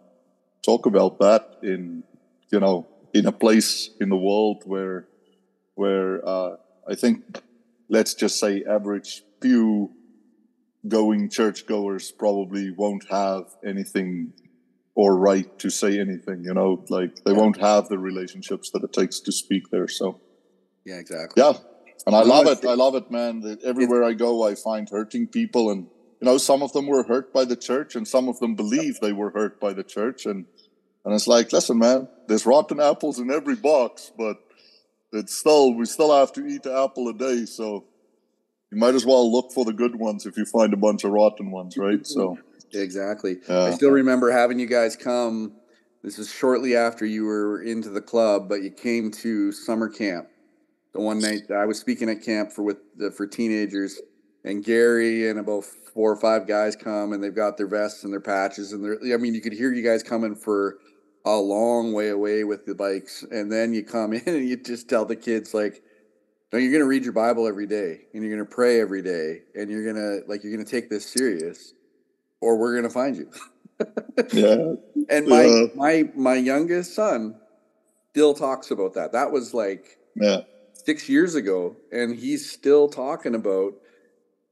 talk 0.63 0.87
about 0.87 1.19
that 1.21 1.57
in, 1.63 2.05
you 2.53 2.61
know, 2.61 2.87
in 3.13 3.27
a 3.27 3.33
place 3.33 3.91
in 4.01 4.09
the 4.09 4.17
world 4.17 4.63
where, 4.67 5.09
where 5.75 6.27
uh, 6.27 6.57
I 6.89 6.95
think, 6.95 7.43
let's 7.89 8.15
just 8.15 8.39
say, 8.39 8.65
average 8.65 9.23
pew 9.41 9.91
going 10.89 11.29
churchgoers 11.29 12.11
probably 12.11 12.71
won't 12.71 13.07
have 13.11 13.45
anything 13.65 14.33
or 14.95 15.17
right 15.17 15.59
to 15.59 15.71
say 15.71 15.99
anything, 16.01 16.45
you 16.45 16.55
know, 16.55 16.85
like 16.89 17.25
they 17.25 17.33
won't 17.33 17.59
have 17.59 17.89
the 17.89 17.99
relationships 17.99 18.71
that 18.71 18.83
it 18.83 18.93
takes 18.93 19.21
to 19.21 19.33
speak 19.33 19.71
there. 19.71 19.89
So, 19.89 20.21
yeah, 20.85 20.97
exactly. 20.97 21.43
Yeah. 21.43 21.53
And 22.07 22.17
I 22.17 22.23
love 22.23 22.47
it. 22.47 22.65
I 22.65 22.75
love 22.75 22.95
it, 22.95 23.11
man. 23.11 23.41
that 23.41 23.63
Everywhere 23.63 24.03
I 24.05 24.15
go, 24.15 24.47
I 24.47 24.55
find 24.55 24.89
hurting 24.89 25.29
people. 25.29 25.71
And, 25.71 25.87
you 26.21 26.27
know, 26.27 26.39
some 26.39 26.63
of 26.63 26.73
them 26.73 26.87
were 26.87 27.03
hurt 27.03 27.33
by 27.33 27.45
the 27.45 27.57
church 27.57 27.95
and 27.95 28.09
some 28.09 28.29
of 28.29 28.39
them 28.41 28.55
believe 28.55 28.99
they 29.01 29.13
were 29.13 29.31
hurt 29.31 29.61
by 29.61 29.73
the 29.73 29.85
church. 29.85 30.27
And, 30.27 30.47
and 31.11 31.17
it's 31.17 31.27
like, 31.27 31.53
listen, 31.53 31.77
man, 31.77 32.07
there's 32.29 32.47
rotten 32.47 32.79
apples 32.79 33.19
in 33.19 33.33
every 33.33 33.57
box, 33.57 34.13
but 34.17 34.37
it's 35.13 35.35
still, 35.35 35.75
we 35.75 35.85
still 35.85 36.17
have 36.17 36.33
to 36.35 36.47
eat 36.47 36.65
an 36.67 36.85
apple 36.85 37.09
a 37.09 37.13
day. 37.13 37.47
So 37.47 37.85
you 38.71 38.79
might 38.79 38.95
as 38.95 39.05
well 39.05 39.29
look 39.33 39.51
for 39.51 39.65
the 39.65 39.73
good 39.73 39.97
ones 39.97 40.25
if 40.25 40.37
you 40.37 40.45
find 40.45 40.73
a 40.73 40.77
bunch 40.77 41.03
of 41.03 41.11
rotten 41.11 41.51
ones, 41.51 41.77
right? 41.77 42.07
So 42.07 42.39
exactly. 42.73 43.39
Yeah. 43.49 43.63
I 43.63 43.71
still 43.73 43.91
remember 43.91 44.31
having 44.31 44.61
you 44.61 44.69
guys 44.69 44.95
come. 44.95 45.55
This 46.05 46.21
is 46.21 46.31
shortly 46.31 46.77
after 46.77 47.05
you 47.05 47.25
were 47.25 47.61
into 47.61 47.91
the 47.91 48.01
club, 48.01 48.49
but 48.49 48.63
you 48.63 48.71
came 48.71 49.11
to 49.11 49.51
summer 49.51 49.89
camp. 49.89 50.29
The 50.93 51.01
one 51.01 51.19
night 51.19 51.51
I 51.51 51.65
was 51.65 51.81
speaking 51.81 52.09
at 52.09 52.23
camp 52.23 52.53
for 52.53 52.63
with 52.63 52.79
the, 52.97 53.11
for 53.11 53.27
teenagers, 53.27 54.01
and 54.45 54.65
Gary 54.65 55.29
and 55.29 55.41
about 55.41 55.65
four 55.65 56.13
or 56.13 56.17
five 56.17 56.47
guys 56.47 56.77
come, 56.77 57.13
and 57.13 57.21
they've 57.21 57.35
got 57.35 57.57
their 57.57 57.67
vests 57.67 58.05
and 58.05 58.13
their 58.13 58.21
patches, 58.21 58.73
and 58.73 58.85
they're. 58.85 59.13
I 59.13 59.17
mean, 59.17 59.35
you 59.35 59.41
could 59.41 59.53
hear 59.53 59.73
you 59.73 59.83
guys 59.83 60.05
coming 60.05 60.37
for 60.37 60.79
a 61.25 61.37
long 61.37 61.93
way 61.93 62.09
away 62.09 62.45
with 62.45 62.67
the 62.67 62.75
bikes, 62.75 63.23
and 63.31 63.53
then 63.53 63.73
you 63.75 63.85
come 63.85 64.13
in 64.15 64.23
and 64.27 64.49
you 64.49 64.57
just 64.57 64.89
tell 64.89 65.05
the 65.05 65.17
kids 65.17 65.55
like 65.55 65.83
no, 66.53 66.59
you're 66.59 66.73
going 66.73 66.83
to 66.83 66.89
read 66.89 67.05
your 67.05 67.13
Bible 67.13 67.47
every 67.47 67.67
day 67.67 68.01
and 68.13 68.25
you're 68.25 68.35
going 68.35 68.47
to 68.47 68.55
pray 68.55 68.81
every 68.81 69.03
day 69.03 69.43
and 69.55 69.71
you're 69.71 69.85
going 69.85 69.97
to 69.97 70.27
like 70.29 70.43
you're 70.43 70.53
going 70.53 70.65
to 70.65 70.71
take 70.71 70.91
this 70.91 71.07
serious 71.07 71.75
or 72.41 72.57
we're 72.59 72.73
going 72.73 72.85
to 72.85 72.91
find 72.91 73.17
you. 73.17 73.31
yeah. 74.33 74.75
And 75.09 75.27
my 75.27 75.45
yeah. 75.45 75.67
my 75.75 76.09
my 76.15 76.35
youngest 76.37 76.95
son 76.95 77.35
still 78.11 78.33
talks 78.33 78.71
about 78.71 78.95
that. 78.95 79.11
That 79.11 79.33
was 79.33 79.53
like 79.53 79.99
yeah. 80.15 80.43
6 80.75 81.09
years 81.09 81.35
ago 81.35 81.75
and 81.91 82.15
he's 82.15 82.49
still 82.49 82.89
talking 82.89 83.35
about 83.35 83.75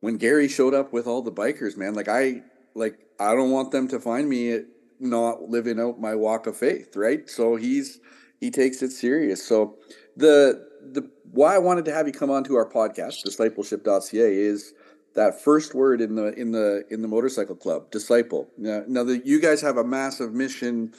when 0.00 0.16
Gary 0.16 0.48
showed 0.48 0.74
up 0.74 0.92
with 0.92 1.06
all 1.06 1.22
the 1.22 1.30
bikers, 1.30 1.76
man. 1.76 1.94
Like 1.94 2.08
I 2.08 2.42
like 2.74 2.98
I 3.20 3.36
don't 3.36 3.52
want 3.52 3.70
them 3.70 3.86
to 3.88 4.00
find 4.00 4.28
me 4.28 4.62
not 5.00 5.42
living 5.42 5.80
out 5.80 6.00
my 6.00 6.14
walk 6.14 6.46
of 6.46 6.56
faith, 6.56 6.96
right? 6.96 7.28
So 7.28 7.56
he's 7.56 8.00
he 8.40 8.50
takes 8.50 8.82
it 8.82 8.90
serious. 8.90 9.44
So 9.44 9.76
the 10.16 10.66
the 10.92 11.10
why 11.30 11.54
I 11.54 11.58
wanted 11.58 11.84
to 11.86 11.92
have 11.92 12.06
you 12.06 12.12
come 12.12 12.30
on 12.30 12.44
to 12.44 12.56
our 12.56 12.68
podcast, 12.68 13.24
discipleship.ca, 13.24 14.34
is 14.34 14.72
that 15.14 15.42
first 15.42 15.74
word 15.74 16.00
in 16.00 16.14
the 16.14 16.32
in 16.34 16.52
the 16.52 16.84
in 16.90 17.02
the 17.02 17.08
motorcycle 17.08 17.56
club, 17.56 17.90
disciple. 17.90 18.48
Now, 18.56 18.84
now 18.86 19.04
that 19.04 19.26
you 19.26 19.40
guys 19.40 19.60
have 19.62 19.76
a 19.76 19.84
massive 19.84 20.32
mission 20.32 20.94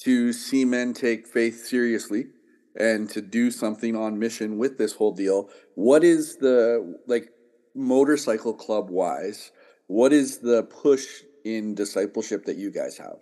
to 0.00 0.32
see 0.32 0.64
men 0.64 0.94
take 0.94 1.26
faith 1.26 1.64
seriously 1.66 2.26
and 2.74 3.08
to 3.10 3.20
do 3.20 3.50
something 3.50 3.94
on 3.94 4.18
mission 4.18 4.58
with 4.58 4.78
this 4.78 4.94
whole 4.94 5.12
deal. 5.12 5.48
What 5.74 6.02
is 6.04 6.36
the 6.36 6.98
like 7.06 7.28
motorcycle 7.74 8.54
club 8.54 8.90
wise? 8.90 9.52
What 9.86 10.12
is 10.12 10.38
the 10.38 10.62
push 10.62 11.22
in 11.44 11.74
discipleship 11.74 12.44
that 12.46 12.56
you 12.56 12.70
guys 12.70 12.98
have? 12.98 13.18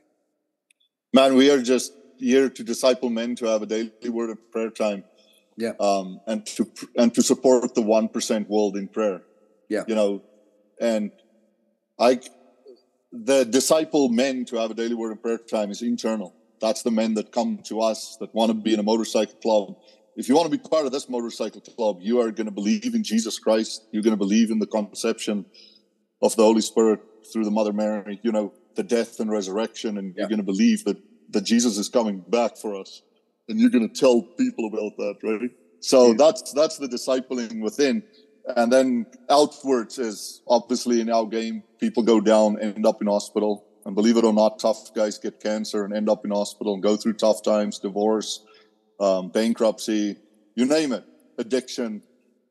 Man, 1.12 1.35
we 1.35 1.50
are 1.50 1.62
just 1.62 1.92
here 2.18 2.48
to 2.48 2.62
disciple 2.62 3.11
men 3.11 3.35
to 3.37 3.46
have 3.46 3.62
a 3.62 3.66
daily 3.66 3.90
word 4.09 4.30
of 4.30 4.50
prayer 4.52 4.70
time. 4.70 5.04
Yeah. 5.56 5.72
Um, 5.80 6.20
and 6.26 6.46
to 6.46 6.70
and 6.96 7.12
to 7.14 7.22
support 7.22 7.74
the 7.74 7.83
one 7.83 8.09
percent 8.09 8.48
world 8.48 8.76
in 8.76 8.88
prayer. 8.88 9.22
Yeah. 9.68 9.85
You 9.87 9.94
know, 9.94 10.22
and 10.80 11.11
I 11.98 12.20
the 13.12 13.44
disciple 13.44 14.09
men 14.09 14.44
to 14.46 14.56
have 14.56 14.70
a 14.70 14.74
daily 14.74 14.94
word 14.94 15.12
of 15.12 15.22
prayer 15.22 15.38
time 15.38 15.70
is 15.70 15.83
internal. 15.83 16.35
That's 16.61 16.83
the 16.83 16.90
men 16.90 17.14
that 17.14 17.33
come 17.33 17.59
to 17.64 17.80
us 17.80 18.16
that 18.20 18.35
want 18.35 18.50
to 18.50 18.54
be 18.54 18.74
in 18.74 18.80
a 18.80 18.83
motorcycle 18.83 19.35
club. 19.37 19.76
If 20.16 20.28
you 20.28 20.35
want 20.37 20.50
to 20.50 20.56
be 20.56 20.62
part 20.62 20.87
of 20.87 20.92
this 20.92 21.09
motorcycle 21.09 21.61
club, 21.61 21.98
you 22.00 22.20
are 22.20 22.30
going 22.30 22.46
to 22.46 22.52
believe 22.52 22.94
in 22.94 23.02
Jesus 23.02 23.38
Christ. 23.38 23.87
You're 23.90 24.02
going 24.02 24.12
to 24.12 24.18
believe 24.18 24.50
in 24.50 24.59
the 24.59 24.66
conception 24.66 25.46
of 26.22 26.37
the 26.37 26.42
Holy 26.42 26.61
Spirit 26.61 27.00
through 27.32 27.44
the 27.44 27.50
Mother 27.50 27.72
Mary, 27.72 28.20
you 28.22 28.32
know, 28.32 28.52
the 28.76 28.82
death 28.82 29.20
and 29.20 29.30
resurrection. 29.30 29.98
And 29.98 30.14
yeah. 30.14 30.22
you're 30.22 30.28
going 30.28 30.38
to 30.38 30.44
believe 30.44 30.84
that, 30.84 30.98
that 31.30 31.42
Jesus 31.42 31.78
is 31.78 31.88
coming 31.88 32.20
back 32.28 32.56
for 32.56 32.74
us. 32.74 33.02
And 33.48 33.58
you're 33.58 33.70
going 33.70 33.88
to 33.88 33.94
tell 33.94 34.22
people 34.22 34.66
about 34.66 34.96
that, 34.98 35.16
right? 35.22 35.50
So 35.80 36.08
yeah. 36.08 36.14
that's, 36.18 36.52
that's 36.52 36.78
the 36.78 36.86
discipling 36.86 37.60
within. 37.60 38.02
And 38.56 38.72
then 38.72 39.06
outwards 39.28 39.98
is 39.98 40.42
obviously 40.48 41.00
in 41.00 41.10
our 41.10 41.26
game, 41.26 41.62
people 41.78 42.02
go 42.02 42.20
down, 42.20 42.60
end 42.60 42.86
up 42.86 43.00
in 43.00 43.08
hospital 43.08 43.66
and 43.84 43.94
believe 43.94 44.16
it 44.16 44.24
or 44.24 44.32
not, 44.32 44.58
tough 44.58 44.92
guys 44.94 45.18
get 45.18 45.40
cancer 45.40 45.84
and 45.84 45.94
end 45.94 46.08
up 46.08 46.24
in 46.24 46.30
hospital 46.30 46.74
and 46.74 46.82
go 46.82 46.96
through 46.96 47.14
tough 47.14 47.42
times, 47.42 47.78
divorce, 47.78 48.44
um, 48.98 49.30
bankruptcy, 49.30 50.16
you 50.54 50.66
name 50.66 50.92
it, 50.92 51.04
addiction. 51.38 52.02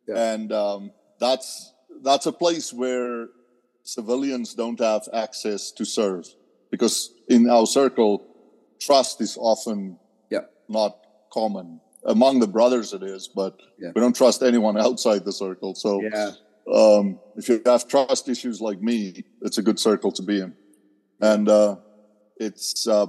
Yeah. 0.07 0.33
And 0.33 0.51
um, 0.51 0.91
that's 1.19 1.73
that's 2.01 2.25
a 2.25 2.31
place 2.31 2.73
where 2.73 3.27
civilians 3.93 4.54
don't 4.54 4.80
have 4.80 5.08
access 5.13 5.71
to 5.71 5.86
serve 5.86 6.25
because 6.71 7.12
in 7.28 7.49
our 7.49 7.65
circle, 7.65 8.23
trust 8.80 9.21
is 9.21 9.38
often 9.39 9.97
yeah. 10.30 10.45
not 10.67 10.97
common. 11.32 11.80
Among 12.06 12.39
the 12.39 12.47
brothers, 12.47 12.93
it 12.93 13.04
is, 13.04 13.28
but 13.28 13.60
yeah. 13.78 13.91
we 13.93 14.02
don't 14.02 14.15
trust 14.15 14.41
anyone 14.41 14.78
outside 14.78 15.25
the 15.25 15.34
circle. 15.34 15.75
So, 15.75 16.02
yeah. 16.02 16.32
um, 16.73 17.19
if 17.36 17.49
you 17.49 17.62
have 17.65 17.88
trust 17.88 18.30
issues 18.30 18.62
like 18.62 18.82
me, 18.82 19.23
it's 19.41 19.58
a 19.58 19.62
good 19.62 19.80
circle 19.80 20.12
to 20.13 20.23
be 20.23 20.39
in 20.39 20.54
and 21.21 21.49
uh, 21.49 21.75
it's 22.38 22.88
uh, 22.88 23.08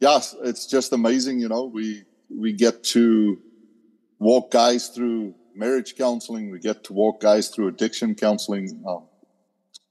yeah, 0.00 0.20
it's 0.42 0.66
just 0.66 0.92
amazing. 0.92 1.40
You 1.40 1.48
know, 1.48 1.64
we 1.64 2.04
we 2.28 2.52
get 2.52 2.82
to 2.84 3.38
walk 4.18 4.50
guys 4.50 4.88
through 4.88 5.34
marriage 5.54 5.94
counseling. 5.96 6.50
We 6.50 6.58
get 6.58 6.84
to 6.84 6.92
walk 6.92 7.20
guys 7.20 7.48
through 7.48 7.68
addiction 7.68 8.14
counseling 8.14 8.82
um, 8.86 9.06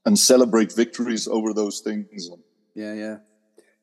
and 0.06 0.18
celebrate 0.18 0.74
victories 0.74 1.28
over 1.28 1.54
those 1.54 1.80
things. 1.82 2.30
Yeah, 2.76 2.94
yeah, 2.94 3.18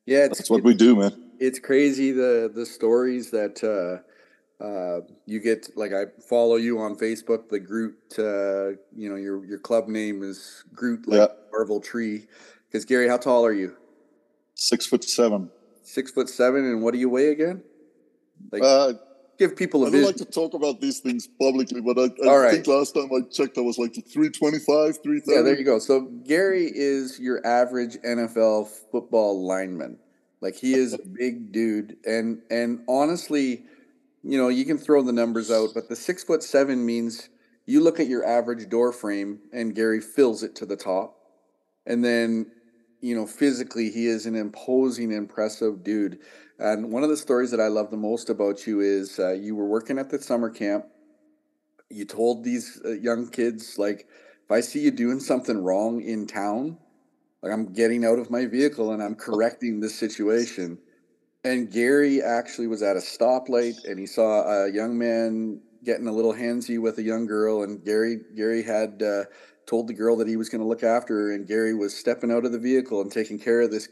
yeah. 0.06 0.28
that's 0.28 0.50
what 0.50 0.62
we 0.62 0.74
do, 0.74 0.96
man. 0.96 1.30
It's 1.38 1.58
crazy 1.58 2.12
the 2.12 2.50
the 2.52 2.66
stories 2.66 3.30
that. 3.30 3.62
Uh, 3.62 4.04
uh, 4.60 5.02
you 5.24 5.38
get 5.38 5.68
like 5.76 5.92
I 5.92 6.06
follow 6.28 6.56
you 6.56 6.80
on 6.80 6.96
Facebook. 6.96 7.48
The 7.48 7.60
Groot, 7.60 7.94
uh, 8.18 8.70
you 8.92 9.08
know 9.08 9.14
your 9.14 9.44
your 9.44 9.58
club 9.58 9.86
name 9.86 10.24
is 10.24 10.64
Groot, 10.74 11.06
like 11.06 11.30
yeah. 11.30 11.34
Marvel 11.52 11.80
Tree. 11.80 12.26
Because 12.66 12.84
Gary, 12.84 13.08
how 13.08 13.18
tall 13.18 13.46
are 13.46 13.52
you? 13.52 13.76
Six 14.54 14.86
foot 14.86 15.04
seven. 15.04 15.50
Six 15.84 16.10
foot 16.10 16.28
seven, 16.28 16.64
and 16.64 16.82
what 16.82 16.92
do 16.92 16.98
you 16.98 17.08
weigh 17.08 17.28
again? 17.28 17.62
Like, 18.50 18.62
uh, 18.62 18.94
give 19.38 19.56
people 19.56 19.84
a 19.84 19.88
I 19.88 19.90
don't 19.90 20.02
like 20.02 20.16
to 20.16 20.24
talk 20.24 20.54
about 20.54 20.80
these 20.80 21.00
things 21.00 21.28
publicly, 21.40 21.80
but 21.80 21.98
I, 21.98 22.28
I 22.28 22.36
right. 22.36 22.50
think 22.50 22.66
last 22.66 22.94
time 22.94 23.08
I 23.12 23.20
checked, 23.30 23.56
I 23.56 23.60
was 23.60 23.78
like 23.78 23.94
325, 23.94 24.66
330. 25.02 25.22
Yeah, 25.26 25.42
there 25.42 25.56
you 25.56 25.64
go. 25.64 25.78
So 25.78 26.00
Gary 26.00 26.70
is 26.74 27.18
your 27.18 27.44
average 27.46 27.96
NFL 27.98 28.68
football 28.90 29.46
lineman. 29.46 29.98
Like 30.40 30.56
he 30.56 30.74
is 30.74 30.94
a 30.94 30.98
big 30.98 31.50
dude, 31.50 31.96
and 32.04 32.42
and 32.50 32.84
honestly, 32.88 33.64
you 34.22 34.38
know, 34.38 34.48
you 34.48 34.64
can 34.64 34.78
throw 34.78 35.02
the 35.02 35.12
numbers 35.12 35.50
out, 35.50 35.70
but 35.74 35.88
the 35.88 35.96
six 35.96 36.22
foot 36.22 36.44
seven 36.44 36.86
means 36.86 37.28
you 37.66 37.80
look 37.80 37.98
at 37.98 38.06
your 38.06 38.24
average 38.24 38.68
door 38.68 38.92
frame, 38.92 39.40
and 39.52 39.74
Gary 39.74 40.00
fills 40.00 40.44
it 40.44 40.54
to 40.56 40.66
the 40.66 40.76
top, 40.76 41.16
and 41.86 42.04
then 42.04 42.52
you 43.00 43.14
know, 43.14 43.26
physically, 43.26 43.90
he 43.90 44.06
is 44.06 44.26
an 44.26 44.34
imposing, 44.34 45.12
impressive 45.12 45.84
dude. 45.84 46.18
And 46.58 46.90
one 46.90 47.02
of 47.04 47.08
the 47.08 47.16
stories 47.16 47.50
that 47.52 47.60
I 47.60 47.68
love 47.68 47.90
the 47.90 47.96
most 47.96 48.30
about 48.30 48.66
you 48.66 48.80
is 48.80 49.18
uh, 49.18 49.32
you 49.32 49.54
were 49.54 49.66
working 49.66 49.98
at 49.98 50.10
the 50.10 50.20
summer 50.20 50.50
camp. 50.50 50.86
You 51.90 52.04
told 52.04 52.44
these 52.44 52.80
uh, 52.84 52.90
young 52.90 53.28
kids, 53.28 53.78
like, 53.78 54.08
if 54.44 54.50
I 54.50 54.60
see 54.60 54.80
you 54.80 54.90
doing 54.90 55.20
something 55.20 55.62
wrong 55.62 56.00
in 56.00 56.26
town, 56.26 56.78
like 57.42 57.52
I'm 57.52 57.72
getting 57.72 58.04
out 58.04 58.18
of 58.18 58.30
my 58.30 58.46
vehicle 58.46 58.92
and 58.92 59.02
I'm 59.02 59.14
correcting 59.14 59.80
this 59.80 59.94
situation. 59.94 60.78
And 61.44 61.70
Gary 61.70 62.20
actually 62.20 62.66
was 62.66 62.82
at 62.82 62.96
a 62.96 63.00
stoplight 63.00 63.84
and 63.84 63.98
he 63.98 64.06
saw 64.06 64.64
a 64.64 64.70
young 64.70 64.98
man 64.98 65.60
getting 65.84 66.08
a 66.08 66.12
little 66.12 66.34
handsy 66.34 66.78
with 66.80 66.98
a 66.98 67.02
young 67.02 67.26
girl, 67.26 67.62
and 67.62 67.84
Gary 67.84 68.18
Gary 68.34 68.62
had 68.62 69.02
uh, 69.02 69.24
told 69.68 69.86
the 69.86 69.94
girl 69.94 70.16
that 70.16 70.26
he 70.26 70.36
was 70.36 70.48
going 70.48 70.60
to 70.60 70.66
look 70.66 70.82
after 70.82 71.14
her, 71.14 71.32
and 71.32 71.46
Gary 71.46 71.74
was 71.74 71.96
stepping 71.96 72.32
out 72.32 72.44
of 72.44 72.52
the 72.52 72.58
vehicle 72.58 73.00
and 73.00 73.12
taking 73.12 73.38
care 73.38 73.60
of 73.60 73.70
this 73.70 73.88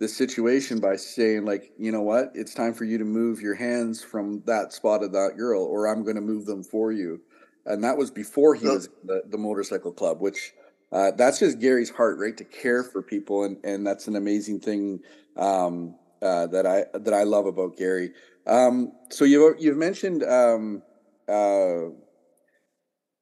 this 0.00 0.16
situation 0.16 0.80
by 0.80 0.96
saying 0.96 1.44
like, 1.44 1.72
you 1.78 1.92
know 1.92 2.02
what, 2.02 2.32
it's 2.34 2.52
time 2.52 2.74
for 2.74 2.84
you 2.84 2.98
to 2.98 3.04
move 3.04 3.40
your 3.40 3.54
hands 3.54 4.02
from 4.02 4.42
that 4.44 4.72
spot 4.72 5.04
of 5.04 5.12
that 5.12 5.36
girl, 5.36 5.64
or 5.64 5.86
I'm 5.86 6.02
going 6.02 6.16
to 6.16 6.20
move 6.20 6.46
them 6.46 6.64
for 6.64 6.90
you. 6.90 7.20
And 7.64 7.82
that 7.84 7.96
was 7.96 8.10
before 8.10 8.56
he 8.56 8.66
was 8.66 8.88
the, 9.04 9.22
the 9.26 9.38
motorcycle 9.38 9.92
club, 9.92 10.20
which 10.20 10.52
uh, 10.92 11.12
that's 11.12 11.38
just 11.38 11.60
Gary's 11.60 11.90
heart, 11.90 12.18
right? 12.18 12.36
To 12.36 12.44
care 12.44 12.82
for 12.82 13.02
people, 13.02 13.44
and 13.44 13.56
and 13.64 13.86
that's 13.86 14.06
an 14.06 14.16
amazing 14.16 14.60
thing 14.60 15.00
um, 15.36 15.94
uh, 16.20 16.46
that 16.48 16.66
I 16.66 16.84
that 16.98 17.14
I 17.14 17.22
love 17.22 17.46
about 17.46 17.76
Gary. 17.76 18.12
Um, 18.46 18.92
so 19.10 19.24
you've 19.24 19.56
you've 19.58 19.76
mentioned 19.76 20.22
um, 20.22 20.82
uh, 21.28 21.94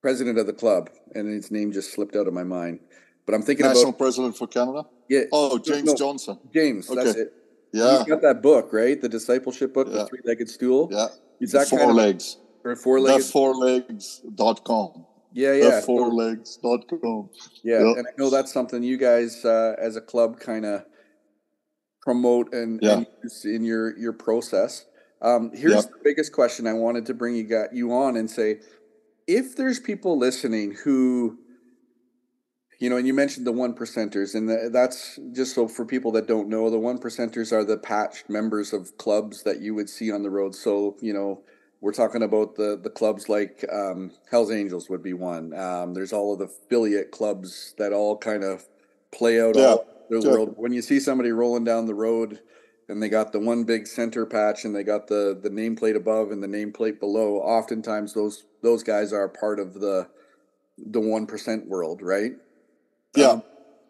president 0.02 0.38
of 0.38 0.46
the 0.46 0.52
club, 0.52 0.90
and 1.14 1.28
his 1.28 1.50
name 1.50 1.72
just 1.72 1.94
slipped 1.94 2.16
out 2.16 2.26
of 2.26 2.34
my 2.34 2.44
mind. 2.44 2.80
But 3.24 3.34
I'm 3.34 3.42
thinking 3.42 3.64
national 3.64 3.90
about, 3.90 3.98
president 3.98 4.36
for 4.36 4.48
Canada. 4.48 4.84
Yeah. 5.08 5.22
Oh, 5.32 5.58
James 5.58 5.84
no, 5.84 5.94
Johnson. 5.94 6.38
James. 6.52 6.90
Okay. 6.90 7.04
That's 7.04 7.16
it. 7.16 7.32
Yeah. 7.72 7.98
He's 7.98 8.08
got 8.08 8.20
that 8.22 8.42
book, 8.42 8.72
right? 8.72 9.00
The 9.00 9.08
discipleship 9.08 9.72
book, 9.72 9.86
yeah. 9.88 9.98
the 9.98 10.06
three-legged 10.06 10.50
stool. 10.50 10.88
Yeah. 10.90 11.06
Is 11.40 11.52
that 11.52 11.68
four 11.68 11.78
kind 11.78 11.90
of, 11.90 11.96
legs. 11.96 12.36
Or 12.64 12.76
four 12.76 13.00
legs. 13.00 13.26
The 13.26 13.32
four 13.32 13.54
legs.com. 13.54 15.06
Yeah, 15.32 15.54
yeah. 15.54 15.76
The 15.76 15.82
four 15.82 16.12
legs.com. 16.12 17.30
Yeah, 17.62 17.78
yep. 17.78 17.96
and 17.96 18.06
I 18.06 18.10
know 18.18 18.28
that's 18.28 18.52
something 18.52 18.82
you 18.82 18.98
guys 18.98 19.44
uh, 19.44 19.74
as 19.78 19.96
a 19.96 20.00
club 20.00 20.38
kind 20.38 20.66
of 20.66 20.84
promote 22.02 22.52
and, 22.52 22.80
yeah. 22.82 22.96
and 22.96 23.06
in 23.44 23.64
your 23.64 23.96
your 23.96 24.12
process. 24.12 24.84
Um, 25.22 25.52
here's 25.54 25.74
yep. 25.74 25.84
the 25.84 26.00
biggest 26.02 26.32
question 26.32 26.66
I 26.66 26.72
wanted 26.72 27.06
to 27.06 27.14
bring 27.14 27.36
you 27.36 27.44
got 27.44 27.72
you 27.72 27.92
on 27.92 28.16
and 28.16 28.28
say, 28.30 28.60
if 29.26 29.56
there's 29.56 29.80
people 29.80 30.18
listening 30.18 30.76
who 30.85 31.38
you 32.82 32.90
know, 32.90 32.96
and 32.96 33.06
you 33.06 33.14
mentioned 33.14 33.46
the 33.46 33.52
one 33.52 33.74
percenters, 33.74 34.35
and 34.35 34.48
the, 34.48 34.68
that's 34.72 35.16
just 35.30 35.54
so 35.54 35.68
for 35.68 35.85
people 35.85 36.11
that 36.11 36.26
don't 36.26 36.48
know, 36.48 36.68
the 36.68 36.80
one 36.80 36.98
percenters 36.98 37.52
are 37.52 37.62
the 37.62 37.78
patched 37.78 38.28
members 38.28 38.72
of 38.72 38.98
clubs 38.98 39.44
that 39.44 39.61
you 39.61 39.72
would 39.72 39.88
see 39.88 40.11
on 40.11 40.24
the 40.24 40.30
road. 40.30 40.56
So, 40.56 40.96
you 41.00 41.12
know, 41.12 41.42
we're 41.80 41.92
talking 41.92 42.24
about 42.24 42.56
the 42.56 42.76
the 42.82 42.90
clubs 42.90 43.28
like 43.28 43.64
um, 43.72 44.11
Hell's 44.32 44.50
Angels 44.50 44.90
would 44.90 45.00
be 45.00 45.12
one. 45.12 45.54
Um, 45.54 45.94
there's 45.94 46.12
all 46.12 46.32
of 46.32 46.40
the 46.40 46.46
affiliate 46.46 47.12
clubs 47.12 47.76
that 47.78 47.92
all 47.92 48.18
kind 48.18 48.42
of 48.42 48.64
play 49.12 49.40
out 49.40 49.54
yeah. 49.54 49.66
all 49.66 49.87
the 50.11 50.18
yeah. 50.18 50.30
world. 50.32 50.54
When 50.56 50.72
you 50.72 50.82
see 50.82 50.98
somebody 50.98 51.30
rolling 51.30 51.62
down 51.62 51.87
the 51.87 51.94
road 51.94 52.40
and 52.92 53.02
they 53.02 53.09
got 53.09 53.33
the 53.33 53.40
one 53.40 53.64
big 53.64 53.87
center 53.87 54.26
patch 54.26 54.64
and 54.64 54.76
they 54.76 54.85
got 54.85 55.09
the 55.09 55.37
the 55.42 55.48
nameplate 55.48 55.96
above 55.96 56.31
and 56.31 56.42
the 56.42 56.46
nameplate 56.46 57.00
below. 57.00 57.38
Oftentimes 57.38 58.12
those 58.12 58.44
those 58.62 58.83
guys 58.83 59.12
are 59.12 59.28
part 59.28 59.59
of 59.59 59.74
the 59.74 60.09
the 60.78 61.00
1% 61.00 61.66
world 61.66 62.02
right? 62.02 62.33
Yeah. 63.16 63.26
Um, 63.28 63.42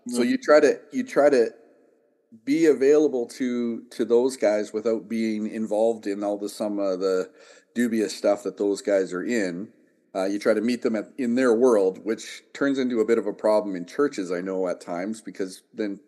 so 0.09 0.23
you 0.23 0.39
try 0.39 0.61
to 0.61 0.81
you 0.93 1.05
try 1.05 1.31
to 1.31 1.51
be 2.45 2.67
available 2.67 3.27
to 3.27 3.83
to 3.91 4.05
those 4.05 4.37
guys 4.37 4.73
without 4.73 5.09
being 5.09 5.49
involved 5.49 6.07
in 6.07 6.23
all 6.23 6.39
the 6.39 6.49
some 6.49 6.79
of 6.79 7.01
the 7.01 7.29
dubious 7.75 8.17
stuff 8.17 8.45
that 8.45 8.57
those 8.57 8.83
guys 8.83 9.13
are 9.13 9.25
in. 9.25 9.69
Uh, 10.15 10.27
you 10.27 10.39
try 10.39 10.53
to 10.53 10.61
meet 10.61 10.83
them 10.83 10.95
at, 10.95 11.07
in 11.17 11.35
their 11.37 11.55
world 11.55 11.99
which 12.05 12.43
turns 12.53 12.79
into 12.79 13.01
a 13.01 13.05
bit 13.05 13.17
of 13.17 13.27
a 13.27 13.33
problem 13.33 13.75
in 13.75 13.87
churches 13.87 14.31
i 14.31 14.43
know 14.43 14.69
at 14.69 14.79
times 14.79 15.23
because 15.23 15.63
then 15.73 15.99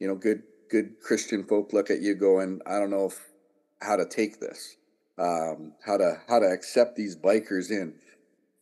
you 0.00 0.08
know 0.08 0.16
good 0.16 0.42
good 0.72 0.98
Christian 1.00 1.44
folk 1.44 1.74
look 1.74 1.90
at 1.90 2.00
you 2.00 2.14
going, 2.14 2.60
I 2.66 2.78
don't 2.78 2.90
know 2.90 3.06
if 3.06 3.20
how 3.82 3.96
to 3.96 4.06
take 4.06 4.40
this, 4.40 4.76
um, 5.18 5.74
how 5.84 5.98
to 5.98 6.20
how 6.26 6.38
to 6.40 6.46
accept 6.46 6.96
these 6.96 7.14
bikers 7.14 7.70
in. 7.70 7.94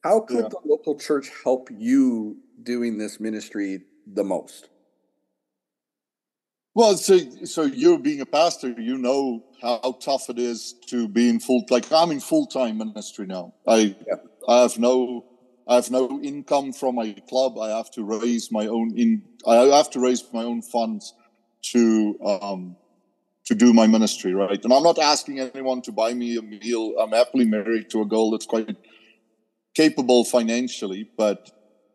How 0.02 0.20
could 0.20 0.44
yeah. 0.44 0.48
the 0.48 0.60
local 0.64 0.98
church 0.98 1.30
help 1.44 1.68
you 1.70 2.36
doing 2.62 2.98
this 2.98 3.20
ministry 3.20 3.82
the 4.06 4.24
most? 4.24 4.68
Well, 6.74 6.96
so 6.96 7.18
so 7.44 7.62
you 7.62 7.98
being 7.98 8.20
a 8.20 8.26
pastor, 8.26 8.74
you 8.76 8.98
know 8.98 9.44
how 9.62 9.96
tough 10.00 10.28
it 10.28 10.38
is 10.38 10.74
to 10.88 11.06
be 11.06 11.28
in 11.28 11.38
full. 11.38 11.64
Like 11.70 11.92
I'm 11.92 12.10
in 12.10 12.20
full 12.20 12.46
time 12.46 12.78
ministry 12.78 13.26
now. 13.26 13.54
I 13.68 13.94
yeah. 14.06 14.16
I 14.48 14.62
have 14.62 14.78
no 14.78 15.26
I 15.68 15.76
have 15.76 15.90
no 15.92 16.20
income 16.22 16.72
from 16.72 16.96
my 16.96 17.14
club. 17.28 17.56
I 17.58 17.68
have 17.68 17.90
to 17.92 18.02
raise 18.02 18.50
my 18.50 18.66
own 18.66 18.96
in. 18.96 19.22
I 19.46 19.54
have 19.76 19.90
to 19.90 20.00
raise 20.00 20.24
my 20.32 20.42
own 20.42 20.62
funds 20.62 21.14
to 21.62 22.18
um, 22.24 22.76
to 23.46 23.54
do 23.54 23.72
my 23.72 23.86
ministry, 23.86 24.32
right? 24.32 24.62
And 24.62 24.72
I'm 24.72 24.82
not 24.82 24.98
asking 24.98 25.40
anyone 25.40 25.82
to 25.82 25.92
buy 25.92 26.14
me 26.14 26.36
a 26.36 26.42
meal. 26.42 26.94
I'm 27.00 27.10
happily 27.10 27.44
married 27.44 27.90
to 27.90 28.00
a 28.02 28.06
girl 28.06 28.30
that's 28.30 28.46
quite 28.46 28.76
capable 29.74 30.24
financially, 30.24 31.10
but 31.16 31.50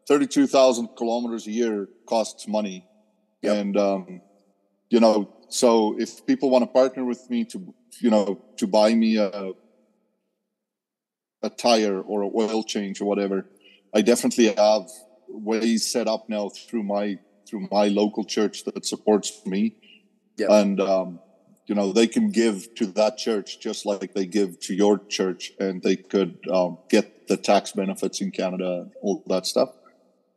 32,000 0.08 0.90
kilometers 0.98 1.48
a 1.48 1.52
year 1.52 1.88
costs 2.08 2.48
money. 2.48 2.86
Yep. 3.42 3.58
And, 3.58 3.78
um, 3.78 4.22
you 4.90 5.00
know, 5.00 5.34
so 5.50 5.96
if 6.00 6.26
people 6.26 6.50
want 6.50 6.64
to 6.64 6.68
partner 6.68 7.06
with 7.06 7.30
me 7.30 7.46
to, 7.46 7.74
you 8.02 8.10
know, 8.10 8.44
to 8.58 8.68
buy 8.68 8.94
me 8.94 9.18
a, 9.18 9.52
a 11.42 11.50
tire 11.50 12.02
or 12.02 12.24
a 12.24 12.30
oil 12.36 12.64
change 12.64 13.02
or 13.02 13.06
whatever, 13.06 13.48
I 13.94 14.02
definitely 14.02 14.48
have 14.48 14.90
ways 15.28 15.90
set 15.90 16.08
up 16.08 16.28
now 16.28 16.50
through 16.50 16.84
my, 16.84 17.18
through 17.48 17.68
my 17.72 17.88
local 17.88 18.24
church 18.24 18.64
that 18.66 18.86
supports 18.86 19.46
me. 19.46 19.76
Yep. 20.38 20.50
And, 20.50 20.82
um, 20.82 21.20
you 21.68 21.76
know 21.76 21.92
they 21.92 22.08
can 22.08 22.30
give 22.30 22.74
to 22.76 22.86
that 22.88 23.18
church 23.18 23.60
just 23.60 23.86
like 23.86 24.14
they 24.14 24.26
give 24.26 24.60
to 24.62 24.74
your 24.74 25.00
church 25.10 25.52
and 25.60 25.82
they 25.82 25.96
could 25.96 26.38
um, 26.52 26.78
get 26.90 27.28
the 27.28 27.38
tax 27.38 27.72
benefits 27.72 28.22
in 28.22 28.32
canada 28.32 28.82
and 28.82 28.92
all 29.02 29.24
that 29.28 29.46
stuff 29.46 29.70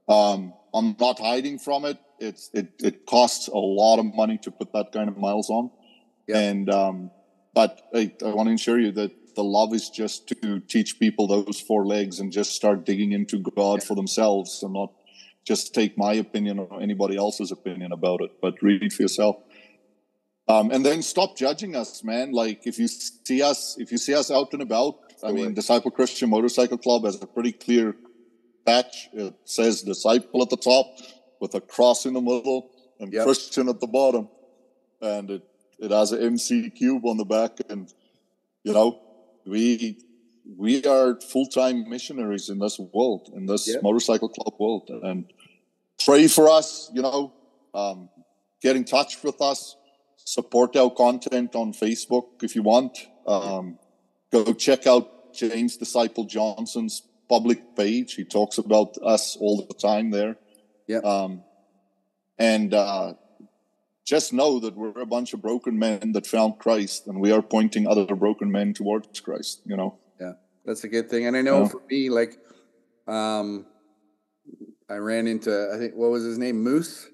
um, 0.09 0.53
i'm 0.75 0.97
not 0.99 1.18
hiding 1.18 1.59
from 1.59 1.85
it 1.85 1.99
it's 2.18 2.51
it, 2.53 2.73
it 2.81 3.07
costs 3.07 3.49
a 3.49 3.59
lot 3.59 3.99
of 3.99 4.14
money 4.14 4.38
to 4.38 4.51
put 4.51 4.73
that 4.73 4.92
kind 4.92 5.09
of 5.09 5.16
miles 5.16 5.51
on 5.51 5.71
yeah. 6.27 6.38
and 6.38 6.71
um, 6.71 7.11
but 7.55 7.83
I, 7.94 8.12
I 8.25 8.29
want 8.29 8.49
to 8.49 8.55
assure 8.55 8.79
you 8.79 8.92
that 8.92 9.12
the 9.35 9.44
love 9.44 9.73
is 9.75 9.88
just 9.88 10.29
to 10.29 10.61
teach 10.61 10.99
people 10.99 11.27
those 11.27 11.61
four 11.61 11.87
legs 11.87 12.18
and 12.21 12.33
just 12.33 12.53
start 12.53 12.87
digging 12.87 13.12
into 13.12 13.38
god 13.38 13.83
for 13.83 13.94
themselves 13.94 14.62
and 14.62 14.73
not 14.73 14.92
just 15.52 15.74
take 15.74 15.92
my 16.06 16.14
opinion 16.24 16.58
or 16.58 16.82
anybody 16.87 17.16
else's 17.24 17.50
opinion 17.58 17.90
about 17.98 18.20
it 18.26 18.32
but 18.42 18.62
read 18.62 18.82
it 18.82 18.92
for 18.92 19.02
yourself 19.02 19.37
um, 20.48 20.70
and 20.70 20.84
then 20.84 21.02
stop 21.02 21.37
judging 21.37 21.76
us, 21.76 22.02
man. 22.02 22.32
Like 22.32 22.66
if 22.66 22.78
you 22.78 22.88
see 22.88 23.42
us, 23.42 23.76
if 23.78 23.92
you 23.92 23.98
see 23.98 24.14
us 24.14 24.30
out 24.30 24.52
and 24.54 24.62
about, 24.62 24.94
I 25.22 25.30
mean, 25.30 25.52
Disciple 25.52 25.90
Christian 25.90 26.30
Motorcycle 26.30 26.78
Club 26.78 27.04
has 27.04 27.22
a 27.22 27.26
pretty 27.26 27.52
clear 27.52 27.94
patch. 28.64 29.11
It 29.12 29.34
says 29.44 29.82
disciple 29.82 30.42
at 30.42 30.48
the 30.48 30.56
top 30.56 30.87
with 31.38 31.54
a 31.54 31.61
cross 31.61 32.06
in 32.06 32.14
the 32.14 32.22
middle 32.22 32.70
and 32.98 33.12
yep. 33.12 33.24
Christian 33.24 33.68
at 33.68 33.80
the 33.80 33.87
bottom. 33.87 34.28
And 35.02 35.30
it, 35.30 35.42
it 35.78 35.90
has 35.90 36.12
an 36.12 36.22
MC 36.22 36.70
cube 36.70 37.04
on 37.04 37.18
the 37.18 37.26
back. 37.26 37.58
And, 37.68 37.92
you 38.64 38.72
know, 38.72 39.00
we, 39.44 39.98
we 40.56 40.82
are 40.84 41.20
full-time 41.20 41.90
missionaries 41.90 42.48
in 42.48 42.58
this 42.58 42.78
world, 42.78 43.30
in 43.34 43.44
this 43.44 43.68
yep. 43.68 43.82
motorcycle 43.82 44.30
club 44.30 44.54
world. 44.58 44.88
And 44.88 45.30
pray 46.04 46.28
for 46.28 46.48
us, 46.48 46.90
you 46.94 47.02
know, 47.02 47.32
um, 47.74 48.08
get 48.61 48.76
in 48.76 48.84
touch 48.84 49.22
with 49.22 49.40
us 49.40 49.76
support 50.28 50.76
our 50.76 50.90
content 50.90 51.54
on 51.54 51.72
Facebook 51.72 52.26
if 52.42 52.54
you 52.54 52.62
want. 52.62 52.98
Um, 53.26 53.78
go 54.30 54.52
check 54.52 54.87
out 54.87 55.34
James 55.34 55.78
Disciple 55.78 56.24
Johnson's 56.24 57.02
public 57.30 57.74
page. 57.74 58.14
He 58.14 58.24
talks 58.24 58.58
about 58.58 58.98
us 59.02 59.37
all 59.40 59.56
the 59.56 59.74
time 59.74 60.11
there. 60.11 60.37
Yeah. 60.87 60.98
Um, 60.98 61.42
and 62.38 62.74
uh, 62.74 63.14
just 64.04 64.34
know 64.34 64.61
that 64.61 64.76
we're 64.76 65.00
a 65.00 65.06
bunch 65.06 65.32
of 65.32 65.40
broken 65.40 65.78
men 65.78 66.12
that 66.12 66.26
found 66.26 66.58
Christ, 66.58 67.06
and 67.06 67.20
we 67.20 67.32
are 67.32 67.42
pointing 67.42 67.87
other 67.87 68.14
broken 68.14 68.50
men 68.50 68.74
towards 68.74 69.20
Christ. 69.20 69.62
You 69.64 69.76
know. 69.76 69.98
Yeah, 70.20 70.34
that's 70.64 70.84
a 70.84 70.88
good 70.88 71.08
thing. 71.08 71.26
And 71.26 71.37
I 71.37 71.42
know 71.42 71.62
yeah. 71.62 71.68
for 71.68 71.82
me, 71.90 72.11
like, 72.11 72.38
um, 73.06 73.66
I 74.88 74.96
ran 74.96 75.27
into 75.27 75.70
I 75.72 75.79
think 75.79 75.94
what 75.94 76.11
was 76.11 76.24
his 76.24 76.38
name, 76.38 76.62
Moose. 76.62 77.09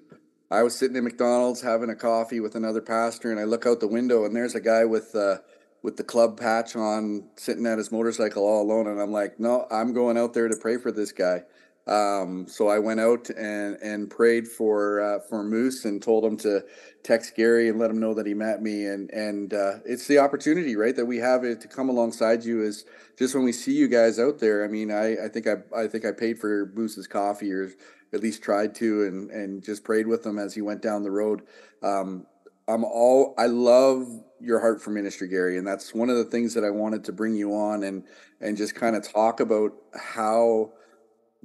I 0.49 0.63
was 0.63 0.77
sitting 0.77 0.95
at 0.95 1.03
McDonald's 1.03 1.61
having 1.61 1.89
a 1.89 1.95
coffee 1.95 2.39
with 2.39 2.55
another 2.55 2.81
pastor, 2.81 3.31
and 3.31 3.39
I 3.39 3.43
look 3.43 3.65
out 3.65 3.79
the 3.79 3.87
window, 3.87 4.25
and 4.25 4.35
there's 4.35 4.55
a 4.55 4.61
guy 4.61 4.85
with 4.85 5.15
uh, 5.15 5.39
with 5.81 5.97
the 5.97 6.03
club 6.03 6.39
patch 6.39 6.75
on, 6.75 7.25
sitting 7.35 7.65
at 7.65 7.77
his 7.77 7.91
motorcycle 7.91 8.43
all 8.43 8.61
alone, 8.61 8.87
and 8.87 8.99
I'm 8.99 9.11
like, 9.11 9.39
no, 9.39 9.67
I'm 9.69 9.93
going 9.93 10.17
out 10.17 10.33
there 10.33 10.47
to 10.47 10.55
pray 10.55 10.77
for 10.77 10.91
this 10.91 11.11
guy. 11.11 11.43
Um, 11.87 12.47
so 12.47 12.67
I 12.67 12.79
went 12.79 12.99
out 12.99 13.29
and 13.29 13.77
and 13.81 14.09
prayed 14.09 14.47
for 14.47 15.01
uh, 15.01 15.19
for 15.19 15.43
Moose 15.43 15.85
and 15.85 16.01
told 16.01 16.25
him 16.25 16.35
to 16.37 16.63
text 17.03 17.35
Gary 17.35 17.69
and 17.69 17.77
let 17.77 17.91
him 17.91 17.99
know 17.99 18.15
that 18.15 18.25
he 18.25 18.33
met 18.33 18.61
me. 18.61 18.85
And 18.85 19.11
and 19.11 19.53
uh, 19.53 19.75
it's 19.85 20.07
the 20.07 20.17
opportunity, 20.17 20.75
right, 20.75 20.95
that 20.95 21.05
we 21.05 21.17
have 21.17 21.41
to 21.41 21.67
come 21.67 21.89
alongside 21.89 22.43
you. 22.43 22.63
Is 22.63 22.85
just 23.17 23.35
when 23.35 23.43
we 23.43 23.51
see 23.51 23.73
you 23.73 23.87
guys 23.87 24.19
out 24.19 24.39
there. 24.39 24.65
I 24.65 24.67
mean, 24.67 24.91
I 24.91 25.25
I 25.25 25.27
think 25.29 25.47
I 25.47 25.57
I 25.75 25.87
think 25.87 26.05
I 26.05 26.11
paid 26.11 26.39
for 26.39 26.71
Moose's 26.75 27.07
coffee 27.07 27.51
or 27.51 27.71
at 28.13 28.21
least 28.21 28.41
tried 28.41 28.73
to 28.75 29.03
and 29.03 29.29
and 29.29 29.63
just 29.63 29.83
prayed 29.83 30.07
with 30.07 30.25
him 30.25 30.39
as 30.39 30.55
he 30.55 30.61
went 30.61 30.81
down 30.81 31.03
the 31.03 31.11
road. 31.11 31.43
Um, 31.83 32.25
I'm 32.67 32.83
all 32.83 33.35
I 33.37 33.45
love 33.45 34.07
your 34.39 34.59
heart 34.59 34.81
for 34.81 34.89
ministry, 34.89 35.27
Gary, 35.27 35.57
and 35.57 35.67
that's 35.67 35.93
one 35.93 36.09
of 36.09 36.17
the 36.17 36.25
things 36.25 36.55
that 36.55 36.63
I 36.63 36.71
wanted 36.71 37.03
to 37.05 37.13
bring 37.13 37.35
you 37.35 37.53
on 37.53 37.83
and 37.83 38.03
and 38.41 38.57
just 38.57 38.73
kind 38.73 38.95
of 38.95 39.07
talk 39.07 39.39
about 39.39 39.73
how 39.93 40.73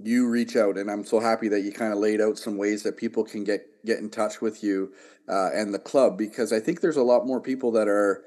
you 0.02 0.28
reach 0.28 0.56
out. 0.56 0.78
And 0.78 0.90
I'm 0.90 1.04
so 1.04 1.20
happy 1.20 1.48
that 1.48 1.60
you 1.60 1.72
kind 1.72 1.92
of 1.92 1.98
laid 1.98 2.20
out 2.20 2.38
some 2.38 2.56
ways 2.56 2.82
that 2.82 2.96
people 2.96 3.24
can 3.24 3.44
get 3.44 3.66
get 3.84 3.98
in 3.98 4.10
touch 4.10 4.40
with 4.40 4.62
you 4.62 4.92
uh, 5.28 5.50
and 5.54 5.72
the 5.72 5.78
club 5.78 6.18
because 6.18 6.52
I 6.52 6.60
think 6.60 6.80
there's 6.80 6.96
a 6.96 7.02
lot 7.02 7.26
more 7.26 7.40
people 7.40 7.72
that 7.72 7.88
are 7.88 8.24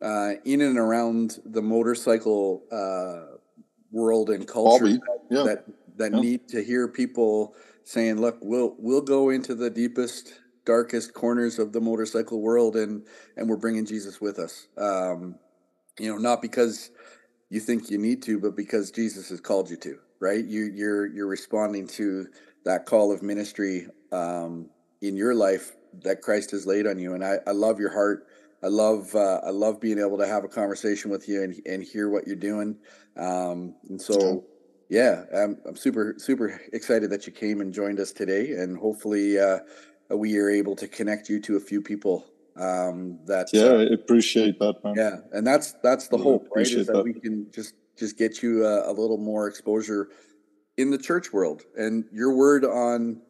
uh, 0.00 0.32
in 0.44 0.60
and 0.60 0.78
around 0.78 1.38
the 1.44 1.62
motorcycle 1.62 2.62
uh, 2.70 3.36
world 3.90 4.30
and 4.30 4.46
culture 4.46 4.88
that, 4.88 5.20
yeah. 5.30 5.42
that 5.44 5.64
that 5.96 6.12
yeah. 6.12 6.20
need 6.20 6.48
to 6.48 6.62
hear 6.62 6.88
people 6.88 7.54
saying, 7.84 8.20
"Look, 8.20 8.38
we'll 8.42 8.74
we'll 8.78 9.00
go 9.00 9.30
into 9.30 9.54
the 9.54 9.70
deepest, 9.70 10.34
darkest 10.64 11.14
corners 11.14 11.58
of 11.58 11.72
the 11.72 11.80
motorcycle 11.80 12.40
world, 12.40 12.76
and 12.76 13.06
and 13.36 13.48
we're 13.48 13.56
bringing 13.56 13.86
Jesus 13.86 14.20
with 14.20 14.38
us." 14.38 14.68
Um, 14.76 15.36
you 15.98 16.12
know, 16.12 16.18
not 16.18 16.42
because 16.42 16.90
you 17.48 17.60
think 17.60 17.90
you 17.90 17.98
need 17.98 18.22
to, 18.24 18.38
but 18.38 18.56
because 18.56 18.90
Jesus 18.90 19.30
has 19.30 19.40
called 19.40 19.70
you 19.70 19.76
to. 19.78 19.98
Right? 20.20 20.44
You 20.44 20.70
you're 20.74 21.06
you're 21.06 21.26
responding 21.26 21.86
to 21.88 22.26
that 22.64 22.86
call 22.86 23.12
of 23.12 23.22
ministry 23.22 23.86
um, 24.12 24.68
in 25.00 25.16
your 25.16 25.34
life 25.34 25.72
that 26.02 26.20
Christ 26.20 26.50
has 26.50 26.66
laid 26.66 26.86
on 26.86 26.98
you, 26.98 27.14
and 27.14 27.24
I, 27.24 27.38
I 27.46 27.52
love 27.52 27.78
your 27.80 27.92
heart. 27.92 28.26
I 28.62 28.68
love 28.68 29.14
uh, 29.14 29.40
I 29.44 29.50
love 29.50 29.80
being 29.80 29.98
able 29.98 30.18
to 30.18 30.26
have 30.26 30.44
a 30.44 30.48
conversation 30.48 31.10
with 31.10 31.28
you 31.28 31.42
and, 31.42 31.54
and 31.66 31.82
hear 31.82 32.08
what 32.08 32.26
you're 32.26 32.36
doing. 32.36 32.76
Um, 33.16 33.74
and 33.88 34.00
so 34.00 34.44
yeah, 34.88 35.24
I'm, 35.34 35.58
I'm 35.66 35.76
super 35.76 36.14
super 36.18 36.60
excited 36.72 37.10
that 37.10 37.26
you 37.26 37.32
came 37.32 37.60
and 37.60 37.72
joined 37.72 38.00
us 38.00 38.12
today, 38.12 38.52
and 38.52 38.76
hopefully 38.76 39.38
uh, 39.38 39.58
we 40.10 40.36
are 40.38 40.50
able 40.50 40.76
to 40.76 40.88
connect 40.88 41.28
you 41.28 41.40
to 41.40 41.56
a 41.56 41.60
few 41.60 41.82
people. 41.82 42.26
Um, 42.56 43.18
that 43.26 43.50
yeah, 43.52 43.66
I 43.66 43.82
appreciate 43.92 44.58
that, 44.60 44.82
man. 44.82 44.94
Yeah, 44.96 45.16
and 45.32 45.46
that's 45.46 45.74
that's 45.82 46.08
the 46.08 46.16
hope, 46.16 46.48
right? 46.54 46.66
Is 46.66 46.86
that, 46.86 46.94
that, 46.94 47.04
we 47.04 47.12
can 47.12 47.48
just 47.52 47.74
just 47.98 48.18
get 48.18 48.42
you 48.42 48.64
a, 48.64 48.90
a 48.90 48.92
little 48.92 49.18
more 49.18 49.48
exposure 49.48 50.08
in 50.76 50.90
the 50.90 50.98
church 50.98 51.32
world, 51.32 51.62
and 51.76 52.04
your 52.12 52.34
word 52.34 52.64
on 52.64 53.22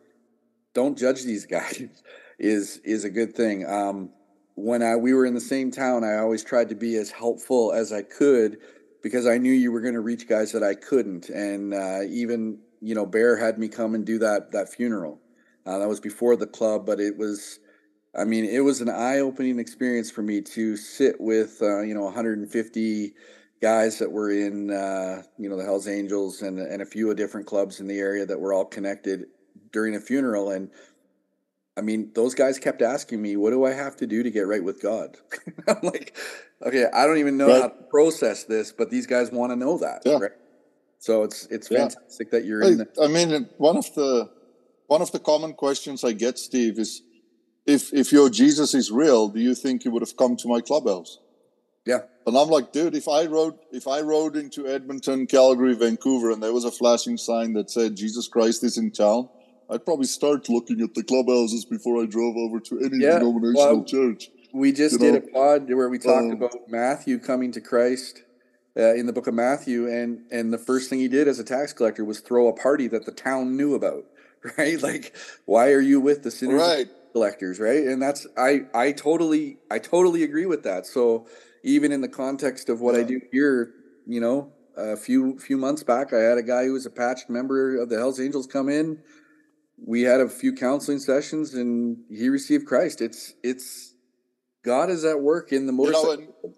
don't 0.74 0.98
judge 0.98 1.24
these 1.24 1.46
guys 1.56 1.82
is 2.38 2.78
is 2.84 3.04
a 3.04 3.10
good 3.10 3.34
thing. 3.34 3.66
Um, 3.66 4.10
when 4.54 4.82
I 4.82 4.96
we 4.96 5.14
were 5.14 5.26
in 5.26 5.34
the 5.34 5.40
same 5.40 5.70
town, 5.70 6.04
I 6.04 6.18
always 6.18 6.44
tried 6.44 6.68
to 6.70 6.74
be 6.74 6.96
as 6.96 7.10
helpful 7.10 7.72
as 7.72 7.92
I 7.92 8.02
could 8.02 8.58
because 9.02 9.26
I 9.26 9.38
knew 9.38 9.52
you 9.52 9.70
were 9.70 9.80
going 9.80 9.94
to 9.94 10.00
reach 10.00 10.28
guys 10.28 10.52
that 10.52 10.62
I 10.62 10.74
couldn't. 10.74 11.28
And 11.28 11.72
uh, 11.72 12.00
even 12.08 12.58
you 12.80 12.94
know, 12.94 13.06
Bear 13.06 13.36
had 13.36 13.58
me 13.58 13.68
come 13.68 13.94
and 13.94 14.04
do 14.04 14.18
that 14.18 14.52
that 14.52 14.72
funeral. 14.72 15.20
Uh, 15.64 15.78
that 15.78 15.88
was 15.88 16.00
before 16.00 16.36
the 16.36 16.46
club, 16.46 16.86
but 16.86 17.00
it 17.00 17.16
was. 17.16 17.58
I 18.18 18.24
mean, 18.24 18.46
it 18.46 18.60
was 18.60 18.80
an 18.80 18.88
eye-opening 18.88 19.58
experience 19.58 20.10
for 20.10 20.22
me 20.22 20.40
to 20.40 20.78
sit 20.78 21.20
with 21.20 21.58
uh, 21.60 21.82
you 21.82 21.94
know 21.94 22.04
150 22.04 23.14
guys 23.60 23.98
that 23.98 24.10
were 24.10 24.30
in 24.30 24.70
uh, 24.70 25.22
you 25.38 25.48
know 25.48 25.56
the 25.56 25.64
Hell's 25.64 25.88
Angels 25.88 26.42
and 26.42 26.58
and 26.58 26.82
a 26.82 26.86
few 26.86 27.10
of 27.10 27.16
different 27.16 27.46
clubs 27.46 27.80
in 27.80 27.86
the 27.86 27.98
area 27.98 28.26
that 28.26 28.38
were 28.38 28.52
all 28.52 28.64
connected 28.64 29.26
during 29.72 29.94
a 29.94 30.00
funeral 30.00 30.50
and 30.50 30.70
I 31.78 31.82
mean, 31.82 32.10
those 32.14 32.34
guys 32.34 32.58
kept 32.58 32.80
asking 32.80 33.20
me, 33.20 33.36
"What 33.36 33.50
do 33.50 33.64
I 33.64 33.72
have 33.72 33.96
to 33.96 34.06
do 34.06 34.22
to 34.22 34.30
get 34.30 34.46
right 34.46 34.64
with 34.64 34.80
God?" 34.80 35.18
I'm 35.68 35.80
like, 35.82 36.16
"Okay, 36.64 36.86
I 36.92 37.06
don't 37.06 37.18
even 37.18 37.36
know 37.36 37.48
right. 37.48 37.62
how 37.62 37.68
to 37.68 37.82
process 37.90 38.44
this, 38.44 38.72
but 38.72 38.90
these 38.90 39.06
guys 39.06 39.30
want 39.30 39.52
to 39.52 39.56
know 39.56 39.76
that." 39.78 40.02
Yeah. 40.06 40.18
Right? 40.18 40.30
So 40.98 41.22
it's 41.22 41.46
it's 41.46 41.70
yeah. 41.70 41.80
fantastic 41.80 42.30
that 42.30 42.44
you're 42.46 42.62
in. 42.62 42.78
The- 42.78 42.88
I 43.02 43.08
mean, 43.08 43.48
one 43.58 43.76
of 43.76 43.94
the 43.94 44.30
one 44.86 45.02
of 45.02 45.12
the 45.12 45.18
common 45.18 45.52
questions 45.52 46.02
I 46.02 46.12
get, 46.12 46.38
Steve, 46.38 46.78
is 46.78 47.02
if 47.66 47.92
if 47.92 48.10
your 48.10 48.30
Jesus 48.30 48.72
is 48.72 48.90
real, 48.90 49.28
do 49.28 49.40
you 49.40 49.54
think 49.54 49.82
he 49.82 49.90
would 49.90 50.02
have 50.02 50.16
come 50.16 50.36
to 50.36 50.48
my 50.48 50.62
clubhouse? 50.62 51.18
Yeah. 51.86 52.00
And 52.26 52.36
I'm 52.36 52.48
like, 52.48 52.72
dude, 52.72 52.96
if 52.96 53.08
I 53.08 53.26
rode 53.26 53.54
if 53.70 53.86
I 53.86 54.00
rode 54.00 54.36
into 54.36 54.66
Edmonton, 54.66 55.26
Calgary, 55.26 55.74
Vancouver, 55.74 56.32
and 56.32 56.42
there 56.42 56.52
was 56.52 56.64
a 56.64 56.72
flashing 56.72 57.16
sign 57.16 57.52
that 57.52 57.70
said 57.70 57.96
Jesus 57.96 58.26
Christ 58.26 58.64
is 58.64 58.76
in 58.76 58.90
town, 58.90 59.28
I'd 59.70 59.84
probably 59.84 60.06
start 60.06 60.48
looking 60.48 60.80
at 60.80 60.94
the 60.94 61.04
clubhouses 61.04 61.64
before 61.64 62.02
I 62.02 62.06
drove 62.06 62.36
over 62.36 62.58
to 62.58 62.80
any 62.80 62.98
yeah, 62.98 63.20
denominational 63.20 63.76
well, 63.76 63.84
church. 63.84 64.30
We 64.52 64.72
just 64.72 64.98
did 64.98 65.12
know? 65.12 65.18
a 65.18 65.32
pod 65.32 65.72
where 65.72 65.88
we 65.88 65.98
talked 65.98 66.24
um, 66.24 66.32
about 66.32 66.68
Matthew 66.68 67.20
coming 67.20 67.52
to 67.52 67.60
Christ 67.60 68.24
uh, 68.76 68.94
in 68.94 69.06
the 69.06 69.12
book 69.12 69.28
of 69.28 69.34
Matthew, 69.34 69.88
and 69.88 70.22
and 70.32 70.52
the 70.52 70.58
first 70.58 70.90
thing 70.90 70.98
he 70.98 71.08
did 71.08 71.28
as 71.28 71.38
a 71.38 71.44
tax 71.44 71.72
collector 71.72 72.04
was 72.04 72.18
throw 72.18 72.48
a 72.48 72.52
party 72.52 72.88
that 72.88 73.06
the 73.06 73.12
town 73.12 73.56
knew 73.56 73.74
about, 73.74 74.04
right? 74.58 74.82
Like, 74.82 75.16
why 75.44 75.70
are 75.70 75.80
you 75.80 76.00
with 76.00 76.24
the 76.24 76.32
sinners 76.32 76.60
right. 76.60 76.88
collectors, 77.12 77.60
right? 77.60 77.84
And 77.84 78.02
that's 78.02 78.26
I 78.36 78.62
I 78.74 78.90
totally 78.92 79.58
I 79.70 79.78
totally 79.78 80.24
agree 80.24 80.46
with 80.46 80.64
that. 80.64 80.86
So 80.86 81.26
even 81.62 81.92
in 81.92 82.00
the 82.00 82.08
context 82.08 82.68
of 82.68 82.80
what 82.80 82.94
yeah. 82.94 83.00
I 83.00 83.04
do 83.04 83.20
here, 83.32 83.72
you 84.06 84.20
know, 84.20 84.52
a 84.76 84.96
few 84.96 85.38
few 85.38 85.56
months 85.56 85.82
back, 85.82 86.12
I 86.12 86.18
had 86.18 86.38
a 86.38 86.42
guy 86.42 86.64
who 86.64 86.74
was 86.74 86.86
a 86.86 86.90
patched 86.90 87.30
member 87.30 87.76
of 87.76 87.88
the 87.88 87.96
Hell's 87.96 88.20
Angels 88.20 88.46
come 88.46 88.68
in. 88.68 88.98
We 89.78 90.02
had 90.02 90.20
a 90.20 90.28
few 90.28 90.54
counseling 90.54 90.98
sessions, 90.98 91.54
and 91.54 91.98
he 92.10 92.28
received 92.28 92.66
Christ. 92.66 93.00
It's 93.00 93.34
it's 93.42 93.94
God 94.64 94.90
is 94.90 95.04
at 95.04 95.20
work 95.20 95.52
in 95.52 95.66
the 95.66 95.72
motorcycle. 95.72 96.20
You 96.20 96.28
know, 96.44 96.54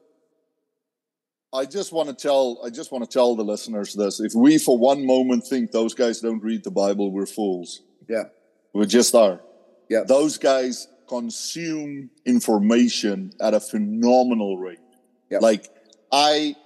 I 1.52 1.64
just 1.64 1.92
want 1.92 2.08
to 2.08 2.14
tell 2.14 2.60
I 2.64 2.70
just 2.70 2.92
want 2.92 3.08
to 3.08 3.10
tell 3.10 3.34
the 3.34 3.44
listeners 3.44 3.94
this. 3.94 4.20
If 4.20 4.34
we 4.34 4.58
for 4.58 4.76
one 4.76 5.06
moment 5.06 5.46
think 5.46 5.70
those 5.70 5.94
guys 5.94 6.20
don't 6.20 6.42
read 6.42 6.64
the 6.64 6.70
Bible, 6.70 7.10
we're 7.10 7.26
fools. 7.26 7.82
Yeah. 8.08 8.24
We 8.74 8.86
just 8.86 9.14
are. 9.14 9.40
Yeah. 9.88 10.02
Those 10.06 10.38
guys 10.38 10.88
consume 11.08 12.10
information 12.26 13.32
at 13.40 13.54
a 13.54 13.60
phenomenal 13.60 14.58
rate. 14.58 14.78
Yeah. 15.30 15.38
Like 15.38 15.68
I 16.12 16.56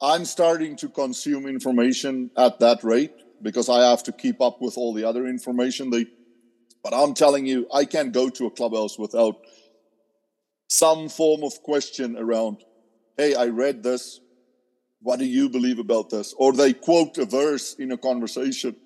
I'm 0.00 0.24
starting 0.24 0.76
to 0.76 0.88
consume 0.88 1.46
information 1.46 2.30
at 2.36 2.58
that 2.60 2.82
rate 2.82 3.14
because 3.40 3.68
I 3.68 3.88
have 3.88 4.02
to 4.04 4.12
keep 4.12 4.40
up 4.40 4.60
with 4.60 4.76
all 4.76 4.92
the 4.92 5.04
other 5.04 5.26
information 5.26 5.90
they 5.90 6.06
but 6.82 6.94
I'm 6.94 7.14
telling 7.14 7.46
you, 7.46 7.68
I 7.72 7.84
can't 7.84 8.12
go 8.12 8.28
to 8.28 8.46
a 8.46 8.50
clubhouse 8.50 8.98
without 8.98 9.36
some 10.68 11.08
form 11.08 11.44
of 11.44 11.62
question 11.62 12.16
around, 12.16 12.64
hey, 13.16 13.34
I 13.34 13.46
read 13.46 13.82
this. 13.82 14.20
What 15.00 15.18
do 15.18 15.24
you 15.24 15.48
believe 15.48 15.78
about 15.78 16.10
this? 16.10 16.34
Or 16.36 16.52
they 16.52 16.72
quote 16.72 17.18
a 17.18 17.24
verse 17.24 17.74
in 17.74 17.92
a 17.92 17.96
conversation. 17.96 18.76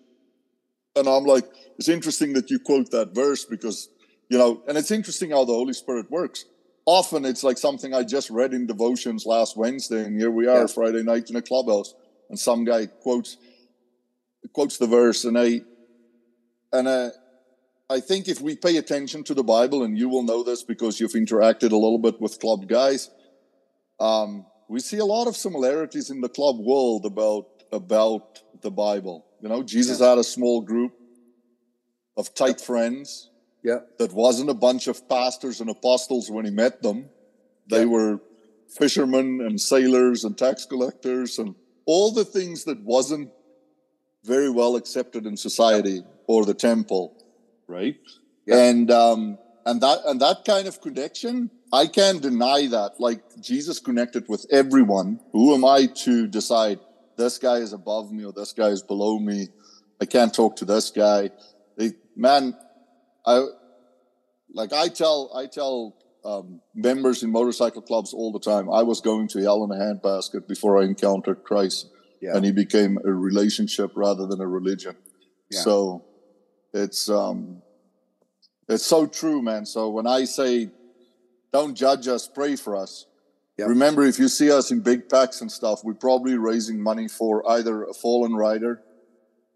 And 0.94 1.08
I'm 1.08 1.24
like, 1.24 1.44
it's 1.78 1.88
interesting 1.88 2.32
that 2.34 2.50
you 2.50 2.58
quote 2.58 2.90
that 2.90 3.14
verse 3.14 3.44
because, 3.44 3.88
you 4.28 4.38
know, 4.38 4.62
and 4.66 4.76
it's 4.76 4.90
interesting 4.90 5.30
how 5.30 5.44
the 5.44 5.52
Holy 5.52 5.74
Spirit 5.74 6.10
works 6.10 6.44
often 6.86 7.24
it's 7.24 7.42
like 7.42 7.58
something 7.58 7.92
I 7.92 8.04
just 8.04 8.30
read 8.30 8.54
in 8.54 8.66
devotions 8.66 9.26
last 9.26 9.56
Wednesday, 9.56 10.04
and 10.04 10.18
here 10.18 10.30
we 10.30 10.46
are 10.46 10.60
yeah. 10.60 10.66
Friday 10.66 11.02
night 11.02 11.28
in 11.28 11.36
a 11.36 11.42
clubhouse, 11.42 11.94
and 12.30 12.38
some 12.38 12.64
guy 12.64 12.86
quotes 12.86 13.36
quotes 14.52 14.78
the 14.78 14.86
verse, 14.86 15.24
and 15.24 15.38
I 15.38 15.62
and 16.72 16.88
uh, 16.88 17.10
I 17.90 18.00
think 18.00 18.28
if 18.28 18.40
we 18.40 18.56
pay 18.56 18.76
attention 18.78 19.24
to 19.24 19.34
the 19.34 19.44
Bible, 19.44 19.82
and 19.82 19.98
you 19.98 20.08
will 20.08 20.22
know 20.22 20.42
this 20.42 20.62
because 20.62 20.98
you've 21.00 21.12
interacted 21.12 21.72
a 21.72 21.76
little 21.76 21.98
bit 21.98 22.20
with 22.20 22.40
club 22.40 22.68
guys, 22.68 23.10
um, 24.00 24.46
we 24.68 24.80
see 24.80 24.98
a 24.98 25.04
lot 25.04 25.26
of 25.26 25.36
similarities 25.36 26.10
in 26.10 26.20
the 26.20 26.28
club 26.28 26.56
world 26.58 27.04
about 27.04 27.46
about 27.72 28.40
the 28.62 28.70
Bible. 28.70 29.26
You 29.40 29.48
know, 29.48 29.62
Jesus 29.62 30.00
yeah. 30.00 30.10
had 30.10 30.18
a 30.18 30.24
small 30.24 30.62
group 30.62 30.92
of 32.16 32.32
tight 32.34 32.60
friends 32.60 33.30
yeah. 33.62 33.78
That 33.98 34.12
wasn't 34.12 34.50
a 34.50 34.54
bunch 34.54 34.86
of 34.86 35.08
pastors 35.08 35.60
and 35.60 35.70
apostles 35.70 36.30
when 36.30 36.44
he 36.44 36.50
met 36.50 36.82
them. 36.82 37.08
They 37.68 37.80
yeah. 37.80 37.86
were 37.86 38.20
fishermen 38.68 39.40
and 39.40 39.60
sailors 39.60 40.24
and 40.24 40.36
tax 40.36 40.66
collectors 40.66 41.38
and 41.38 41.54
all 41.84 42.12
the 42.12 42.24
things 42.24 42.64
that 42.64 42.80
wasn't 42.82 43.30
very 44.24 44.50
well 44.50 44.76
accepted 44.76 45.24
in 45.26 45.36
society 45.36 46.02
or 46.26 46.44
the 46.44 46.54
temple, 46.54 47.16
right? 47.68 47.96
Yeah. 48.44 48.68
And 48.68 48.90
um, 48.90 49.38
and 49.64 49.80
that 49.80 49.98
and 50.06 50.20
that 50.20 50.44
kind 50.44 50.68
of 50.68 50.80
connection, 50.80 51.50
I 51.72 51.86
can't 51.86 52.20
deny 52.20 52.66
that. 52.68 53.00
Like 53.00 53.22
Jesus 53.40 53.78
connected 53.78 54.28
with 54.28 54.46
everyone. 54.50 55.20
Who 55.32 55.54
am 55.54 55.64
I 55.64 55.86
to 56.04 56.26
decide 56.26 56.80
this 57.16 57.38
guy 57.38 57.56
is 57.56 57.72
above 57.72 58.12
me 58.12 58.24
or 58.24 58.32
this 58.32 58.52
guy 58.52 58.68
is 58.68 58.82
below 58.82 59.18
me? 59.18 59.48
I 60.00 60.04
can't 60.04 60.34
talk 60.34 60.56
to 60.56 60.64
this 60.64 60.90
guy. 60.90 61.30
They, 61.76 61.92
man, 62.14 62.54
I 63.26 63.44
like 64.52 64.72
I 64.72 64.88
tell 64.88 65.30
I 65.34 65.46
tell 65.46 65.96
um, 66.24 66.60
members 66.74 67.22
in 67.22 67.30
motorcycle 67.30 67.82
clubs 67.82 68.12
all 68.12 68.32
the 68.32 68.40
time. 68.40 68.70
I 68.70 68.82
was 68.82 69.00
going 69.00 69.28
to 69.28 69.42
hell 69.42 69.64
in 69.64 69.70
a 69.70 69.74
handbasket 69.74 70.48
before 70.48 70.80
I 70.80 70.84
encountered 70.84 71.44
Christ, 71.44 71.88
yeah. 72.20 72.34
and 72.34 72.44
he 72.44 72.52
became 72.52 72.98
a 73.04 73.12
relationship 73.12 73.92
rather 73.94 74.26
than 74.26 74.40
a 74.40 74.46
religion. 74.46 74.96
Yeah. 75.50 75.60
So 75.60 76.04
it's 76.72 77.08
um, 77.08 77.62
it's 78.68 78.86
so 78.86 79.06
true, 79.06 79.42
man. 79.42 79.66
So 79.66 79.90
when 79.90 80.06
I 80.06 80.24
say, 80.24 80.70
"Don't 81.52 81.74
judge 81.74 82.08
us, 82.08 82.28
pray 82.28 82.56
for 82.56 82.76
us," 82.76 83.06
yep. 83.56 83.68
remember 83.68 84.04
if 84.04 84.18
you 84.18 84.28
see 84.28 84.50
us 84.50 84.70
in 84.70 84.80
big 84.80 85.08
packs 85.08 85.40
and 85.40 85.50
stuff, 85.50 85.82
we're 85.84 85.94
probably 85.94 86.36
raising 86.36 86.80
money 86.80 87.08
for 87.08 87.48
either 87.50 87.84
a 87.84 87.94
fallen 87.94 88.34
rider, 88.34 88.82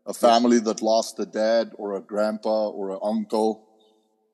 a 0.07 0.15
family 0.15 0.59
that 0.59 0.83
lost 0.83 1.19
a 1.19 1.27
dad 1.27 1.73
or 1.75 1.95
a 1.95 2.01
grandpa 2.01 2.69
or 2.69 2.91
an 2.91 2.99
uncle 3.03 3.67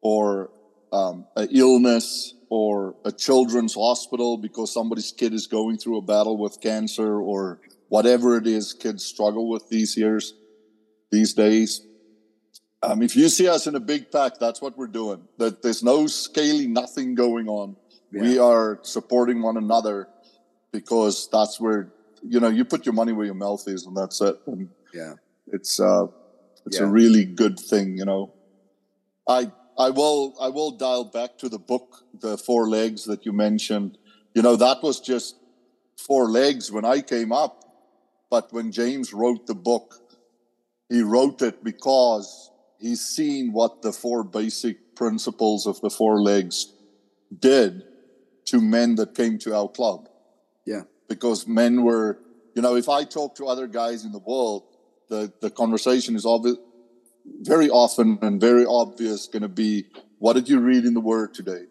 or 0.00 0.50
um, 0.92 1.26
an 1.36 1.48
illness 1.50 2.34
or 2.48 2.94
a 3.04 3.12
children's 3.12 3.74
hospital 3.74 4.38
because 4.38 4.72
somebody's 4.72 5.12
kid 5.12 5.34
is 5.34 5.46
going 5.46 5.78
through 5.78 5.98
a 5.98 6.02
battle 6.02 6.38
with 6.38 6.60
cancer 6.60 7.20
or 7.20 7.60
whatever 7.88 8.36
it 8.36 8.46
is 8.46 8.72
kids 8.72 9.04
struggle 9.04 9.48
with 9.48 9.68
these 9.68 9.96
years, 9.96 10.34
these 11.10 11.34
days. 11.34 11.82
Um, 12.82 13.02
if 13.02 13.16
you 13.16 13.28
see 13.28 13.48
us 13.48 13.66
in 13.66 13.74
a 13.74 13.80
big 13.80 14.12
pack, 14.12 14.38
that's 14.38 14.62
what 14.62 14.78
we're 14.78 14.86
doing. 14.86 15.22
That 15.38 15.62
there's 15.62 15.82
no 15.82 16.06
scaly 16.06 16.66
nothing 16.66 17.14
going 17.14 17.48
on. 17.48 17.76
Yeah. 18.12 18.22
We 18.22 18.38
are 18.38 18.78
supporting 18.82 19.42
one 19.42 19.56
another 19.56 20.08
because 20.72 21.28
that's 21.32 21.60
where 21.60 21.92
you 22.22 22.38
know 22.38 22.48
you 22.48 22.64
put 22.64 22.86
your 22.86 22.92
money 22.92 23.12
where 23.12 23.26
your 23.26 23.34
mouth 23.34 23.64
is, 23.66 23.86
and 23.86 23.96
that's 23.96 24.20
it. 24.20 24.36
And 24.46 24.68
yeah, 24.94 25.14
it's 25.48 25.80
uh, 25.80 26.06
it's 26.66 26.78
yeah. 26.78 26.86
a 26.86 26.88
really 26.88 27.24
good 27.24 27.58
thing. 27.58 27.96
You 27.96 28.04
know, 28.04 28.32
I 29.28 29.52
I 29.78 29.90
will 29.90 30.34
I 30.40 30.48
will 30.48 30.72
dial 30.72 31.04
back 31.04 31.38
to 31.38 31.48
the 31.48 31.58
book, 31.58 32.04
the 32.20 32.38
four 32.38 32.68
legs 32.68 33.04
that 33.04 33.24
you 33.26 33.32
mentioned. 33.32 33.98
You 34.34 34.42
know, 34.42 34.56
that 34.56 34.82
was 34.82 35.00
just 35.00 35.36
four 35.96 36.28
legs 36.28 36.70
when 36.70 36.84
I 36.84 37.00
came 37.00 37.32
up. 37.32 37.64
But 38.30 38.52
when 38.52 38.72
James 38.72 39.12
wrote 39.12 39.46
the 39.46 39.54
book, 39.54 39.94
he 40.88 41.00
wrote 41.02 41.42
it 41.42 41.62
because 41.62 42.50
he's 42.78 43.00
seen 43.00 43.52
what 43.52 43.82
the 43.82 43.92
four 43.92 44.24
basic 44.24 44.96
principles 44.96 45.66
of 45.66 45.80
the 45.80 45.90
four 45.90 46.20
legs 46.20 46.72
did 47.38 47.84
to 48.46 48.60
men 48.60 48.94
that 48.96 49.14
came 49.14 49.38
to 49.38 49.54
our 49.54 49.68
club. 49.68 50.08
Yeah. 50.64 50.82
Because 51.08 51.46
men 51.46 51.82
were, 51.82 52.18
you 52.54 52.62
know, 52.62 52.76
if 52.76 52.88
I 52.88 53.04
talk 53.04 53.36
to 53.36 53.46
other 53.46 53.66
guys 53.66 54.04
in 54.04 54.12
the 54.12 54.18
world, 54.18 54.75
the, 55.08 55.32
the 55.40 55.50
conversation 55.50 56.16
is 56.16 56.26
obvious 56.26 56.56
very 57.40 57.68
often 57.68 58.18
and 58.22 58.40
very 58.40 58.64
obvious 58.66 59.26
going 59.26 59.42
to 59.42 59.48
be 59.48 59.86
what 60.18 60.34
did 60.34 60.48
you 60.48 60.60
read 60.60 60.84
in 60.84 60.94
the 60.94 61.00
word 61.00 61.34
today? 61.34 61.64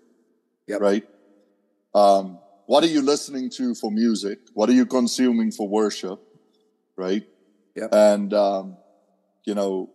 Yep. 0.68 0.82
right? 0.82 1.04
Um, 1.94 2.40
what 2.66 2.84
are 2.84 2.88
you 2.88 3.02
listening 3.02 3.50
to 3.52 3.76
for 3.76 3.92
music? 3.92 4.40
What 4.54 4.70
are 4.70 4.74
you 4.74 4.86
consuming 4.86 5.52
for 5.52 5.68
worship? 5.68 6.20
Right? 6.96 7.28
Yep. 7.76 7.90
and 7.92 8.34
um, 8.34 8.78
you 9.44 9.54
know 9.54 9.90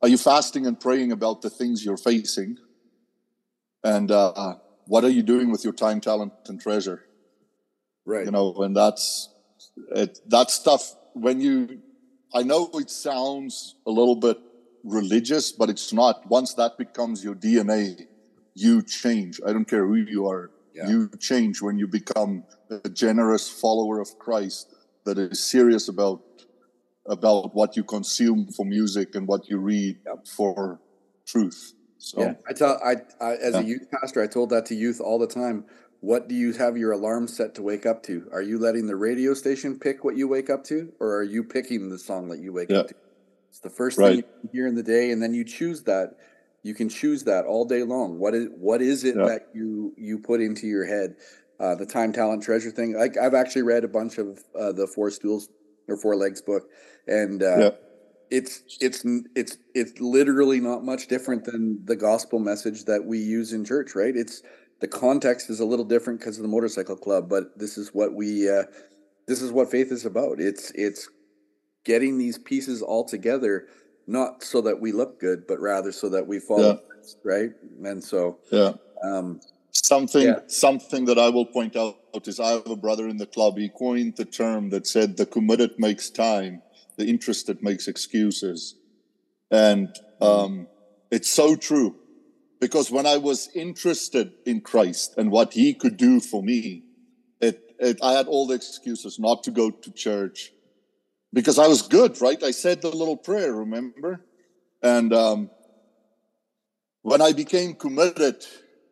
are 0.00 0.08
you 0.08 0.16
fasting 0.16 0.66
and 0.66 0.78
praying 0.78 1.12
about 1.12 1.42
the 1.42 1.50
things 1.50 1.84
you're 1.84 1.96
facing? 1.96 2.56
And 3.82 4.10
uh, 4.10 4.54
what 4.86 5.04
are 5.04 5.10
you 5.10 5.22
doing 5.22 5.50
with 5.50 5.64
your 5.64 5.72
time 5.72 6.00
talent 6.00 6.32
and 6.46 6.60
treasure? 6.60 7.04
Right. 8.06 8.24
You 8.24 8.30
know 8.30 8.54
and 8.62 8.76
that's 8.76 9.28
it, 9.94 10.18
that 10.28 10.50
stuff 10.50 10.94
when 11.12 11.40
you 11.40 11.80
i 12.34 12.42
know 12.42 12.70
it 12.74 12.90
sounds 12.90 13.76
a 13.86 13.90
little 13.90 14.16
bit 14.16 14.38
religious, 14.84 15.52
but 15.52 15.68
it's 15.70 15.92
not. 15.92 16.26
Once 16.28 16.54
that 16.54 16.78
becomes 16.78 17.22
your 17.22 17.34
DNA, 17.34 18.06
you 18.54 18.82
change. 18.82 19.40
I 19.46 19.52
don't 19.52 19.66
care 19.66 19.86
who 19.86 19.96
you 19.96 20.26
are. 20.28 20.50
Yeah. 20.74 20.88
You 20.88 21.10
change 21.18 21.60
when 21.60 21.78
you 21.78 21.86
become 21.86 22.44
a 22.70 22.88
generous 22.88 23.48
follower 23.48 24.00
of 24.00 24.18
Christ 24.18 24.74
that 25.04 25.18
is 25.18 25.44
serious 25.44 25.88
about 25.88 26.22
about 27.06 27.54
what 27.54 27.74
you 27.74 27.82
consume 27.82 28.46
for 28.48 28.66
music 28.66 29.14
and 29.14 29.26
what 29.26 29.48
you 29.48 29.56
read 29.56 29.96
for 30.36 30.78
truth. 31.26 31.72
So 31.96 32.20
yeah, 32.20 32.34
I 32.48 32.52
tell 32.52 32.80
I, 32.84 32.96
I 33.20 33.36
as 33.36 33.54
yeah. 33.54 33.60
a 33.60 33.64
youth 33.64 33.86
pastor, 33.90 34.22
I 34.22 34.26
told 34.26 34.50
that 34.50 34.66
to 34.66 34.74
youth 34.74 35.00
all 35.00 35.18
the 35.18 35.26
time. 35.26 35.64
What 36.00 36.28
do 36.28 36.34
you 36.34 36.52
have 36.52 36.76
your 36.76 36.92
alarm 36.92 37.26
set 37.26 37.54
to 37.56 37.62
wake 37.62 37.86
up 37.86 38.02
to? 38.04 38.28
Are 38.32 38.42
you 38.42 38.58
letting 38.58 38.86
the 38.86 38.96
radio 38.96 39.34
station 39.34 39.78
pick 39.78 40.04
what 40.04 40.16
you 40.16 40.28
wake 40.28 40.48
up 40.48 40.64
to, 40.64 40.92
or 41.00 41.16
are 41.16 41.24
you 41.24 41.42
picking 41.42 41.88
the 41.88 41.98
song 41.98 42.28
that 42.28 42.38
you 42.38 42.52
wake 42.52 42.70
yeah. 42.70 42.78
up 42.78 42.88
to? 42.88 42.94
It's 43.50 43.60
the 43.60 43.70
first 43.70 43.98
right. 43.98 44.16
thing 44.16 44.24
you 44.44 44.50
hear 44.52 44.66
in 44.66 44.74
the 44.74 44.82
day, 44.82 45.10
and 45.10 45.22
then 45.22 45.34
you 45.34 45.44
choose 45.44 45.82
that. 45.84 46.16
You 46.62 46.74
can 46.74 46.88
choose 46.88 47.24
that 47.24 47.46
all 47.46 47.64
day 47.64 47.82
long. 47.82 48.18
What 48.18 48.34
is 48.34 48.48
what 48.56 48.82
is 48.82 49.04
it 49.04 49.16
yeah. 49.16 49.26
that 49.26 49.48
you 49.54 49.94
you 49.96 50.18
put 50.18 50.40
into 50.40 50.66
your 50.66 50.84
head? 50.84 51.16
uh, 51.60 51.74
the 51.74 51.86
time, 51.86 52.12
talent, 52.12 52.42
treasure 52.42 52.70
thing. 52.70 52.94
Like 52.94 53.16
I've 53.16 53.34
actually 53.34 53.62
read 53.62 53.84
a 53.84 53.88
bunch 53.88 54.18
of 54.18 54.44
uh, 54.58 54.72
the 54.72 54.86
Four 54.86 55.10
Stools 55.10 55.48
or 55.88 55.96
Four 55.96 56.16
Legs 56.16 56.40
book, 56.40 56.68
and 57.06 57.42
uh, 57.42 57.58
yeah. 57.58 57.70
it's 58.30 58.62
it's 58.80 59.04
it's 59.34 59.58
it's 59.74 60.00
literally 60.00 60.60
not 60.60 60.84
much 60.84 61.08
different 61.08 61.44
than 61.44 61.84
the 61.84 61.96
gospel 61.96 62.38
message 62.38 62.84
that 62.84 63.04
we 63.04 63.18
use 63.18 63.52
in 63.52 63.64
church, 63.64 63.94
right? 63.94 64.14
It's 64.14 64.42
the 64.80 64.88
context 64.88 65.50
is 65.50 65.60
a 65.60 65.64
little 65.64 65.84
different 65.84 66.20
because 66.20 66.36
of 66.36 66.42
the 66.42 66.48
motorcycle 66.48 66.96
club, 66.96 67.28
but 67.28 67.58
this 67.58 67.76
is 67.76 67.94
what 67.94 68.14
we 68.14 68.48
uh, 68.48 68.64
this 69.26 69.42
is 69.42 69.52
what 69.52 69.70
faith 69.70 69.90
is 69.90 70.06
about. 70.06 70.40
It's 70.40 70.70
it's 70.72 71.08
getting 71.84 72.18
these 72.18 72.38
pieces 72.38 72.82
all 72.82 73.04
together, 73.04 73.66
not 74.06 74.42
so 74.42 74.60
that 74.60 74.80
we 74.80 74.92
look 74.92 75.20
good, 75.20 75.46
but 75.46 75.60
rather 75.60 75.92
so 75.92 76.08
that 76.10 76.26
we 76.26 76.38
follow, 76.38 76.80
yeah. 77.02 77.14
right? 77.24 77.50
And 77.84 78.02
so, 78.02 78.38
yeah. 78.50 78.72
Um, 79.02 79.40
something 79.72 80.26
yeah. 80.26 80.40
something 80.46 81.04
that 81.06 81.18
I 81.18 81.28
will 81.28 81.46
point 81.46 81.76
out 81.76 81.96
is 82.26 82.40
I 82.40 82.50
have 82.50 82.66
a 82.66 82.76
brother 82.76 83.08
in 83.08 83.16
the 83.16 83.26
club. 83.26 83.58
He 83.58 83.68
coined 83.68 84.16
the 84.16 84.24
term 84.24 84.70
that 84.70 84.86
said 84.86 85.16
the 85.16 85.26
committed 85.26 85.78
makes 85.78 86.10
time, 86.10 86.62
the 86.96 87.06
interested 87.06 87.62
makes 87.62 87.88
excuses, 87.88 88.76
and 89.50 89.88
um, 90.20 90.66
it's 91.10 91.30
so 91.30 91.56
true. 91.56 91.96
Because 92.60 92.90
when 92.90 93.06
I 93.06 93.18
was 93.18 93.48
interested 93.54 94.32
in 94.44 94.60
Christ 94.60 95.14
and 95.16 95.30
what 95.30 95.52
He 95.52 95.74
could 95.74 95.96
do 95.96 96.20
for 96.20 96.42
me, 96.42 96.82
it, 97.40 97.60
it 97.78 97.98
I 98.02 98.12
had 98.12 98.26
all 98.26 98.46
the 98.46 98.54
excuses 98.54 99.18
not 99.18 99.44
to 99.44 99.50
go 99.50 99.70
to 99.70 99.90
church 99.92 100.52
because 101.32 101.58
I 101.58 101.68
was 101.68 101.82
good, 101.82 102.20
right? 102.20 102.42
I 102.42 102.50
said 102.50 102.82
the 102.82 102.90
little 102.90 103.16
prayer, 103.16 103.52
remember? 103.52 104.24
And 104.82 105.12
um, 105.12 105.50
when 107.02 107.20
I 107.20 107.32
became 107.32 107.74
committed 107.74 108.44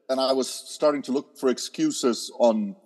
and 0.08 0.20
I 0.20 0.32
was 0.32 0.48
starting 0.48 1.02
to 1.02 1.12
look 1.12 1.36
for 1.38 1.48
excuses 1.48 2.30
on, 2.38 2.76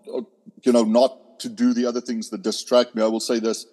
you 0.62 0.72
know, 0.72 0.85
not 0.85 1.41
to 1.41 1.49
do 1.49 1.74
the 1.74 1.87
other 1.87 2.01
things 2.01 2.31
that 2.31 2.43
distract 2.43 2.95
me. 2.95 3.03
I 3.03 3.07
will 3.07 3.20
say 3.20 3.39
this. 3.39 3.66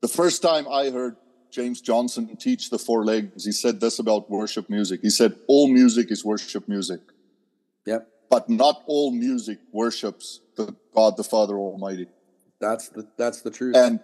The 0.00 0.08
first 0.08 0.42
time 0.42 0.66
I 0.68 0.90
heard 0.90 1.16
James 1.52 1.82
Johnson 1.82 2.34
teach 2.36 2.70
the 2.70 2.78
four 2.78 3.04
legs, 3.04 3.44
he 3.44 3.52
said 3.52 3.80
this 3.80 3.98
about 3.98 4.30
worship 4.30 4.70
music. 4.70 5.00
He 5.02 5.10
said, 5.10 5.36
all 5.46 5.68
music 5.68 6.10
is 6.10 6.24
worship 6.24 6.66
music. 6.66 7.00
Yep. 7.84 8.08
But 8.30 8.48
not 8.48 8.82
all 8.86 9.12
music 9.12 9.58
worships 9.70 10.40
the 10.56 10.74
God 10.94 11.18
the 11.18 11.24
Father 11.24 11.56
Almighty. 11.56 12.06
That's 12.60 12.88
the 12.88 13.06
that's 13.18 13.42
the 13.42 13.50
truth. 13.50 13.76
And 13.76 14.00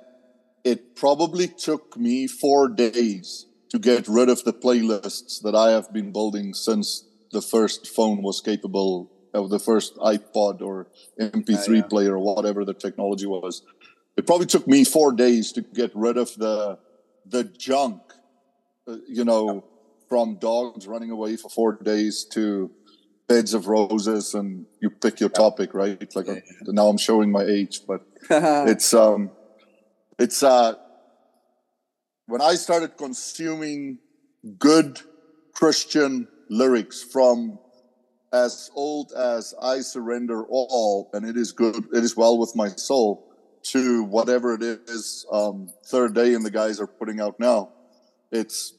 it 0.64 0.96
probably 0.96 1.48
took 1.48 1.96
me 1.96 2.26
four 2.26 2.68
days 2.68 3.46
to 3.70 3.78
get 3.78 4.06
rid 4.08 4.28
of 4.28 4.44
the 4.44 4.52
playlists 4.52 5.40
that 5.42 5.54
I 5.54 5.70
have 5.70 5.92
been 5.92 6.12
building 6.12 6.52
since 6.52 7.04
the 7.32 7.40
first 7.40 7.86
phone 7.86 8.22
was 8.22 8.40
capable 8.40 9.10
of 9.32 9.48
the 9.48 9.58
first 9.58 9.96
iPod 9.96 10.60
or 10.60 10.88
MP3 11.18 11.68
uh, 11.68 11.72
yeah. 11.72 11.82
player 11.82 12.14
or 12.16 12.34
whatever 12.34 12.64
the 12.64 12.74
technology 12.74 13.26
was. 13.26 13.62
It 14.16 14.26
probably 14.26 14.46
took 14.46 14.66
me 14.66 14.84
four 14.84 15.12
days 15.12 15.52
to 15.52 15.62
get 15.62 15.92
rid 15.94 16.16
of 16.16 16.34
the 16.36 16.78
the 17.28 17.44
junk, 17.44 18.00
uh, 18.86 18.96
you 19.06 19.24
know, 19.24 19.54
yeah. 19.54 19.60
from 20.08 20.36
dogs 20.36 20.86
running 20.86 21.10
away 21.10 21.36
for 21.36 21.48
four 21.48 21.72
days 21.72 22.24
to 22.32 22.70
beds 23.28 23.54
of 23.54 23.68
roses, 23.68 24.34
and 24.34 24.66
you 24.80 24.90
pick 24.90 25.20
your 25.20 25.30
yeah. 25.30 25.38
topic, 25.38 25.74
right? 25.74 26.14
Like 26.14 26.28
uh, 26.28 26.36
now, 26.66 26.88
I'm 26.88 26.98
showing 26.98 27.30
my 27.30 27.42
age, 27.42 27.80
but 27.86 28.06
it's 28.30 28.94
um, 28.94 29.30
it's 30.18 30.42
uh, 30.42 30.74
when 32.26 32.40
I 32.40 32.54
started 32.54 32.96
consuming 32.96 33.98
good 34.58 35.00
Christian 35.52 36.28
lyrics 36.48 37.02
from 37.02 37.58
as 38.32 38.70
old 38.74 39.12
as 39.12 39.54
I 39.60 39.80
surrender 39.80 40.44
all 40.44 41.10
and 41.12 41.26
it 41.26 41.36
is 41.36 41.52
good, 41.52 41.86
it 41.92 42.04
is 42.04 42.16
well 42.16 42.38
with 42.38 42.54
my 42.54 42.68
soul 42.68 43.27
to 43.72 44.02
whatever 44.04 44.54
it 44.54 44.62
is, 44.62 45.26
um, 45.30 45.68
third 45.86 46.14
day 46.14 46.34
and 46.34 46.44
the 46.44 46.50
guys 46.50 46.80
are 46.80 46.86
putting 46.86 47.20
out 47.20 47.38
now. 47.38 47.70
It's 48.30 48.74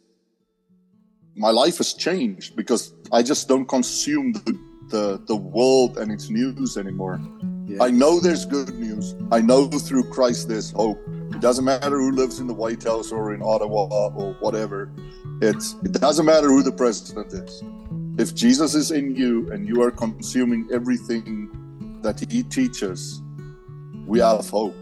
my 1.36 1.52
life 1.52 1.78
has 1.78 1.94
changed 1.94 2.56
because 2.56 2.94
I 3.12 3.24
just 3.24 3.48
don't 3.48 3.66
consume 3.66 4.34
the, 4.34 4.60
the, 4.90 5.22
the 5.26 5.36
world 5.36 5.98
and 5.98 6.12
its 6.12 6.30
news 6.30 6.78
anymore. 6.78 7.20
Yeah. 7.66 7.84
I 7.84 7.92
know 7.92 8.20
there's 8.20 8.46
good 8.46 8.74
news. 8.76 9.16
I 9.32 9.42
know 9.42 9.68
through 9.68 10.10
Christ 10.10 10.50
there's 10.50 10.72
hope. 10.72 11.00
It 11.32 11.40
doesn't 11.40 11.64
matter 11.64 12.00
who 12.00 12.12
lives 12.12 12.40
in 12.40 12.48
the 12.48 12.54
White 12.54 12.84
House 12.84 13.12
or 13.12 13.34
in 13.34 13.42
Ottawa 13.42 14.10
or 14.16 14.34
whatever. 14.40 14.92
It's 15.42 15.76
it 15.84 15.94
doesn't 15.94 16.26
matter 16.26 16.48
who 16.48 16.64
the 16.64 16.72
president 16.72 17.32
is. 17.32 17.64
If 18.18 18.36
Jesus 18.36 18.76
is 18.76 18.92
in 18.92 19.16
you 19.16 19.50
and 19.52 19.68
you 19.68 19.82
are 19.82 19.92
consuming 19.92 20.68
everything 20.74 22.00
that 22.02 22.20
he 22.20 22.44
teaches, 22.44 23.22
we 24.10 24.20
have 24.20 24.49
hope. 24.49 24.76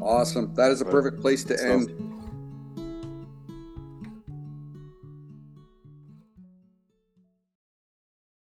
Awesome. 0.00 0.52
That 0.54 0.70
is 0.70 0.82
a 0.82 0.84
perfect 0.84 1.22
place 1.22 1.42
to 1.44 1.54
end. 1.64 1.88